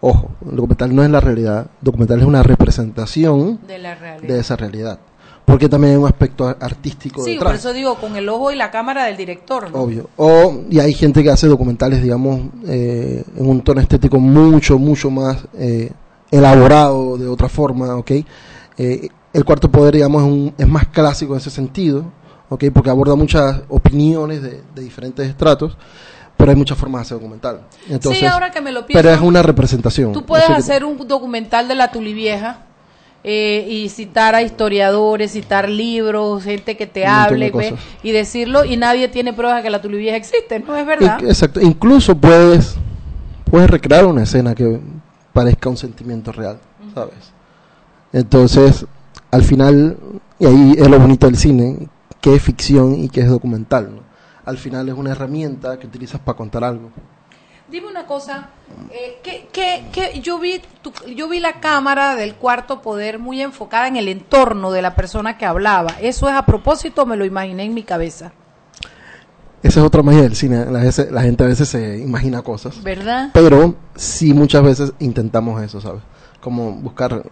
Ojo, 0.00 0.30
el 0.48 0.56
documental 0.56 0.94
no 0.94 1.02
es 1.02 1.10
la 1.10 1.20
realidad, 1.20 1.60
el 1.80 1.84
documental 1.84 2.20
es 2.20 2.26
una 2.26 2.42
representación 2.42 3.58
de, 3.66 4.38
esa 4.38 4.54
realidad. 4.54 4.98
Porque 5.46 5.68
también 5.68 5.94
hay 5.94 5.98
un 5.98 6.06
aspecto 6.06 6.46
artístico 6.46 7.22
sí, 7.22 7.36
por 7.38 7.54
eso 7.54 7.72
digo, 7.72 7.96
con 7.96 8.16
el 8.16 8.28
ojo 8.28 8.50
y 8.50 8.56
la 8.56 8.70
cámara 8.70 9.04
del 9.04 9.16
director. 9.16 9.68
Obvio. 9.72 10.08
O, 10.16 10.62
y 10.70 10.78
hay 10.78 10.94
gente 10.94 11.22
que 11.22 11.30
hace 11.30 11.46
documentales, 11.46 12.02
digamos, 12.02 12.40
eh, 12.66 13.24
en 13.36 13.46
un 13.46 13.62
tono 13.62 13.80
estético 13.80 14.18
mucho, 14.18 14.78
mucho 14.78 15.10
más 15.10 15.38
eh, 15.54 15.90
elaborado 16.30 17.16
de 17.18 17.28
otra 17.28 17.48
forma, 17.48 17.94
¿ok? 17.96 18.10
Eh, 18.76 19.08
el 19.32 19.44
cuarto 19.44 19.70
poder, 19.70 19.94
digamos, 19.94 20.22
es, 20.22 20.28
un, 20.28 20.54
es 20.56 20.68
más 20.68 20.86
clásico 20.88 21.34
en 21.34 21.40
ese 21.40 21.50
sentido, 21.50 22.04
¿ok? 22.48 22.64
Porque 22.72 22.90
aborda 22.90 23.14
muchas 23.14 23.62
opiniones 23.68 24.42
de, 24.42 24.62
de 24.74 24.82
diferentes 24.82 25.26
estratos 25.26 25.76
pero 26.36 26.50
hay 26.50 26.56
muchas 26.56 26.76
formas 26.76 27.00
de 27.00 27.02
hacer 27.02 27.18
documental. 27.18 27.60
Entonces, 27.88 28.20
sí, 28.20 28.26
ahora 28.26 28.50
que 28.50 28.60
me 28.60 28.72
lo 28.72 28.86
pienso. 28.86 29.02
Pero 29.02 29.14
es 29.14 29.20
una 29.20 29.42
representación. 29.42 30.12
Tú 30.12 30.24
puedes 30.24 30.50
hacer 30.50 30.84
un 30.84 31.06
documental 31.06 31.68
de 31.68 31.74
la 31.74 31.90
Tulivieja 31.90 32.58
eh, 33.22 33.66
y 33.68 33.88
citar 33.88 34.34
a 34.34 34.42
historiadores, 34.42 35.32
citar 35.32 35.68
libros, 35.68 36.42
gente 36.42 36.76
que 36.76 36.86
te 36.86 37.06
hable 37.06 37.52
y 38.02 38.10
decirlo, 38.12 38.64
y 38.64 38.76
nadie 38.76 39.08
tiene 39.08 39.32
pruebas 39.32 39.58
de 39.58 39.62
que 39.62 39.70
la 39.70 39.80
Tulivieja 39.80 40.16
existe, 40.16 40.60
¿no 40.60 40.76
es 40.76 40.84
verdad? 40.84 41.24
Exacto. 41.24 41.60
Incluso 41.60 42.14
puedes, 42.14 42.76
puedes 43.50 43.70
recrear 43.70 44.04
una 44.04 44.24
escena 44.24 44.54
que 44.54 44.78
parezca 45.32 45.70
un 45.70 45.76
sentimiento 45.76 46.32
real, 46.32 46.58
¿sabes? 46.94 47.32
Entonces, 48.12 48.84
al 49.30 49.42
final, 49.42 49.96
y 50.38 50.46
ahí 50.46 50.74
es 50.78 50.88
lo 50.88 50.98
bonito 51.00 51.26
del 51.26 51.36
cine, 51.36 51.88
que 52.20 52.34
es 52.34 52.42
ficción 52.42 52.94
y 52.94 53.08
que 53.08 53.22
es 53.22 53.28
documental, 53.28 53.90
¿no? 53.96 54.13
Al 54.44 54.58
final 54.58 54.88
es 54.88 54.94
una 54.94 55.12
herramienta 55.12 55.78
que 55.78 55.86
utilizas 55.86 56.20
para 56.20 56.36
contar 56.36 56.64
algo. 56.64 56.90
Dime 57.70 57.86
una 57.88 58.06
cosa, 58.06 58.50
eh, 58.90 59.20
que, 59.22 60.20
yo, 60.20 60.38
vi 60.38 60.60
yo 61.16 61.28
vi 61.28 61.40
la 61.40 61.60
cámara 61.60 62.14
del 62.14 62.34
cuarto 62.34 62.82
poder 62.82 63.18
muy 63.18 63.40
enfocada 63.40 63.88
en 63.88 63.96
el 63.96 64.08
entorno 64.08 64.70
de 64.70 64.82
la 64.82 64.94
persona 64.94 65.38
que 65.38 65.46
hablaba. 65.46 65.94
¿Eso 66.00 66.28
es 66.28 66.34
a 66.34 66.44
propósito 66.44 67.06
me 67.06 67.16
lo 67.16 67.24
imaginé 67.24 67.64
en 67.64 67.72
mi 67.72 67.82
cabeza? 67.82 68.32
Esa 69.62 69.80
es 69.80 69.86
otra 69.86 70.02
magia 70.02 70.22
del 70.22 70.36
cine. 70.36 70.66
La, 70.66 70.84
la 71.10 71.22
gente 71.22 71.42
a 71.42 71.46
veces 71.46 71.66
se 71.66 71.98
imagina 71.98 72.42
cosas. 72.42 72.82
¿Verdad? 72.82 73.30
Pero 73.32 73.74
sí 73.94 74.34
muchas 74.34 74.62
veces 74.62 74.92
intentamos 74.98 75.62
eso, 75.62 75.80
¿sabes? 75.80 76.02
Como 76.42 76.72
buscar 76.72 77.22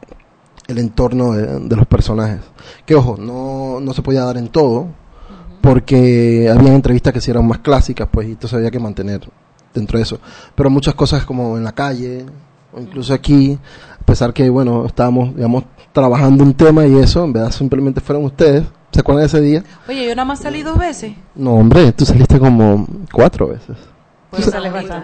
el 0.67 0.79
entorno 0.79 1.33
de, 1.33 1.61
de 1.61 1.77
los 1.77 1.87
personajes. 1.87 2.41
Que 2.87 2.95
ojo, 2.95 3.19
no, 3.19 3.81
no 3.81 3.93
se 3.93 4.01
podía 4.01 4.25
dar 4.25 4.39
en 4.39 4.49
todo, 4.49 4.89
porque 5.63 6.53
había 6.55 6.75
entrevistas 6.75 7.13
que 7.15 7.21
sí 7.21 7.31
eran 7.31 7.47
más 7.47 7.59
clásicas, 7.59 8.09
pues, 8.11 8.29
y 8.29 8.33
entonces 8.33 8.59
había 8.59 8.71
que 8.71 8.81
mantener 8.81 9.21
dentro 9.73 9.97
de 9.97 10.03
eso. 10.03 10.19
Pero 10.55 10.69
muchas 10.69 10.95
cosas 10.95 11.25
como 11.25 11.57
en 11.57 11.65
la 11.65 11.73
calle, 11.73 12.27
o 12.73 12.81
incluso 12.81 13.15
aquí, 13.15 13.59
a 13.99 14.05
pesar 14.05 14.35
que, 14.35 14.51
bueno, 14.51 14.85
estábamos, 14.85 15.35
digamos, 15.35 15.65
trabajando 15.93 16.43
un 16.43 16.53
tema 16.53 16.87
y 16.87 16.97
eso, 16.99 17.25
en 17.25 17.33
verdad 17.33 17.53
simplemente 17.53 18.01
fueron 18.01 18.25
ustedes. 18.25 18.65
¿Se 18.91 19.01
acuerdan 19.01 19.23
de 19.23 19.27
ese 19.27 19.41
día? 19.41 19.65
Oye, 19.89 20.07
yo 20.07 20.15
nada 20.15 20.27
más 20.27 20.41
salí 20.41 20.63
dos 20.63 20.77
veces. 20.77 21.15
No, 21.35 21.55
hombre, 21.55 21.93
tú 21.93 22.05
saliste 22.05 22.39
como 22.39 22.87
cuatro 23.11 23.49
veces. 23.49 23.77
Pues 24.33 24.51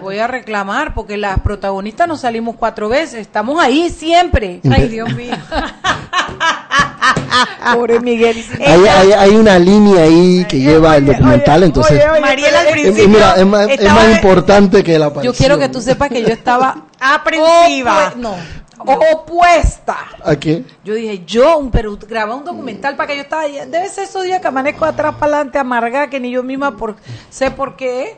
voy 0.01 0.17
a 0.17 0.25
reclamar 0.25 0.95
porque 0.95 1.15
las 1.15 1.39
protagonistas 1.41 2.07
no 2.07 2.17
salimos 2.17 2.55
cuatro 2.55 2.89
veces, 2.89 3.19
estamos 3.19 3.61
ahí 3.61 3.91
siempre. 3.91 4.59
Ay, 4.71 4.87
Dios 4.87 5.13
mío. 5.13 5.33
Pobre 7.75 7.99
Miguel. 7.99 8.43
Hay, 8.65 9.11
hay, 9.11 9.35
una 9.35 9.59
línea 9.59 10.05
ahí 10.05 10.43
que 10.49 10.57
lleva 10.57 10.97
el 10.97 11.05
documental, 11.05 11.61
entonces. 11.61 12.03
Mariela 12.19 12.61
al 12.61 12.69
principio. 12.69 13.07
mira, 13.07 13.35
es 13.35 13.45
más, 13.45 13.69
es 13.69 13.93
más 13.93 14.15
importante 14.15 14.83
que 14.83 14.97
la 14.97 15.05
aparición. 15.05 15.31
Yo 15.31 15.37
quiero 15.37 15.59
que 15.59 15.69
tú 15.69 15.79
sepas 15.79 16.09
que 16.09 16.23
yo 16.23 16.29
estaba 16.29 16.87
aprensiva. 16.99 18.13
no, 18.17 18.33
opuesta. 18.79 20.07
¿A 20.23 20.37
qué? 20.37 20.63
Yo 20.83 20.95
dije, 20.95 21.21
yo, 21.27 21.69
pero 21.71 21.95
grababa 21.97 22.35
un 22.35 22.45
documental 22.45 22.95
para 22.95 23.05
que 23.05 23.15
yo 23.15 23.21
estaba 23.21 23.43
Debe 23.43 23.89
ser 23.89 24.05
esos 24.05 24.23
días 24.23 24.41
que 24.41 24.47
amanezco 24.47 24.85
atrás 24.85 25.13
para 25.19 25.35
adelante, 25.35 25.59
amarga, 25.59 26.09
que 26.09 26.19
ni 26.19 26.31
yo 26.31 26.41
misma 26.41 26.75
por, 26.75 26.95
sé 27.29 27.51
por 27.51 27.75
qué. 27.75 28.17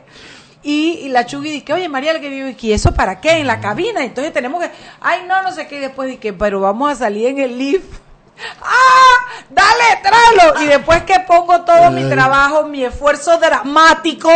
Y, 0.62 1.08
la 1.08 1.26
Chugui 1.26 1.50
dice, 1.50 1.72
oye, 1.72 1.88
María, 1.88 2.20
que 2.20 2.28
vive 2.28 2.50
aquí, 2.50 2.72
¿eso 2.72 2.92
para 2.92 3.20
qué? 3.20 3.38
En 3.38 3.46
la 3.46 3.60
cabina. 3.60 4.04
Entonces 4.04 4.32
tenemos 4.32 4.62
que, 4.62 4.70
ay, 5.00 5.24
no, 5.26 5.42
no 5.42 5.52
sé 5.52 5.66
qué. 5.66 5.76
Y 5.76 5.80
después 5.80 6.08
dije, 6.08 6.32
pero 6.32 6.60
vamos 6.60 6.92
a 6.92 6.94
salir 6.94 7.28
en 7.28 7.38
el 7.40 7.58
lift. 7.58 7.92
¡Ah! 8.62 9.42
¡Dale, 9.50 10.00
tráelo! 10.02 10.62
Y 10.62 10.66
después 10.66 11.02
que 11.02 11.20
pongo 11.20 11.62
todo 11.62 11.90
mi 11.90 12.08
trabajo, 12.08 12.64
mi 12.64 12.84
esfuerzo 12.84 13.38
dramático, 13.38 14.30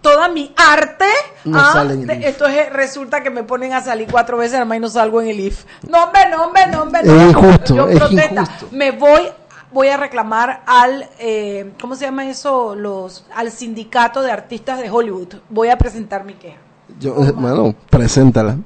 toda 0.00 0.28
mi 0.28 0.52
arte, 0.56 1.06
no 1.44 1.58
ah, 1.58 1.86
entonces 1.88 2.70
resulta 2.70 3.22
que 3.22 3.30
me 3.30 3.42
ponen 3.42 3.72
a 3.72 3.80
salir 3.80 4.06
cuatro 4.10 4.36
veces, 4.36 4.56
además 4.56 4.76
y 4.76 4.80
no 4.80 4.88
salgo 4.88 5.22
en 5.22 5.28
el 5.28 5.40
IF. 5.40 5.64
No, 5.88 6.04
hombre, 6.04 6.28
no, 6.30 6.44
hombre, 6.44 6.66
no, 6.66 6.82
hombre. 6.82 7.00
Es 7.02 7.30
injusto, 7.30 7.74
yo 7.74 7.88
es 7.88 8.12
injusto. 8.12 8.68
Me 8.70 8.90
voy 8.90 9.28
voy 9.74 9.88
a 9.88 9.96
reclamar 9.96 10.62
al, 10.66 11.08
eh, 11.18 11.72
¿cómo 11.80 11.96
se 11.96 12.06
llama 12.06 12.26
eso? 12.30 12.74
Los, 12.74 13.26
al 13.34 13.50
sindicato 13.50 14.22
de 14.22 14.30
artistas 14.30 14.78
de 14.78 14.88
Hollywood. 14.88 15.34
Voy 15.50 15.68
a 15.68 15.76
presentar 15.76 16.24
mi 16.24 16.34
queja. 16.34 16.58
Yo, 17.00 17.16
eh, 17.24 17.32
bueno, 17.32 17.74
preséntala. 17.90 18.56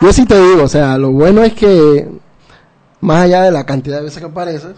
Yo 0.00 0.12
sí 0.12 0.26
te 0.26 0.38
digo, 0.38 0.64
o 0.64 0.68
sea, 0.68 0.98
lo 0.98 1.10
bueno 1.10 1.42
es 1.42 1.54
que 1.54 2.06
más 3.00 3.24
allá 3.24 3.42
de 3.42 3.50
la 3.50 3.64
cantidad 3.64 3.96
de 3.96 4.04
veces 4.04 4.18
que 4.18 4.26
apareces, 4.26 4.76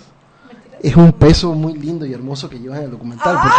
es 0.85 0.97
un 0.97 1.13
peso 1.13 1.55
muy 1.55 1.73
lindo 1.73 2.05
y 2.05 2.13
hermoso 2.13 2.49
que 2.51 2.59
llevas 2.59 2.79
en 2.79 2.85
el 2.85 2.91
documental. 2.91 3.39
Porque 3.41 3.57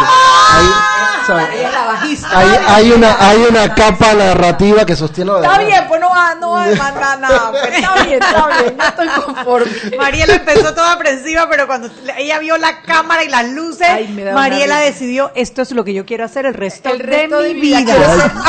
hay, 2.32 2.48
hay, 2.68 2.92
una, 2.92 3.16
hay 3.18 3.38
una 3.50 3.74
capa 3.74 4.14
narrativa 4.14 4.86
que 4.86 4.94
sostiene 4.94 5.32
Está 5.34 5.58
bien, 5.58 5.84
pues 5.88 6.00
no 6.00 6.08
va, 6.08 6.36
no 6.36 6.52
va 6.52 6.62
a 6.62 6.68
demandar 6.68 7.18
nada. 7.18 7.52
está 7.68 8.04
bien, 8.04 8.22
está 8.22 8.46
bien, 8.62 8.76
yo 8.78 8.84
estoy 8.86 9.08
conforme. 9.24 9.96
Mariela 9.98 10.34
empezó 10.34 10.72
toda 10.72 10.92
aprensiva, 10.92 11.48
pero 11.50 11.66
cuando 11.66 11.90
ella 12.16 12.38
vio 12.38 12.56
la 12.58 12.82
cámara 12.82 13.24
y 13.24 13.28
las 13.28 13.48
luces, 13.50 13.88
Mariela 14.32 14.78
decidió, 14.78 15.32
esto 15.34 15.62
es 15.62 15.72
lo 15.72 15.84
que 15.84 15.94
yo 15.94 16.06
quiero 16.06 16.24
hacer 16.24 16.46
el 16.46 16.54
resto, 16.54 16.90
de, 16.96 17.54
mi 17.54 17.60
vida. 17.60 17.96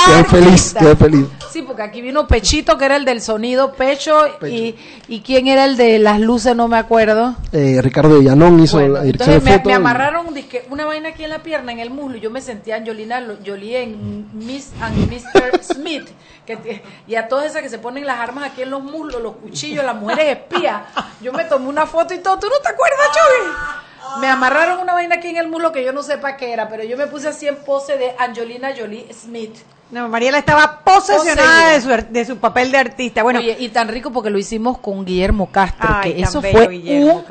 Qué 0.05 0.23
feliz, 0.25 0.75
qué 0.78 0.95
feliz. 0.95 1.25
Sí, 1.51 1.63
porque 1.63 1.82
aquí 1.82 2.01
vino 2.01 2.28
Pechito, 2.28 2.78
que 2.78 2.86
era 2.86 2.97
el 2.97 3.05
del 3.05 3.21
sonido, 3.21 3.71
Pecho, 3.73 4.28
Y, 4.47 4.75
y 5.07 5.21
quién 5.21 5.47
era 5.47 5.65
el 5.65 5.78
de 5.78 5.97
las 5.97 6.19
luces, 6.19 6.55
no 6.55 6.67
me 6.67 6.78
acuerdo. 6.78 7.36
Eh, 7.51 7.80
Ricardo 7.82 8.19
Villanón 8.19 8.66
entonces 8.74 9.43
me, 9.43 9.74
amarraron 9.74 10.28
una 10.70 10.86
vaina 10.86 11.09
aquí 11.09 11.24
en 11.24 11.30
la 11.30 11.39
pierna, 11.39 11.72
en 11.72 11.80
el 11.80 11.89
muslo, 11.89 12.18
y 12.18 12.22
yo 12.22 12.30
me 12.30 12.41
sentía 12.41 12.76
Angelina 12.76 13.24
Jolie 13.45 13.84
en 13.84 14.30
Miss 14.34 14.72
and 14.82 15.11
Mr. 15.11 15.63
Smith. 15.63 16.07
Que, 16.45 16.82
y 17.07 17.15
a 17.15 17.28
todas 17.28 17.45
esas 17.47 17.61
que 17.61 17.70
se 17.70 17.78
ponen 17.78 18.05
las 18.05 18.20
armas 18.20 18.51
aquí 18.51 18.61
en 18.61 18.70
los 18.70 18.82
muslos, 18.82 19.22
los 19.22 19.36
cuchillos, 19.38 19.84
las 19.84 19.95
mujeres 19.95 20.38
espías. 20.38 20.84
Yo 21.22 21.34
me 21.34 21.43
tomé 21.43 21.68
una 21.68 21.86
foto 21.86 22.13
y 22.13 22.20
todo. 22.20 22.39
¿Tú 22.39 22.47
no 22.47 22.59
te 22.61 22.70
acuerdas, 22.70 23.07
Chuy? 23.11 24.22
Me 24.22 24.28
amarraron 24.28 24.80
una 24.80 24.93
vaina 24.93 25.15
aquí 25.15 25.28
en 25.28 25.38
el 25.38 25.47
muslo 25.47 25.72
que 25.72 25.84
yo 25.84 25.91
no 25.91 26.01
sepa 26.03 26.38
qué 26.38 26.53
era, 26.53 26.70
pero 26.70 26.84
yo 26.84 26.97
me 26.97 27.07
puse 27.07 27.28
así 27.28 27.47
en 27.47 27.57
pose 27.57 27.97
de 27.97 28.15
Angelina 28.18 28.70
Jolie 28.78 29.07
Smith. 29.13 29.57
No, 29.89 30.09
Mariela 30.09 30.38
estaba 30.39 30.82
posesionada 30.84 31.72
de 31.72 31.82
su, 31.82 31.89
de 32.09 32.26
su, 32.26 32.38
papel 32.38 32.72
de 32.72 32.78
artista. 32.78 33.24
Bueno, 33.24 33.39
y 33.41 33.70
tan 33.70 33.88
rico 33.88 34.11
porque 34.11 34.30
lo 34.30 34.38
hicimos 34.38 34.80
con 34.80 35.05
Guillermo 35.05 35.49
Castro, 35.49 36.01
que 36.03 36.22
eso 36.22 36.41
fue 36.41 36.68
un 36.68 37.24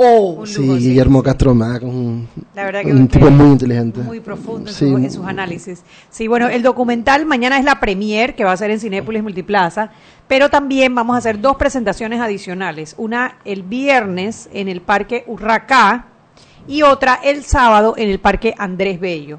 lujo 0.00 0.46
sí, 0.46 0.62
Guillermo 0.62 1.22
Castro 1.22 1.52
un, 1.52 2.28
un 2.84 3.08
tipo 3.08 3.30
muy 3.30 3.52
inteligente. 3.52 4.00
Muy 4.00 4.20
profundo 4.20 4.70
en, 4.70 5.10
sus 5.10 5.26
análisis. 5.26 5.82
Sí, 6.10 6.26
bueno, 6.26 6.48
el 6.48 6.62
documental 6.62 7.26
mañana 7.26 7.58
es 7.58 7.64
la 7.64 7.80
premier 7.80 8.34
que 8.34 8.44
va 8.44 8.52
a 8.52 8.56
ser 8.56 8.70
en 8.70 8.80
Cinépolis 8.80 9.22
Multiplaza, 9.22 9.90
pero 10.26 10.48
también 10.48 10.94
vamos 10.94 11.14
a 11.14 11.18
hacer 11.18 11.40
dos 11.40 11.56
presentaciones 11.56 12.20
adicionales. 12.20 12.94
Una 12.98 13.38
el 13.44 13.62
viernes 13.62 14.48
en 14.52 14.68
el 14.68 14.80
Parque 14.80 15.24
Urracá 15.26 16.06
y 16.66 16.82
otra 16.82 17.20
el 17.22 17.42
sábado 17.44 17.94
en 17.96 18.08
el 18.08 18.20
Parque 18.20 18.54
Andrés 18.56 19.00
Bello 19.00 19.38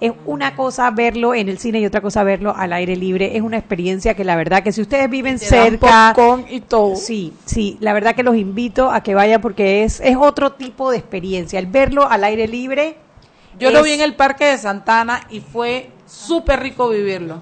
es 0.00 0.12
una 0.24 0.56
cosa 0.56 0.90
verlo 0.90 1.34
en 1.34 1.48
el 1.48 1.58
cine 1.58 1.80
y 1.80 1.86
otra 1.86 2.00
cosa 2.00 2.24
verlo 2.24 2.54
al 2.56 2.72
aire 2.72 2.96
libre. 2.96 3.36
Es 3.36 3.42
una 3.42 3.58
experiencia 3.58 4.14
que 4.14 4.24
la 4.24 4.34
verdad 4.34 4.62
que 4.62 4.72
si 4.72 4.80
ustedes 4.80 5.10
viven 5.10 5.38
cerca, 5.38 6.12
con 6.14 6.46
y 6.48 6.60
todo. 6.60 6.96
Sí, 6.96 7.34
sí, 7.44 7.76
la 7.80 7.92
verdad 7.92 8.14
que 8.14 8.22
los 8.22 8.36
invito 8.36 8.90
a 8.90 9.02
que 9.02 9.14
vayan 9.14 9.40
porque 9.40 9.84
es 9.84 10.00
es 10.00 10.16
otro 10.16 10.52
tipo 10.52 10.90
de 10.90 10.98
experiencia. 10.98 11.58
El 11.58 11.66
verlo 11.66 12.08
al 12.08 12.24
aire 12.24 12.48
libre. 12.48 12.96
Yo 13.58 13.70
lo 13.70 13.82
vi 13.82 13.92
en 13.92 14.00
el 14.00 14.14
Parque 14.14 14.46
de 14.46 14.58
Santana 14.58 15.26
y 15.28 15.40
fue 15.40 15.90
súper 16.06 16.60
rico 16.60 16.88
vivirlo. 16.88 17.40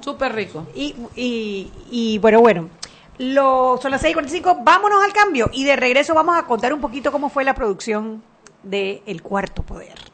Súper 0.00 0.34
rico. 0.34 0.66
Y, 0.74 0.94
y, 1.14 1.70
y 1.90 2.18
bueno, 2.18 2.40
bueno, 2.40 2.70
lo, 3.18 3.78
son 3.80 3.90
las 3.90 4.02
6.45, 4.02 4.62
vámonos 4.64 5.04
al 5.04 5.12
cambio 5.12 5.50
y 5.52 5.64
de 5.64 5.76
regreso 5.76 6.14
vamos 6.14 6.36
a 6.36 6.44
contar 6.44 6.72
un 6.72 6.80
poquito 6.80 7.12
cómo 7.12 7.28
fue 7.28 7.44
la 7.44 7.54
producción 7.54 8.22
de 8.62 9.02
El 9.06 9.22
Cuarto 9.22 9.62
Poder. 9.62 10.13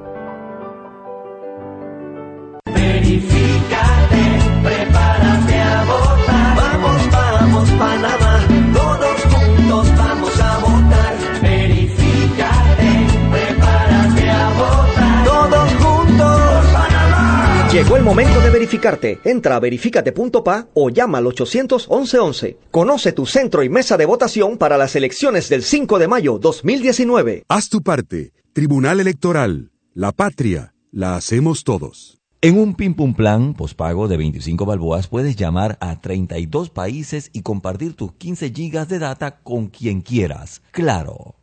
Entra 19.23 19.55
a 19.55 19.59
verificate.pa 19.59 20.67
o 20.73 20.89
llama 20.89 21.19
al 21.19 21.27
800 21.27 21.87
1111. 21.89 22.57
Conoce 22.71 23.11
tu 23.11 23.25
centro 23.25 23.63
y 23.63 23.69
mesa 23.69 23.97
de 23.97 24.05
votación 24.05 24.57
para 24.57 24.77
las 24.77 24.95
elecciones 24.95 25.49
del 25.49 25.63
5 25.63 25.99
de 25.99 26.07
mayo 26.07 26.39
2019. 26.39 27.43
Haz 27.47 27.69
tu 27.69 27.81
parte. 27.81 28.33
Tribunal 28.53 28.99
Electoral. 28.99 29.71
La 29.93 30.11
patria. 30.11 30.73
La 30.91 31.15
hacemos 31.15 31.63
todos. 31.63 32.21
En 32.41 32.57
un 32.57 32.73
Pim 32.73 32.95
Pum 32.95 33.13
Plan 33.13 33.53
pospago 33.53 34.07
de 34.07 34.17
25 34.17 34.65
balboas 34.65 35.07
puedes 35.07 35.35
llamar 35.35 35.77
a 35.79 36.01
32 36.01 36.71
países 36.71 37.29
y 37.33 37.43
compartir 37.43 37.93
tus 37.93 38.13
15 38.13 38.49
gigas 38.49 38.89
de 38.89 38.97
data 38.97 39.41
con 39.43 39.67
quien 39.67 40.01
quieras. 40.01 40.63
Claro. 40.71 41.35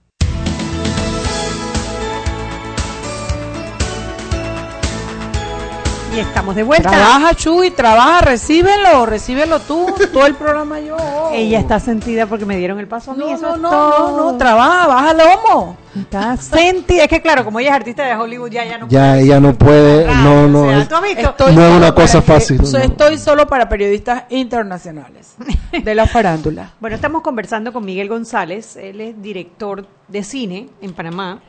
Y 6.14 6.20
estamos 6.20 6.54
de 6.56 6.62
vuelta. 6.62 6.90
Trabaja, 6.90 7.34
Chuy, 7.34 7.70
trabaja, 7.70 8.22
recíbelo, 8.22 9.04
recíbelo 9.06 9.60
tú, 9.60 9.86
todo 10.12 10.26
el 10.26 10.34
programa 10.34 10.80
yo. 10.80 10.96
Ella 11.32 11.60
está 11.60 11.78
sentida 11.78 12.26
porque 12.26 12.46
me 12.46 12.56
dieron 12.56 12.78
el 12.80 12.88
paso 12.88 13.10
a 13.10 13.14
mí. 13.14 13.20
No, 13.24 13.34
eso 13.36 13.46
no, 13.48 13.54
es 13.56 13.60
no, 13.60 13.70
todo. 13.70 14.10
no, 14.16 14.32
no, 14.32 14.38
trabaja, 14.38 14.86
baja 14.86 15.12
lomo. 15.14 15.76
Está 15.94 16.36
sentida. 16.38 17.02
Es 17.04 17.08
que 17.08 17.20
claro, 17.20 17.44
como 17.44 17.60
ella 17.60 17.70
es 17.70 17.76
artista 17.76 18.04
de 18.06 18.16
Hollywood, 18.16 18.50
ya, 18.50 18.64
ya 18.64 18.78
no 18.78 18.88
Ya 18.88 19.18
ella 19.18 19.38
no 19.38 19.52
puede, 19.54 20.06
no, 20.06 20.48
no, 20.48 20.62
o 20.62 20.68
sea, 20.70 20.78
es- 20.80 20.88
¿tú 20.88 20.94
has 20.96 21.02
visto? 21.02 21.28
Estoy 21.30 21.54
no 21.54 21.66
es 21.66 21.76
una 21.76 21.94
cosa 21.94 22.22
fácil. 22.22 22.60
no. 22.62 22.78
Estoy 22.78 23.18
solo 23.18 23.46
para 23.46 23.68
periodistas 23.68 24.24
internacionales 24.30 25.34
de 25.84 25.94
la 25.94 26.06
farándula. 26.06 26.72
Bueno, 26.80 26.96
estamos 26.96 27.20
conversando 27.22 27.72
con 27.72 27.84
Miguel 27.84 28.08
González. 28.08 28.76
Él 28.76 29.00
es 29.02 29.20
director 29.22 29.86
de 30.08 30.24
cine 30.24 30.70
en 30.80 30.94
Panamá 30.94 31.40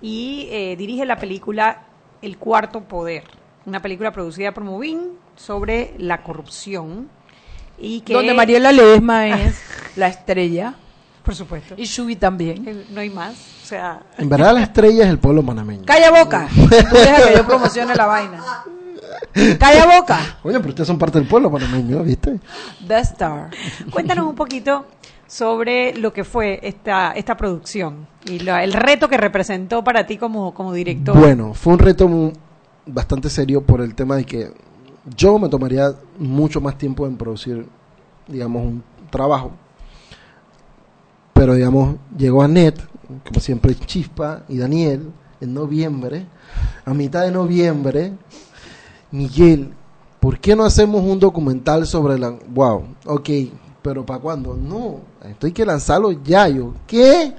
y 0.00 0.48
eh, 0.50 0.76
dirige 0.78 1.04
la 1.04 1.16
película 1.18 1.82
El 2.22 2.38
Cuarto 2.38 2.80
Poder, 2.82 3.24
una 3.66 3.80
película 3.82 4.12
producida 4.12 4.52
por 4.52 4.64
Movin 4.64 5.10
sobre 5.36 5.94
la 5.98 6.22
corrupción. 6.22 7.08
Y 7.78 8.00
que 8.00 8.12
Donde 8.14 8.34
Mariela 8.34 8.72
Ledesma 8.72 9.28
es 9.40 9.60
la 9.96 10.08
estrella. 10.08 10.74
Por 11.22 11.34
supuesto. 11.34 11.74
Y 11.76 11.84
Shubi 11.84 12.16
también. 12.16 12.66
Eh, 12.66 12.86
No 12.90 13.00
hay 13.00 13.10
más. 13.10 13.34
O 13.62 13.66
sea, 13.66 14.00
En 14.16 14.28
verdad 14.30 14.54
la 14.54 14.62
estrella 14.62 15.04
es 15.04 15.10
el 15.10 15.18
pueblo 15.18 15.42
panameño. 15.44 15.84
Calla 15.84 16.10
boca. 16.10 16.48
Tú 16.54 16.68
deja 16.96 17.28
que 17.28 17.34
yo 17.36 17.46
promocione 17.46 17.94
la 17.94 18.06
vaina. 18.06 18.42
Calla 19.58 19.98
boca. 19.98 20.38
Oye, 20.42 20.58
pero 20.58 20.70
ustedes 20.70 20.86
son 20.86 20.98
parte 20.98 21.18
del 21.18 21.28
pueblo 21.28 21.50
panameño, 21.50 22.02
¿viste? 22.02 22.40
The 22.86 22.98
Star. 23.00 23.50
cuéntanos 23.90 24.26
un 24.26 24.34
poquito 24.34 24.86
sobre 25.26 25.94
lo 25.94 26.12
que 26.12 26.24
fue 26.24 26.58
esta, 26.62 27.12
esta 27.12 27.36
producción 27.36 28.06
y 28.24 28.38
la- 28.40 28.64
el 28.64 28.72
reto 28.72 29.08
que 29.08 29.18
representó 29.18 29.84
para 29.84 30.06
ti 30.06 30.16
como, 30.16 30.54
como 30.54 30.72
director. 30.72 31.16
Bueno, 31.18 31.52
fue 31.52 31.74
un 31.74 31.78
reto 31.78 32.08
mu- 32.08 32.32
bastante 32.88 33.30
serio 33.30 33.62
por 33.62 33.80
el 33.80 33.94
tema 33.94 34.16
de 34.16 34.24
que 34.24 34.52
yo 35.16 35.38
me 35.38 35.48
tomaría 35.48 35.94
mucho 36.18 36.60
más 36.60 36.76
tiempo 36.76 37.06
en 37.06 37.16
producir, 37.16 37.66
digamos, 38.26 38.62
un 38.62 38.82
trabajo. 39.10 39.52
Pero, 41.32 41.54
digamos, 41.54 41.96
llegó 42.16 42.42
Annette, 42.42 42.80
como 43.26 43.40
siempre 43.40 43.74
Chispa 43.74 44.42
y 44.48 44.58
Daniel, 44.58 45.12
en 45.40 45.54
noviembre. 45.54 46.26
A 46.84 46.92
mitad 46.94 47.22
de 47.22 47.30
noviembre, 47.30 48.12
Miguel, 49.10 49.72
¿por 50.20 50.38
qué 50.38 50.56
no 50.56 50.64
hacemos 50.64 51.02
un 51.02 51.18
documental 51.18 51.86
sobre 51.86 52.18
la... 52.18 52.36
Wow, 52.48 52.96
ok, 53.06 53.30
pero 53.82 54.04
¿para 54.04 54.20
cuándo? 54.20 54.54
No, 54.54 55.00
esto 55.24 55.46
hay 55.46 55.52
que 55.52 55.64
lanzarlo 55.64 56.10
ya. 56.12 56.48
Yo, 56.48 56.74
¿qué? 56.86 57.34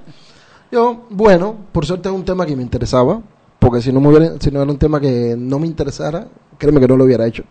Yo, 0.72 1.06
bueno, 1.10 1.56
por 1.72 1.84
suerte 1.84 2.08
es 2.08 2.14
un 2.14 2.24
tema 2.24 2.46
que 2.46 2.56
me 2.56 2.62
interesaba, 2.62 3.20
porque 3.60 3.80
si 3.80 3.92
no, 3.92 4.00
me 4.00 4.08
hubiera, 4.08 4.40
si 4.40 4.50
no 4.50 4.60
era 4.62 4.70
un 4.72 4.78
tema 4.78 4.98
que 5.00 5.36
no 5.38 5.58
me 5.60 5.66
interesara, 5.68 6.26
créeme 6.58 6.80
que 6.80 6.88
no 6.88 6.96
lo 6.96 7.04
hubiera 7.04 7.26
hecho. 7.26 7.44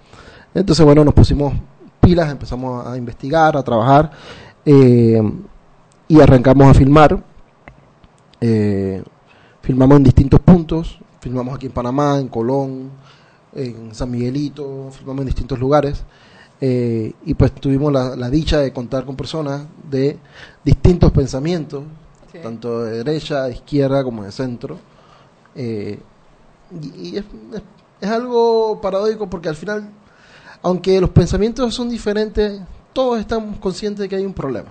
Entonces, 0.53 0.83
bueno, 0.85 1.05
nos 1.05 1.13
pusimos 1.13 1.53
pilas, 2.01 2.29
empezamos 2.31 2.85
a 2.85 2.97
investigar, 2.97 3.55
a 3.55 3.63
trabajar, 3.63 4.11
eh, 4.65 5.21
y 6.07 6.19
arrancamos 6.19 6.67
a 6.67 6.73
filmar. 6.73 7.23
Eh, 8.41 9.03
filmamos 9.61 9.97
en 9.97 10.03
distintos 10.03 10.39
puntos, 10.39 10.99
filmamos 11.19 11.55
aquí 11.55 11.67
en 11.67 11.71
Panamá, 11.73 12.17
en 12.19 12.27
Colón, 12.27 12.89
en 13.53 13.93
San 13.93 14.09
Miguelito, 14.11 14.89
filmamos 14.91 15.21
en 15.21 15.27
distintos 15.27 15.59
lugares. 15.59 16.03
eh, 16.61 17.13
y 17.25 17.33
pues 17.35 17.53
tuvimos 17.53 17.93
la, 17.93 18.15
la 18.17 18.29
dicha 18.29 18.59
de 18.59 18.73
contar 18.73 19.05
con 19.05 19.15
personas 19.15 19.61
de 19.89 20.17
distintos 20.65 21.11
pensamientos, 21.11 21.83
Sí. 22.31 22.37
tanto 22.43 22.83
de 22.83 22.97
derecha, 23.03 23.43
de 23.45 23.53
izquierda 23.53 24.03
como 24.03 24.23
de 24.23 24.31
centro. 24.31 24.77
Eh, 25.55 25.99
y 27.01 27.17
es- 27.17 27.25
es 28.01 28.09
algo 28.09 28.79
paradójico 28.81 29.29
porque 29.29 29.49
al 29.49 29.55
final, 29.55 29.89
aunque 30.61 30.99
los 31.01 31.09
pensamientos 31.09 31.73
son 31.75 31.89
diferentes, 31.89 32.61
todos 32.93 33.19
estamos 33.19 33.57
conscientes 33.59 34.01
de 34.03 34.09
que 34.09 34.15
hay 34.15 34.25
un 34.25 34.33
problema, 34.33 34.69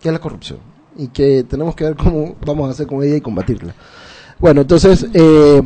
que 0.00 0.08
es 0.08 0.12
la 0.12 0.20
corrupción, 0.20 0.58
y 0.96 1.08
que 1.08 1.44
tenemos 1.44 1.74
que 1.74 1.84
ver 1.84 1.96
cómo 1.96 2.34
vamos 2.44 2.68
a 2.68 2.72
hacer 2.72 2.86
con 2.86 3.02
ella 3.02 3.16
y 3.16 3.20
combatirla. 3.20 3.74
Bueno, 4.38 4.60
entonces 4.62 5.06
eh, 5.14 5.62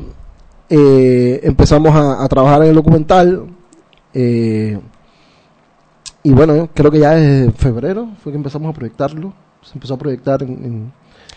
eh, 0.68 1.40
empezamos 1.42 1.94
a, 1.94 2.22
a 2.22 2.28
trabajar 2.28 2.62
en 2.62 2.68
el 2.70 2.74
documental. 2.74 3.46
eh, 4.14 4.78
y 6.24 6.32
bueno, 6.32 6.68
creo 6.72 6.90
que 6.90 7.00
ya 7.00 7.10
desde 7.14 7.50
febrero 7.52 8.08
fue 8.22 8.30
que 8.32 8.36
empezamos 8.36 8.70
a 8.70 8.72
proyectarlo. 8.78 9.32
Se 9.62 9.74
empezó 9.74 9.94
a 9.94 9.98
proyectar 9.98 10.42
en, 10.42 10.50
en- 10.64 10.92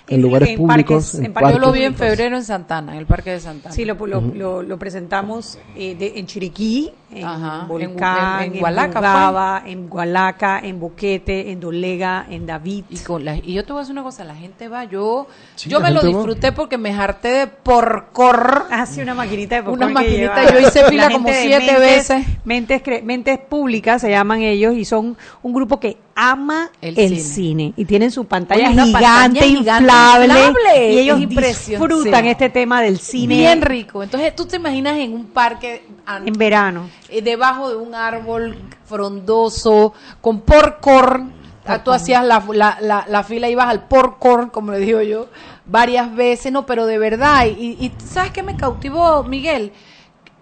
en 0.07 0.21
lugares 0.21 0.49
en 0.49 0.57
públicos. 0.57 1.03
parques- 1.13 1.19
en 1.19 1.25
en 1.25 1.33
parques 1.33 1.53
Yo 1.53 1.59
lo 1.59 1.71
vi 1.71 1.83
en 1.83 1.95
febrero 1.95 2.37
en 2.37 2.43
Santana, 2.43 2.93
en 2.93 2.99
el 2.99 3.05
Parque 3.05 3.31
de 3.31 3.39
Santana. 3.39 3.73
Sí, 3.73 3.85
lo, 3.85 3.95
lo, 4.05 4.21
lo- 4.21 4.61
lo 4.61 4.79
presentamos 4.79 5.57
eh, 5.75 5.95
de- 5.95 6.19
en 6.19 6.25
Chiriquí, 6.27 6.91
en 7.15 7.25
Ajá, 7.25 7.59
en 7.61 7.67
Volcán, 7.67 8.39
en- 8.41 8.45
en 8.49 8.53
en, 8.55 8.59
Gualaca, 8.59 9.63
en 9.65 9.89
Gualaca, 9.89 10.59
en 10.63 10.79
Boquete, 10.79 11.51
en 11.51 11.59
Dolega, 11.59 12.25
en 12.29 12.45
David. 12.45 12.85
Y, 12.89 12.97
con 12.99 13.23
la- 13.25 13.35
y 13.37 13.53
yo 13.53 13.63
te 13.65 13.71
voy 13.73 13.79
a 13.79 13.83
decir 13.83 13.93
una 13.93 14.03
cosa, 14.03 14.23
la 14.23 14.35
gente 14.35 14.67
va, 14.67 14.83
yo, 14.85 15.27
Sí, 15.55 15.69
yo 15.69 15.79
me 15.79 15.91
lo 15.91 16.01
va. 16.01 16.07
disfruté 16.07 16.51
porque 16.51 16.77
me 16.77 16.91
harté 16.93 17.29
de 17.29 17.47
porcor. 17.47 18.65
Hace 18.71 19.01
una 19.01 19.13
maquinita 19.13 19.55
de 19.55 19.63
popcorn 19.63 19.83
Una 19.91 19.93
maquinita, 20.01 20.43
lleva- 20.45 20.59
yo 20.61 20.67
hice 20.67 20.81
la 20.81 20.89
fila 20.89 21.09
como 21.09 21.29
siete 21.29 21.65
Mentes- 21.65 21.79
veces. 21.79 22.25
Mentes, 22.43 22.83
cre- 22.83 23.03
Mentes 23.03 23.39
Públicas 23.39 24.01
se 24.01 24.09
llaman 24.09 24.41
ellos 24.41 24.75
y 24.75 24.85
son 24.85 25.17
un 25.43 25.53
grupo 25.53 25.79
que 25.79 25.97
ama 26.17 26.69
el, 26.81 26.97
El 26.97 27.09
cine. 27.19 27.21
cine. 27.21 27.73
y 27.75 27.85
tienen 27.85 28.09
su 28.11 28.25
pantalla 28.25 28.69
Oye, 28.69 28.83
gigante, 28.83 29.01
pantalla 29.39 29.45
inflable, 29.47 30.25
inflable. 30.27 30.93
y 30.93 30.97
ellos 30.99 31.19
disfrutan 31.19 32.25
este 32.27 32.49
tema 32.49 32.81
del 32.81 32.99
cine 32.99 33.35
Bien 33.35 33.61
rico. 33.61 34.01
Entonces 34.03 34.33
tú 34.35 34.45
te 34.45 34.55
imaginas 34.55 34.97
en 34.97 35.13
un 35.13 35.25
parque 35.25 35.83
en 36.25 36.33
verano. 36.33 36.89
Eh, 37.09 37.21
debajo 37.21 37.69
de 37.69 37.75
un 37.75 37.93
árbol 37.95 38.57
frondoso, 38.85 39.93
con 40.21 40.41
porcorn. 40.41 41.33
Ah, 41.67 41.83
Tú 41.83 41.91
hacías 41.91 42.23
la, 42.23 42.43
la, 42.53 42.77
la, 42.79 43.05
la 43.07 43.23
fila, 43.23 43.49
ibas 43.49 43.67
al 43.67 43.87
porcorn, 43.87 44.49
como 44.51 44.71
le 44.71 44.77
digo 44.79 45.01
yo, 45.01 45.27
varias 45.65 46.13
veces, 46.15 46.51
no, 46.51 46.65
pero 46.67 46.85
de 46.85 46.99
verdad. 46.99 47.47
Y, 47.47 47.51
y 47.83 47.91
¿sabes 48.05 48.31
qué 48.31 48.43
me 48.43 48.55
cautivó, 48.55 49.23
Miguel? 49.23 49.71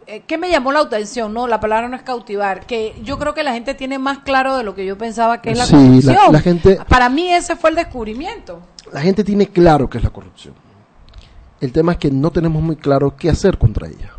Eh, 0.05 0.23
¿Qué 0.27 0.37
me 0.37 0.49
llamó 0.51 0.73
la 0.73 0.81
atención? 0.81 1.33
No, 1.33 1.47
la 1.47 1.61
palabra 1.61 1.87
no 1.87 1.95
es 1.95 2.01
cautivar, 2.03 2.65
que 2.65 2.93
yo 3.03 3.17
creo 3.17 3.33
que 3.33 3.41
la 3.43 3.53
gente 3.53 3.73
tiene 3.73 3.99
más 3.99 4.19
claro 4.19 4.57
de 4.57 4.63
lo 4.65 4.75
que 4.75 4.85
yo 4.85 4.97
pensaba 4.97 5.41
que 5.41 5.51
es 5.51 5.57
la 5.57 5.65
Sí, 5.65 5.75
la- 5.75 5.79
corrupción. 6.13 6.33
la 6.33 6.39
gente- 6.41 6.79
Para 6.89 7.07
mí 7.07 7.29
ese 7.33 7.55
fue 7.55 7.69
el 7.69 7.77
descubrimiento. 7.77 8.59
La 8.91 8.99
gente 8.99 9.23
tiene 9.23 9.47
claro 9.47 9.89
que 9.89 9.99
es 9.99 10.03
la 10.03 10.09
corrupción. 10.09 10.53
El 11.61 11.71
tema 11.71 11.93
es 11.93 11.99
que 11.99 12.11
no 12.11 12.31
tenemos 12.31 12.61
muy 12.61 12.75
claro 12.75 13.15
qué 13.15 13.29
hacer 13.29 13.57
contra 13.57 13.87
ella. 13.87 14.11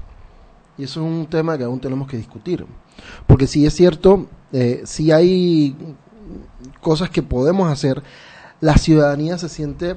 Y 0.76 0.84
eso 0.84 1.00
es 1.00 1.06
un 1.06 1.26
tema 1.26 1.56
que 1.56 1.64
aún 1.64 1.80
tenemos 1.80 2.08
que 2.08 2.16
discutir. 2.16 2.66
Porque 3.26 3.46
si 3.46 3.66
es 3.66 3.74
cierto, 3.74 4.26
eh, 4.52 4.82
si 4.84 5.12
hay 5.12 5.76
cosas 6.80 7.10
que 7.10 7.22
podemos 7.22 7.70
hacer, 7.70 8.02
la 8.60 8.76
ciudadanía 8.76 9.38
se 9.38 9.48
siente 9.48 9.96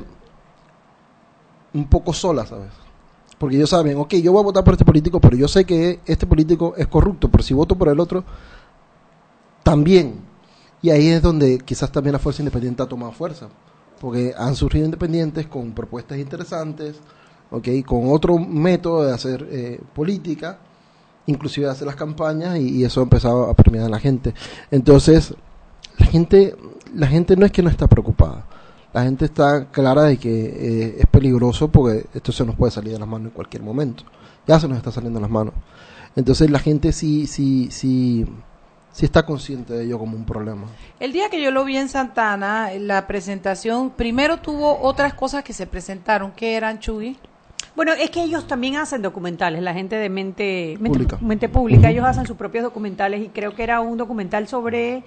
un 1.74 1.88
poco 1.88 2.14
sola, 2.14 2.46
¿sabes? 2.46 2.72
Porque 3.38 3.56
ellos 3.56 3.70
saben, 3.70 3.98
ok, 3.98 4.16
yo 4.16 4.32
voy 4.32 4.42
a 4.42 4.46
votar 4.46 4.64
por 4.64 4.74
este 4.74 4.86
político, 4.86 5.20
pero 5.22 5.38
yo 5.38 5.48
sé 5.48 5.66
que 5.66 6.00
este 6.06 6.26
político 6.26 6.74
es 6.76 6.88
corrupto, 6.88 7.30
pero 7.30 7.44
si 7.44 7.54
voto 7.54 7.78
por 7.78 7.90
el 7.90 8.00
otro, 8.00 8.24
también. 9.64 10.22
Y 10.82 10.90
ahí 10.90 11.10
es 11.10 11.22
donde 11.22 11.60
quizás 11.60 11.92
también 11.92 12.14
la 12.14 12.20
fuerza 12.20 12.42
independiente 12.42 12.82
ha 12.82 12.88
tomado 12.88 13.12
fuerza, 13.12 13.50
porque 14.00 14.34
han 14.38 14.56
surgido 14.56 14.86
independientes 14.86 15.48
con 15.48 15.74
propuestas 15.74 16.18
interesantes, 16.18 17.00
¿ok? 17.52 17.68
con 17.86 18.12
otro 18.12 18.38
método 18.40 19.04
de 19.06 19.14
hacer 19.14 19.48
eh, 19.52 19.82
política, 19.94 20.60
inclusive 21.28 21.68
de 21.68 21.72
hacer 21.72 21.86
las 21.86 21.96
campañas, 21.96 22.58
y, 22.58 22.84
eso 22.84 23.02
ha 23.02 23.04
empezado 23.04 23.50
a 23.50 23.54
permear 23.54 23.86
a 23.86 23.90
la 23.90 24.00
gente. 24.00 24.34
Entonces, 24.72 25.36
la 25.98 26.06
gente, 26.08 26.56
la 26.96 27.08
gente 27.08 27.36
no 27.38 27.46
es 27.46 27.52
que 27.52 27.62
no 27.62 27.70
está 27.70 27.88
preocupada, 27.88 28.46
la 28.94 29.04
gente 29.04 29.26
está 29.26 29.66
clara 29.66 30.04
de 30.04 30.18
que 30.18 30.30
eh, 30.30 30.96
es 31.00 31.06
peligroso 31.08 31.68
porque 31.68 32.06
esto 32.14 32.32
se 32.32 32.46
nos 32.46 32.56
puede 32.56 32.72
salir 32.72 32.94
de 32.94 33.00
las 33.00 33.08
manos 33.08 33.28
en 33.28 33.34
cualquier 33.34 33.62
momento. 33.62 34.04
Ya 34.48 34.60
se 34.60 34.68
nos 34.68 34.78
está 34.78 34.92
saliendo 34.92 35.20
de 35.20 35.22
las 35.22 35.30
manos. 35.30 35.54
Entonces 36.16 36.50
la 36.50 36.58
gente 36.58 36.92
sí, 36.92 37.28
sí, 37.28 37.68
sí, 37.70 38.26
sí 38.92 39.06
está 39.06 39.24
consciente 39.24 39.74
de 39.74 39.86
ello 39.86 40.00
como 40.00 40.18
un 40.18 40.26
problema. 40.26 40.64
El 41.00 41.12
día 41.12 41.30
que 41.30 41.40
yo 41.44 41.52
lo 41.52 41.64
vi 41.64 41.78
en 41.78 41.90
Santana, 41.90 42.72
la 42.80 43.06
presentación, 43.06 43.92
primero 43.92 44.38
tuvo 44.38 44.80
otras 44.82 45.14
cosas 45.14 45.44
que 45.44 45.54
se 45.54 45.68
presentaron, 45.68 46.32
que 46.32 46.56
eran 46.56 46.80
Chugui. 46.80 47.18
Bueno, 47.78 47.94
es 47.94 48.10
que 48.10 48.24
ellos 48.24 48.48
también 48.48 48.76
hacen 48.76 49.02
documentales, 49.04 49.62
la 49.62 49.72
gente 49.74 49.96
de 49.96 50.10
mente 50.10 50.76
mente 50.80 50.90
Pública. 51.00 51.18
mente 51.22 51.48
pública, 51.48 51.90
ellos 51.92 52.06
hacen 52.06 52.26
sus 52.26 52.36
propios 52.36 52.64
documentales 52.64 53.24
y 53.24 53.30
creo 53.30 53.54
que 53.54 53.62
era 53.64 53.80
un 53.82 53.98
documental 54.00 54.48
sobre 54.48 55.04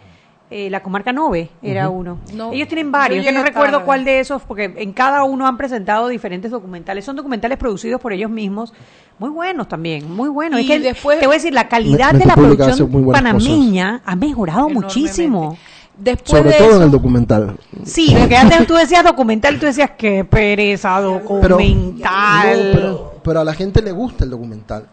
eh, 0.53 0.71
la 0.71 0.81
comarca 0.83 1.13
Nove, 1.13 1.49
era 1.63 1.89
Ujú. 1.89 1.99
uno. 1.99 2.19
No, 2.33 2.53
ellos 2.53 2.69
tienen 2.69 2.87
yo 2.87 2.93
varios, 2.93 3.25
que 3.25 3.33
no 3.33 3.43
recuerdo 3.43 3.73
tarde. 3.79 3.85
cuál 3.87 4.05
de 4.05 4.21
esos, 4.21 4.43
porque 4.43 4.73
en 4.77 4.93
cada 4.93 5.25
uno 5.25 5.47
han 5.49 5.57
presentado 5.57 6.07
diferentes 6.09 6.51
documentales, 6.53 7.05
son 7.05 7.17
documentales 7.17 7.59
producidos 7.59 8.01
por 8.01 8.13
ellos 8.13 8.31
mismos, 8.31 8.73
muy 9.19 9.31
buenos 9.31 9.67
también, 9.69 10.09
muy 10.13 10.29
buenos. 10.29 10.61
Y 10.61 10.63
es 10.63 10.69
que 10.69 10.79
después- 10.81 11.19
te 11.21 11.27
voy 11.27 11.35
a 11.35 11.39
decir, 11.39 11.53
la 11.53 11.69
calidad 11.69 12.13
de 12.15 12.25
la 12.25 12.35
producción 12.35 12.89
panameña 13.13 14.01
ha 14.05 14.15
mejorado 14.17 14.69
muchísimo. 14.69 15.57
Después 16.01 16.31
Sobre 16.39 16.53
de 16.53 16.59
todo 16.59 16.77
en 16.77 16.83
el 16.83 16.91
documental. 16.91 17.59
Sí, 17.85 18.15
porque 18.19 18.35
antes 18.35 18.67
tú 18.67 18.75
decías 18.75 19.05
documental 19.05 19.61
tú 19.61 19.67
decías 19.67 19.91
que 19.99 20.25
pereza 20.25 20.99
documental. 21.01 22.59
No, 22.59 22.73
pero, 22.73 23.15
pero 23.23 23.41
a 23.41 23.45
la 23.45 23.53
gente 23.53 23.83
le 23.83 23.93
gusta 23.93 24.25
el 24.25 24.31
documental. 24.31 24.89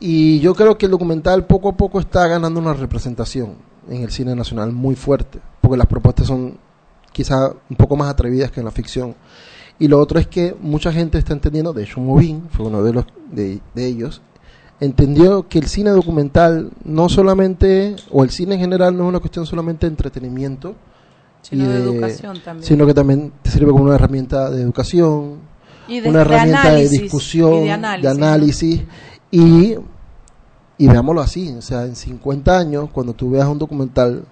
Y 0.00 0.40
yo 0.40 0.54
creo 0.54 0.76
que 0.76 0.86
el 0.86 0.92
documental 0.92 1.46
poco 1.46 1.68
a 1.68 1.76
poco 1.76 2.00
está 2.00 2.26
ganando 2.26 2.58
una 2.58 2.74
representación 2.74 3.54
en 3.88 4.02
el 4.02 4.10
cine 4.10 4.34
nacional 4.34 4.72
muy 4.72 4.96
fuerte, 4.96 5.38
porque 5.60 5.76
las 5.76 5.86
propuestas 5.86 6.26
son 6.26 6.58
quizá 7.12 7.52
un 7.70 7.76
poco 7.76 7.96
más 7.96 8.08
atrevidas 8.08 8.50
que 8.50 8.60
en 8.60 8.66
la 8.66 8.72
ficción. 8.72 9.14
Y 9.78 9.86
lo 9.86 10.00
otro 10.00 10.18
es 10.18 10.26
que 10.26 10.56
mucha 10.60 10.92
gente 10.92 11.18
está 11.18 11.32
entendiendo, 11.32 11.72
de 11.72 11.84
hecho 11.84 12.00
Movín 12.00 12.48
fue 12.50 12.66
uno 12.66 12.82
de, 12.82 12.92
los, 12.92 13.04
de, 13.30 13.60
de 13.74 13.86
ellos, 13.86 14.22
entendió 14.80 15.48
que 15.48 15.58
el 15.58 15.66
cine 15.68 15.90
documental 15.90 16.70
no 16.84 17.08
solamente, 17.08 17.96
o 18.10 18.22
el 18.24 18.30
cine 18.30 18.54
en 18.54 18.60
general 18.60 18.96
no 18.96 19.04
es 19.04 19.08
una 19.08 19.20
cuestión 19.20 19.46
solamente 19.46 19.86
de 19.86 19.90
entretenimiento, 19.90 20.74
Sino 21.42 21.68
de 21.68 21.76
educación 21.78 22.38
también. 22.44 22.64
sino 22.66 22.86
que 22.86 22.94
también 22.94 23.32
te 23.42 23.50
sirve 23.50 23.70
como 23.72 23.84
una 23.84 23.94
herramienta 23.94 24.50
de 24.50 24.62
educación, 24.62 25.36
Y 25.88 26.00
de- 26.00 26.08
una 26.10 26.18
de 26.20 26.24
herramienta 26.24 26.60
análisis, 26.62 26.90
de 26.92 26.98
discusión, 27.02 27.52
y 27.54 27.58
de 27.60 27.64
de 27.64 27.72
análisis, 27.72 28.10
análisis, 28.10 28.82
y, 29.30 29.74
y 30.78 30.86
veámoslo 30.88 31.20
así, 31.22 31.52
o 31.56 31.62
sea, 31.62 31.84
en 31.84 31.96
50 31.96 32.58
años, 32.58 32.88
cuando 32.92 33.12
tú 33.14 33.30
veas 33.30 33.48
un 33.48 33.58
documental 33.58 34.24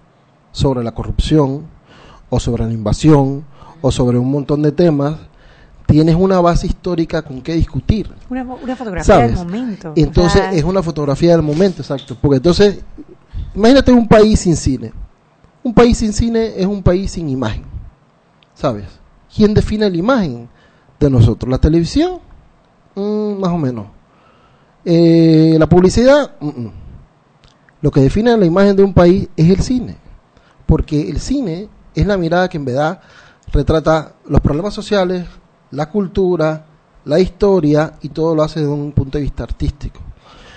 sobre 0.53 0.83
la 0.85 0.93
corrupción, 0.93 1.63
o 2.29 2.41
sobre 2.41 2.67
la 2.67 2.73
invasión, 2.73 3.45
o 3.81 3.91
sobre 3.93 4.19
un 4.19 4.31
montón 4.31 4.63
de 4.63 4.73
temas, 4.73 5.17
tienes 5.87 6.15
una 6.17 6.41
base 6.41 6.67
histórica 6.67 7.23
con 7.23 7.41
qué 7.41 7.55
discutir. 7.55 8.11
Una, 8.29 8.43
una 8.43 8.77
fotografía 8.77 9.15
¿Sabes? 9.15 9.37
del 9.37 9.47
momento. 9.47 9.93
Entonces 9.97 10.41
O 10.41 10.45
sea, 10.45 10.53
es 10.53 10.65
una 10.65 10.83
fotografía 10.83 11.33
del 11.33 11.43
momento, 11.43 11.83
exacto. 11.83 12.17
Porque 12.21 12.37
entonces, 12.37 12.81
imagínate 13.55 13.93
un 13.93 14.09
país 14.09 14.41
sin 14.41 14.57
cine. 14.57 14.93
Un 15.63 15.73
país 15.73 15.99
sin 15.99 16.13
cine 16.13 16.55
es 16.57 16.67
un 16.67 16.83
país 16.83 17.13
sin 17.13 17.29
imagen. 17.29 17.65
¿Sabes? 18.55 18.87
¿Quién 19.35 19.55
define 19.55 19.89
la 19.91 19.97
imagen 19.97 20.49
de 20.99 21.11
nosotros? 21.11 21.51
¿La 21.51 21.59
televisión? 21.59 22.21
Mm, 22.95 23.41
más 23.41 23.53
o 23.53 23.59
menos. 23.59 23.87
Eh, 24.85 25.57
¿La 25.59 25.69
publicidad? 25.69 26.33
Mm, 26.41 26.47
mm. 26.49 26.73
Lo 27.83 27.91
que 27.91 28.01
define 28.01 28.37
la 28.37 28.47
imagen 28.47 28.75
de 28.75 28.83
un 28.83 28.95
país 28.95 29.29
es 29.37 29.51
el 29.51 29.61
cine. 29.61 29.97
Porque 30.65 31.09
el 31.09 31.21
cine 31.21 31.69
es 31.95 32.07
la 32.07 32.17
mirada 32.17 32.49
que 32.49 32.57
en 32.57 32.65
verdad 32.65 33.01
retrata 33.53 34.15
los 34.27 34.41
problemas 34.41 34.75
sociales, 34.75 35.27
la 35.71 35.91
cultura, 35.91 36.65
la 37.05 37.19
historia 37.21 37.95
y 38.03 38.09
todo 38.11 38.35
lo 38.35 38.43
hace 38.43 38.61
desde 38.61 38.73
un 38.73 38.93
punto 38.93 39.19
de 39.19 39.23
vista 39.23 39.45
artístico. 39.45 40.01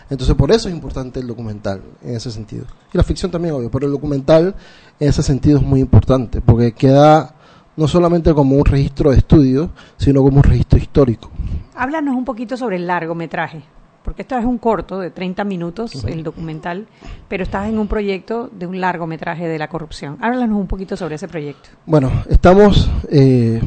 Entonces 0.10 0.36
por 0.36 0.51
eso 0.51 0.70
es 0.70 0.76
importante 0.76 1.20
el 1.20 1.28
documental 1.28 1.82
en 2.01 2.16
ese 2.16 2.32
sentido. 2.32 2.66
Y 2.91 2.97
la 2.97 3.03
ficción 3.03 3.32
también, 3.32 3.53
obvio, 3.53 3.70
pero 3.70 3.86
el 3.86 3.91
documental 3.91 4.55
en 4.99 5.10
ese 5.10 5.22
sentido 5.22 5.60
es 5.60 5.64
muy 5.64 5.80
importante 5.80 6.41
porque 6.41 6.72
queda 6.72 7.36
no 7.80 7.88
solamente 7.88 8.34
como 8.34 8.55
un 8.57 8.66
registro 8.66 9.12
de 9.12 9.18
estudio, 9.18 9.70
sino 9.97 10.22
como 10.22 10.38
un 10.38 10.43
registro 10.43 10.78
histórico. 10.78 11.30
Háblanos 11.76 12.16
un 12.16 12.26
poquito 12.26 12.57
sobre 12.57 12.76
el 12.76 12.86
largometraje, 12.86 13.62
porque 14.03 14.24
esto 14.24 14.38
es 14.38 14.43
un 14.43 14.57
corto 14.57 14.99
de 14.99 15.12
30 15.12 15.45
minutos, 15.45 16.03
el 16.03 16.24
documental, 16.24 16.88
pero 17.30 17.43
estás 17.43 17.70
en 17.70 17.78
un 17.78 17.88
proyecto 17.88 18.49
de 18.51 18.68
un 18.68 18.82
largometraje 18.82 19.47
de 19.47 19.57
la 19.57 19.70
corrupción. 19.70 20.18
Háblanos 20.20 20.60
un 20.60 20.68
poquito 20.68 20.97
sobre 20.97 21.16
ese 21.16 21.30
proyecto. 21.30 21.70
Bueno, 21.86 22.12
estamos, 22.28 22.91
eh, 23.10 23.62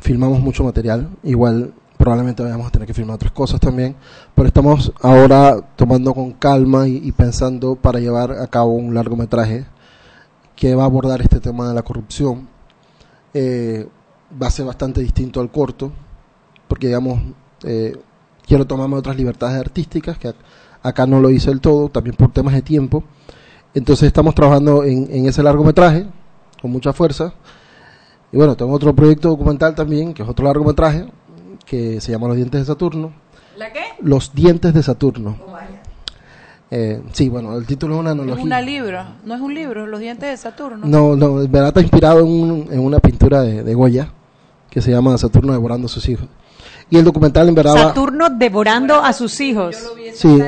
filmamos 0.00 0.40
mucho 0.40 0.64
material, 0.64 1.08
igual 1.22 1.74
probablemente 1.96 2.42
vayamos 2.42 2.66
a 2.66 2.70
tener 2.70 2.86
que 2.86 2.94
firmar 2.94 3.16
otras 3.16 3.32
cosas 3.32 3.60
también, 3.60 3.94
pero 4.34 4.48
estamos 4.48 4.90
ahora 5.02 5.60
tomando 5.76 6.14
con 6.14 6.32
calma 6.32 6.88
y, 6.88 7.12
pensando 7.12 7.76
para 7.76 8.00
llevar 8.00 8.32
a 8.32 8.46
cabo 8.46 8.72
un 8.72 8.94
largometraje 8.94 9.66
que 10.56 10.74
va 10.74 10.84
a 10.84 10.86
abordar 10.86 11.20
este 11.20 11.40
tema 11.40 11.68
de 11.68 11.74
la 11.74 11.82
corrupción. 11.82 12.48
Eh, 13.34 13.86
va 14.40 14.46
a 14.46 14.50
ser 14.50 14.64
bastante 14.64 15.00
distinto 15.02 15.40
al 15.40 15.50
corto, 15.50 15.92
porque 16.68 16.86
digamos, 16.86 17.20
eh, 17.64 17.98
quiero 18.46 18.66
tomarme 18.66 18.96
otras 18.96 19.16
libertades 19.16 19.60
artísticas, 19.60 20.16
que 20.18 20.28
ac- 20.30 20.34
acá 20.82 21.06
no 21.06 21.20
lo 21.20 21.28
hice 21.30 21.50
del 21.50 21.60
todo, 21.60 21.90
también 21.90 22.16
por 22.16 22.32
temas 22.32 22.54
de 22.54 22.62
tiempo. 22.62 23.04
Entonces 23.74 24.06
estamos 24.06 24.34
trabajando 24.34 24.84
en 24.84 25.26
ese 25.26 25.42
largometraje 25.42 26.06
con 26.62 26.70
mucha 26.70 26.92
fuerza. 26.92 27.34
Y 28.32 28.36
bueno, 28.36 28.56
tengo 28.56 28.72
otro 28.72 28.94
proyecto 28.94 29.28
documental 29.28 29.74
también, 29.74 30.14
que 30.14 30.22
es 30.22 30.28
otro 30.28 30.44
largometraje, 30.46 31.06
que 31.66 32.00
se 32.00 32.12
llama 32.12 32.28
Los 32.28 32.36
Dientes 32.36 32.60
de 32.60 32.66
Saturno. 32.66 33.12
¿La 33.56 33.72
qué? 33.72 33.80
Los 34.00 34.34
Dientes 34.34 34.72
de 34.72 34.82
Saturno. 34.82 35.36
Eh, 36.72 37.02
sí, 37.12 37.28
bueno, 37.28 37.56
el 37.56 37.66
título 37.66 37.94
es 37.94 38.00
una 38.00 38.10
Es 38.10 38.14
analogía. 38.18 38.44
una 38.44 38.60
libra, 38.60 39.16
no 39.24 39.34
es 39.34 39.40
un 39.40 39.52
libro, 39.54 39.88
Los 39.88 39.98
dientes 39.98 40.28
de 40.30 40.36
Saturno. 40.36 40.86
No, 40.86 41.16
no, 41.16 41.42
en 41.42 41.50
verdad 41.50 41.68
está 41.68 41.80
inspirado 41.80 42.20
en, 42.20 42.26
un- 42.26 42.68
en 42.70 42.78
una 42.78 43.00
pintura 43.00 43.42
de, 43.42 43.64
de 43.64 43.74
Goya 43.74 44.12
que 44.70 44.80
se 44.80 44.92
llama 44.92 45.18
Saturno 45.18 45.52
devorando 45.52 45.86
a 45.86 45.88
sus 45.88 46.08
hijos. 46.08 46.28
Y 46.88 46.96
el 46.98 47.04
documental 47.04 47.48
en 47.48 47.56
verdad 47.56 47.74
va- 47.74 47.82
Saturno 47.88 48.30
devorando 48.30 49.00
a 49.02 49.12
sus 49.12 49.40
hijos. 49.40 49.76
Sí, 50.14 50.40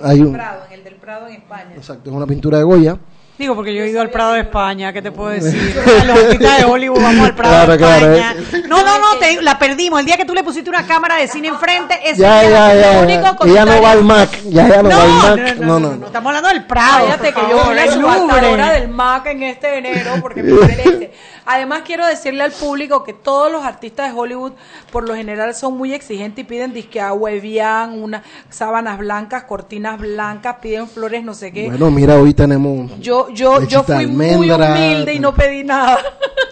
hay 0.00 0.20
un- 0.20 0.32
Prado, 0.32 0.60
en 0.68 0.74
el 0.78 0.84
del 0.84 0.94
Prado 0.94 1.26
en 1.26 1.34
España. 1.34 1.72
exacto, 1.74 2.08
es 2.10 2.16
una 2.16 2.26
pintura 2.26 2.58
de 2.58 2.64
Goya. 2.64 2.96
Digo, 3.36 3.56
porque 3.56 3.74
yo 3.74 3.82
he 3.82 3.88
ido 3.88 4.00
al 4.00 4.10
Prado 4.10 4.34
de 4.34 4.42
España, 4.42 4.92
¿qué 4.92 5.02
te 5.02 5.10
puedo 5.10 5.30
decir? 5.30 5.76
A 6.00 6.04
los 6.04 6.16
artistas 6.22 6.58
de 6.58 6.64
Hollywood 6.66 7.02
vamos 7.02 7.26
al 7.26 7.34
Prado 7.34 7.54
Claro, 7.54 7.72
de 7.72 7.78
claro, 7.78 8.14
España. 8.14 8.68
No, 8.68 8.84
no, 8.84 8.98
no, 9.00 9.18
te- 9.18 9.42
la 9.42 9.58
perdimos. 9.58 9.98
El 9.98 10.06
día 10.06 10.16
que 10.16 10.24
tú 10.24 10.34
le 10.34 10.44
pusiste 10.44 10.70
una 10.70 10.86
cámara 10.86 11.16
de 11.16 11.26
cine 11.26 11.48
enfrente, 11.48 11.98
ese 12.04 12.22
Ya, 12.22 12.42
ya, 12.48 12.72
el 12.72 12.80
ya, 12.80 13.00
único 13.00 13.46
ya. 13.46 13.64
no 13.64 13.82
va 13.82 13.90
al 13.90 14.04
Mac, 14.04 14.28
ya, 14.44 14.68
ya 14.68 14.82
no, 14.84 14.88
va 14.88 15.02
al 15.02 15.10
Mac. 15.10 15.56
no, 15.56 15.66
No, 15.66 15.80
no, 15.80 15.80
no, 15.80 15.96
no, 15.96 16.06
Estamos 16.06 16.28
hablando 16.28 16.48
del 16.50 16.64
Prado. 16.64 17.06
Cállate 17.06 17.32
por 17.32 17.42
que 17.44 17.50
yo 17.50 17.58
fui 17.58 17.74
la 17.74 17.90
subastadora 17.90 18.70
del 18.72 18.88
MAC 18.88 19.26
en 19.26 19.42
este 19.42 19.78
enero 19.78 20.10
porque 20.20 20.42
me. 20.44 20.52
Además 21.46 21.82
quiero 21.84 22.06
decirle 22.06 22.42
al 22.42 22.52
público 22.52 23.04
que 23.04 23.12
todos 23.12 23.52
los 23.52 23.64
artistas 23.64 24.12
de 24.12 24.18
Hollywood 24.18 24.52
por 24.90 25.06
lo 25.06 25.14
general 25.14 25.54
son 25.54 25.76
muy 25.76 25.92
exigentes 25.92 26.44
y 26.44 26.48
piden 26.48 26.72
disque 26.72 27.00
Evian, 27.00 28.02
unas 28.02 28.22
sábanas 28.50 28.98
blancas, 28.98 29.44
cortinas 29.44 29.98
blancas, 29.98 30.56
piden 30.62 30.88
flores 30.88 31.22
no 31.22 31.34
sé 31.34 31.52
qué. 31.52 31.68
Bueno, 31.68 31.90
mira, 31.90 32.16
hoy 32.16 32.34
tenemos 32.34 32.98
yo 32.98 33.28
yo 33.30 33.62
yo 33.64 33.82
fui 33.82 34.06
muy 34.06 34.50
humilde 34.50 35.14
y 35.14 35.18
no 35.18 35.34
pedí 35.34 35.64
nada. 35.64 35.98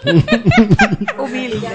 humilde. 1.17 1.67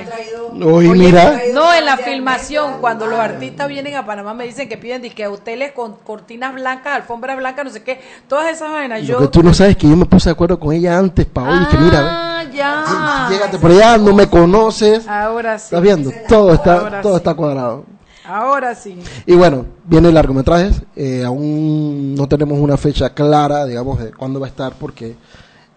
Hoy 0.64 0.88
mira, 0.88 1.40
No, 1.54 1.72
en 1.72 1.84
la 1.84 1.96
filmación, 1.96 2.80
cuando 2.80 3.06
los 3.06 3.18
artistas 3.18 3.68
vienen 3.68 3.94
a 3.94 4.04
Panamá 4.04 4.34
me 4.34 4.44
dicen 4.44 4.68
que 4.68 4.76
piden 4.76 5.02
disque 5.02 5.26
hoteles 5.26 5.72
con 5.72 5.96
cortinas 5.96 6.54
blancas, 6.54 6.94
alfombras 6.94 7.36
blancas, 7.36 7.64
no 7.64 7.70
sé 7.70 7.82
qué, 7.82 8.00
todas 8.28 8.52
esas 8.52 8.70
vainas. 8.70 9.00
lo 9.00 9.06
Yo 9.06 9.18
que 9.18 9.28
tú 9.28 9.42
no 9.42 9.54
sabes 9.54 9.72
es 9.72 9.76
que 9.78 9.88
yo 9.88 9.96
me 9.96 10.04
puse 10.06 10.28
de 10.28 10.32
acuerdo 10.32 10.58
con 10.58 10.72
ella 10.74 10.98
antes 10.98 11.26
para 11.26 11.52
hoy, 11.52 11.66
que 11.70 11.76
mira, 11.78 12.28
ya. 12.59 13.28
llégate 13.30 13.59
por 13.59 13.70
allá, 13.70 13.96
no 13.98 14.12
me 14.14 14.28
conoces. 14.28 15.06
Ahora 15.09 15.59
sí. 15.59 15.66
¿Estás 15.66 15.82
viendo? 15.82 16.11
Todo 16.28 16.52
está, 16.52 16.80
Ahora 16.80 17.00
todo 17.00 17.12
sí. 17.14 17.16
está 17.18 17.34
cuadrado. 17.34 17.84
Ahora 18.26 18.74
sí. 18.74 18.98
Y 19.24 19.34
bueno, 19.34 19.64
viene 19.84 20.09
el 20.09 20.14
largometraje. 20.14 20.70
eh, 20.96 21.24
aún 21.24 22.14
no 22.14 22.28
tenemos 22.28 22.59
una 22.59 22.76
fecha 22.76 23.11
clara, 23.14 23.64
digamos, 23.64 23.98
de 23.98 24.12
cuándo 24.12 24.38
va 24.38 24.46
a 24.46 24.50
estar, 24.50 24.74
porque 24.78 25.16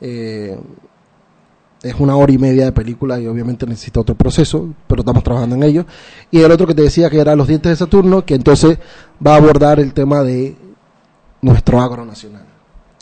eh, 0.02 0.60
es 1.82 1.96
una 1.98 2.16
hora 2.18 2.32
y 2.34 2.38
media 2.38 2.66
de 2.66 2.72
película 2.74 3.20
y 3.20 3.28
obviamente 3.28 3.66
necesita 3.66 4.02
otro 4.02 4.16
proceso, 4.16 4.68
pero 4.88 5.02
estamos 5.02 5.24
trabajando 5.24 5.56
en 5.56 5.64
ello. 5.64 5.86
Y 6.30 6.42
el 6.42 6.52
otro 6.52 6.68
que 6.68 6.76
te 6.76 6.82
decía 6.82 7.10
que 7.10 7.20
era 7.20 7.36
Los 7.38 7.48
Dientes 7.48 7.70
de 7.72 7.76
Saturno, 7.78 8.26
que 8.26 8.36
entonces 8.36 8.78
va 9.26 9.34
a 9.34 9.38
abordar 9.38 9.80
el 9.80 9.94
tema 9.94 10.22
de 10.22 10.56
nuestro 11.42 11.80
agro 11.82 12.06
nacional. 12.06 12.44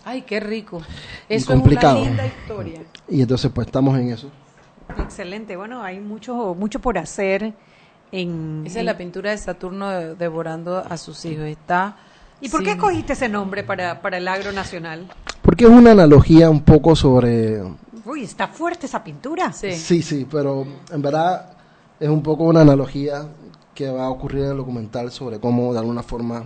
Ay, 0.05 0.21
qué 0.23 0.39
rico. 0.39 0.82
Eso 1.27 1.51
complicado. 1.51 1.97
es 1.97 2.01
una 2.03 2.09
linda 2.09 2.25
historia. 2.27 2.82
Y 3.10 3.22
entonces 3.22 3.51
pues 3.53 3.68
estamos 3.68 3.97
en 3.97 4.10
eso. 4.12 4.30
Excelente. 4.97 5.55
Bueno, 5.55 5.82
hay 5.84 5.99
mucho, 5.99 6.55
mucho 6.55 6.80
por 6.80 6.97
hacer 6.97 7.53
en... 8.12 8.64
Esa 8.66 8.80
en- 8.80 8.80
es 8.80 8.86
la 8.86 8.97
pintura 8.97 9.32
de 9.32 9.38
Saturno 9.38 9.89
de- 9.89 10.16
devorando 10.16 10.78
a 10.78 10.97
sus 10.97 11.24
hijos. 11.26 11.45
Está. 11.45 11.97
¿Y 12.41 12.49
por 12.49 12.62
qué 12.62 12.72
sí. 12.72 12.76
escogiste 12.78 13.14
ese 13.14 13.30
nombre 13.30 13.64
para, 13.64 14.01
para 14.01 14.18
el 14.18 14.28
agro 14.28 14.51
nacional? 14.51 15.07
Porque 15.41 15.66
es 15.66 15.70
una 15.70 15.91
analogía 15.91 16.49
un 16.49 16.62
poco 16.62 16.95
sobre 16.95 17.62
Uy, 18.05 18.24
está 18.24 18.47
fuerte 18.47 18.86
esa 18.86 19.03
pintura. 19.03 19.51
Sí, 19.51 20.01
sí, 20.01 20.26
pero 20.30 20.66
en 20.91 21.01
verdad 21.01 21.51
es 21.99 22.10
un 22.10 22.24
poco 22.24 22.43
una 22.45 22.62
analogía 22.62 23.28
que 23.76 23.89
va 23.89 24.05
a 24.05 24.10
ocurrir 24.10 24.45
en 24.45 24.51
el 24.51 24.57
documental 24.57 25.12
sobre 25.12 25.39
cómo 25.39 25.74
de 25.74 25.80
alguna 25.80 26.01
forma 26.01 26.43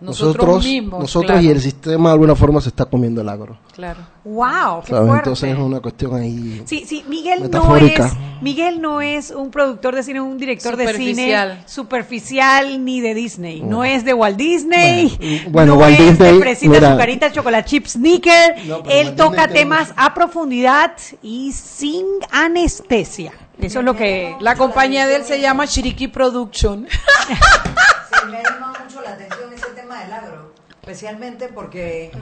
Nosotros 0.00 0.36
nosotros, 0.36 0.64
mismos, 0.64 1.00
nosotros 1.00 1.42
y 1.42 1.50
el 1.50 1.60
sistema 1.60 2.10
de 2.10 2.12
alguna 2.12 2.36
forma 2.36 2.60
se 2.60 2.68
está 2.68 2.84
comiendo 2.84 3.20
el 3.20 3.28
agro. 3.28 3.58
Claro. 3.74 3.98
Wow, 4.24 4.82
qué. 4.84 4.94
Entonces 4.94 5.50
es 5.52 5.58
una 5.58 5.80
cuestión 5.80 6.14
ahí. 6.14 6.62
Sí, 6.66 6.84
sí, 6.86 7.04
Miguel 7.08 7.50
no 7.50 7.76
es 7.76 8.12
Miguel 8.40 8.80
no 8.80 9.00
es 9.00 9.30
un 9.32 9.50
productor 9.50 9.96
de 9.96 10.04
cine, 10.04 10.20
un 10.20 10.38
director 10.38 10.76
de 10.76 10.86
cine 10.94 11.58
Superficial. 11.66 12.84
ni 12.84 13.00
de 13.00 13.14
Disney. 13.14 13.60
No 13.62 13.84
es 13.84 14.04
de 14.04 14.14
Walt 14.14 14.36
Disney. 14.36 15.16
Bueno, 15.50 15.50
bueno, 15.50 15.74
no 15.74 15.80
Walt 15.80 15.98
es 15.98 16.10
Disney, 16.10 16.32
de 16.34 16.40
Fresita 16.40 16.70
mira. 16.74 16.88
Azucarita 16.90 17.32
Chocolate 17.32 17.68
Chip 17.68 17.86
Sneaker. 17.86 18.66
No, 18.66 18.82
Él 18.88 19.06
Walt 19.08 19.16
toca 19.16 19.30
Disney 19.30 19.46
tiene- 19.46 19.60
temas 19.60 19.94
a 19.96 20.14
profundidad 20.14 20.92
y 21.22 21.50
sin 21.52 22.04
anestesia. 22.30 23.32
Eso 23.60 23.80
es 23.80 23.84
lo 23.84 23.96
que 23.96 24.36
La 24.40 24.54
compañía 24.54 25.08
de 25.08 25.16
él 25.16 25.24
se 25.24 25.40
llama 25.40 25.66
Chiriquí 25.66 26.06
Production. 26.06 26.86
Sí, 27.28 28.26
me 28.30 28.42
llama 28.42 28.72
mucho 28.84 29.00
la 29.02 29.10
atención 29.12 29.50
tema 29.98 30.18
del 30.18 30.24
agro, 30.24 30.52
especialmente 30.80 31.48
porque 31.48 32.12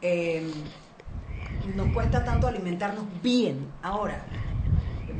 eh, 0.00 0.42
nos 1.76 1.86
cuesta 1.88 2.24
tanto 2.24 2.46
alimentarnos 2.46 3.04
bien 3.22 3.66
ahora. 3.82 4.24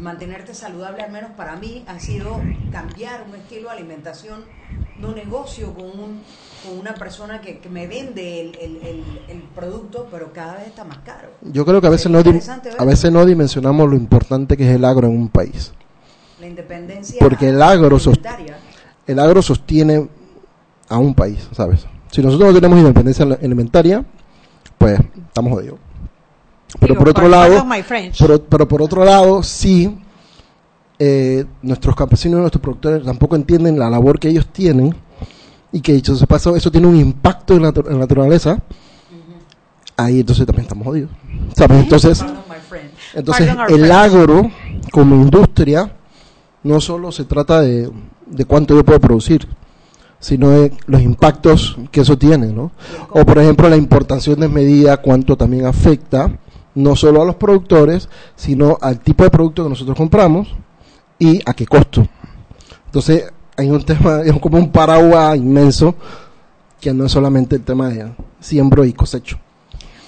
Mantenerte 0.01 0.55
saludable, 0.55 1.03
al 1.03 1.13
menos 1.13 1.31
para 1.37 1.57
mí, 1.57 1.85
ha 1.87 1.99
sido 2.01 2.41
cambiar 2.73 3.25
un 3.29 3.37
estilo 3.37 3.69
de 3.69 3.77
alimentación, 3.77 4.45
no 5.01 5.13
negocio 5.13 5.73
con, 5.75 5.85
un, 5.85 6.23
con 6.63 6.79
una 6.79 6.95
persona 6.95 7.41
que, 7.41 7.59
que 7.59 7.69
me 7.69 7.87
vende 7.87 8.41
el, 8.41 8.55
el- 8.61 8.87
el- 8.87 9.21
el 9.29 9.39
producto, 9.55 10.09
pero 10.11 10.33
cada 10.33 10.55
vez 10.55 10.69
está 10.69 10.85
más 10.85 10.99
caro. 11.05 11.29
Yo 11.43 11.65
creo 11.65 11.81
que 11.81 11.87
a 11.87 11.91
veces 11.91 12.11
no 12.11 12.19
a 12.19 12.85
veces 12.85 13.13
no 13.13 13.25
dimensionamos 13.27 13.89
lo 13.89 13.97
importante 13.97 14.57
que 14.57 14.69
es 14.69 14.75
el 14.75 14.85
agro 14.85 15.09
en 15.09 15.17
un 15.17 15.29
país. 15.29 15.73
La 16.41 16.47
independencia 16.49 17.19
Porque 17.21 17.49
el 17.51 17.63
agro 17.63 17.99
el 19.07 19.19
agro 19.19 19.43
sostiene 19.43 20.09
a 20.89 20.99
un 20.99 21.15
país, 21.15 21.49
¿sabes? 21.53 21.87
Si 22.13 22.21
nosotros 22.23 22.49
no 22.49 22.55
tenemos 22.55 22.79
independencia 22.79 23.25
alimentaria, 23.25 24.05
pues 24.77 25.01
estamos 25.29 25.55
jodidos. 25.55 25.79
Pero 26.79 26.93
Digo, 26.93 26.99
por 26.99 27.09
otro 27.09 27.29
lado, 27.29 27.67
pero, 28.19 28.45
pero 28.45 28.69
por 28.69 28.83
otro 28.83 29.05
lado, 29.05 29.43
sí, 29.43 29.99
eh, 30.99 31.47
nuestros 31.63 31.97
campesinos 31.97 32.37
y 32.37 32.41
nuestros 32.41 32.61
productores 32.61 33.03
tampoco 33.03 33.35
entienden 33.35 33.79
la 33.79 33.89
labor 33.89 34.19
que 34.19 34.29
ellos 34.29 34.47
tienen 34.47 34.95
y 35.73 35.81
que 35.81 35.95
dicho 35.95 36.15
se 36.15 36.27
pasa, 36.27 36.55
eso 36.55 36.71
tiene 36.71 36.87
un 36.87 36.97
impacto 36.97 37.55
en 37.55 37.63
la, 37.63 37.69
en 37.69 37.93
la 37.95 37.99
naturaleza. 38.01 38.59
Ahí 39.97 40.21
entonces 40.21 40.45
también 40.45 40.65
estamos 40.65 40.87
jodidos. 40.87 41.11
¿Sabes? 41.57 41.81
Entonces, 41.81 42.23
entonces 43.15 43.47
Pardon 43.47 43.75
our 43.75 43.81
el 43.81 43.91
agro 43.91 44.51
como 44.91 45.17
industria 45.17 45.97
no 46.63 46.79
solo 46.79 47.11
se 47.11 47.25
trata 47.25 47.63
de, 47.63 47.91
de 48.27 48.45
cuánto 48.45 48.75
yo 48.75 48.85
puedo 48.85 49.01
producir, 49.01 49.49
sino 50.23 50.51
de 50.51 50.73
los 50.87 51.03
impactos 51.03 51.77
que 51.91 52.03
eso 52.03 52.17
tiene, 52.17 52.47
¿no? 52.47 52.71
O 53.11 53.27
por 53.27 53.39
ejemplo 53.39 53.69
la 53.69 53.77
importación 53.77 54.39
desmedida, 54.39 54.97
cuánto 54.99 55.37
también 55.37 55.67
afecta 55.67 56.39
no 56.77 56.95
solo 56.95 57.21
a 57.21 57.25
los 57.25 57.35
productores, 57.35 58.09
sino 58.37 58.79
al 58.81 59.01
tipo 59.01 59.25
de 59.25 59.31
producto 59.31 59.65
que 59.65 59.69
nosotros 59.69 59.97
compramos 59.97 60.49
y 61.19 61.41
a 61.45 61.53
qué 61.55 61.67
costo. 61.67 62.07
Entonces 62.87 63.33
hay 63.57 63.69
un 63.69 63.83
tema, 63.85 64.23
es 64.23 64.33
como 64.39 64.59
un 64.59 64.71
paraguas 64.71 65.37
inmenso 65.37 65.97
que 66.81 66.95
no 66.95 67.07
es 67.07 67.13
solamente 67.13 67.57
el 67.57 67.63
tema 67.63 67.89
de 67.89 68.13
siembro 68.39 68.85
y 68.85 68.93
cosecho. 68.93 69.39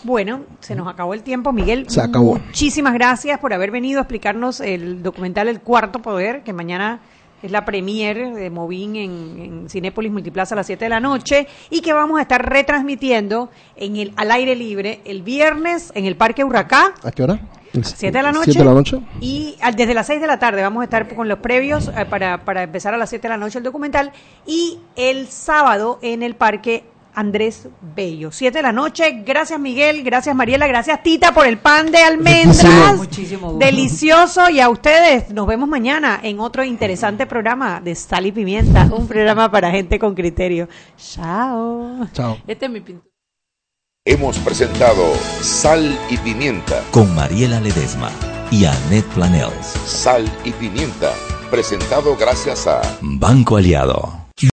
Bueno, 0.05 0.43
se 0.61 0.77
nos 0.77 0.87
acabó 0.87 1.15
el 1.15 1.23
tiempo, 1.23 1.53
Miguel. 1.53 1.87
Se 1.89 2.01
acabó. 2.01 2.39
Muchísimas 2.39 2.95
gracias 2.95 3.41
por 3.41 3.53
haber 3.53 3.73
venido 3.73 3.99
a 3.99 4.03
explicarnos 4.03 4.61
el 4.61 5.03
documental 5.03 5.49
El 5.49 5.61
Cuarto 5.61 6.03
Poder, 6.03 6.45
que 6.45 6.53
mañana 6.53 7.01
es 7.45 7.51
la 7.51 7.65
premier 7.65 8.33
de 8.33 8.49
Movín 8.49 8.97
en, 8.97 9.11
en 9.39 9.69
Cinépolis 9.69 10.11
Multiplaza 10.11 10.55
a 10.55 10.57
las 10.57 10.67
7 10.67 10.87
de 10.87 10.89
la 10.89 11.01
noche 11.01 11.47
y 11.69 11.83
que 11.83 11.93
vamos 11.93 12.19
a 12.19 12.23
estar 12.23 12.49
retransmitiendo 12.49 13.51
en 13.77 13.97
el 13.97 14.13
al 14.17 14.31
aire 14.31 14.57
libre 14.57 15.01
el 15.05 15.23
viernes 15.23 15.93
en 15.95 16.07
el 16.07 16.17
Parque 16.17 16.43
Huracá 16.43 16.95
¿A 17.03 17.11
qué 17.11 17.23
hora? 17.23 17.41
El 17.75 17.85
7 17.85 18.17
de 18.17 18.23
la 18.23 18.31
noche. 18.31 18.53
¿Siete 18.53 18.61
de 18.61 18.65
la 18.65 18.75
noche? 18.75 19.01
Y 19.21 19.57
desde 19.77 19.95
las 19.95 20.07
6 20.07 20.21
de 20.21 20.27
la 20.29 20.39
tarde 20.39 20.63
vamos 20.63 20.83
a 20.83 20.85
estar 20.85 21.13
con 21.13 21.29
los 21.29 21.41
previos 21.41 21.89
eh, 21.89 22.07
para, 22.09 22.45
para 22.45 22.63
empezar 22.63 22.95
a 22.95 22.97
las 22.97 23.11
7 23.11 23.23
de 23.23 23.29
la 23.31 23.37
noche 23.37 23.59
el 23.59 23.65
documental. 23.65 24.13
Y 24.47 24.79
el 24.95 25.27
sábado 25.27 25.99
en 26.01 26.23
el 26.23 26.37
parque 26.37 26.85
Andrés 27.15 27.69
Bello. 27.95 28.33
Siete 28.33 28.59
de 28.59 28.63
la 28.63 28.73
noche. 28.73 29.23
Gracias 29.25 29.59
Miguel, 29.59 30.03
gracias 30.03 30.35
Mariela, 30.35 30.67
gracias 30.67 31.03
Tita 31.03 31.33
por 31.33 31.47
el 31.47 31.59
pan 31.59 31.91
de 31.91 31.99
almendras. 31.99 32.97
Muchísimo 32.97 33.53
gusto. 33.53 33.65
Delicioso. 33.65 34.51
Y 34.51 34.61
a 34.61 34.69
ustedes 34.69 35.31
nos 35.31 35.47
vemos 35.47 35.69
mañana 35.69 36.21
en 36.23 36.41
otro 36.41 36.65
interesante 36.65 37.27
programa 37.27 37.81
de 37.81 37.95
Sal 37.95 38.27
y 38.27 38.33
Pimienta, 38.33 38.89
un 38.93 39.07
programa 39.07 39.51
para 39.51 39.71
gente 39.71 39.99
con 39.99 40.15
criterio. 40.15 40.69
Chao. 40.97 42.07
Chao. 42.13 42.39
Este 42.47 42.67
es 42.67 42.71
mi 42.71 42.81
pintura. 42.81 43.09
Hemos 44.07 44.39
presentado 44.39 45.15
Sal 45.41 45.99
y 46.11 46.19
Pimienta. 46.19 46.83
Con 46.91 47.15
Mariela 47.15 47.59
Ledesma 47.61 48.11
y 48.51 48.67
Annette 48.67 49.07
Planels. 49.15 49.67
Sal 49.87 50.31
y 50.45 50.51
Pimienta. 50.53 51.13
Presentado 51.51 52.15
gracias 52.17 52.67
a 52.67 52.83
Banco 53.01 53.57
Aliado. 53.57 54.24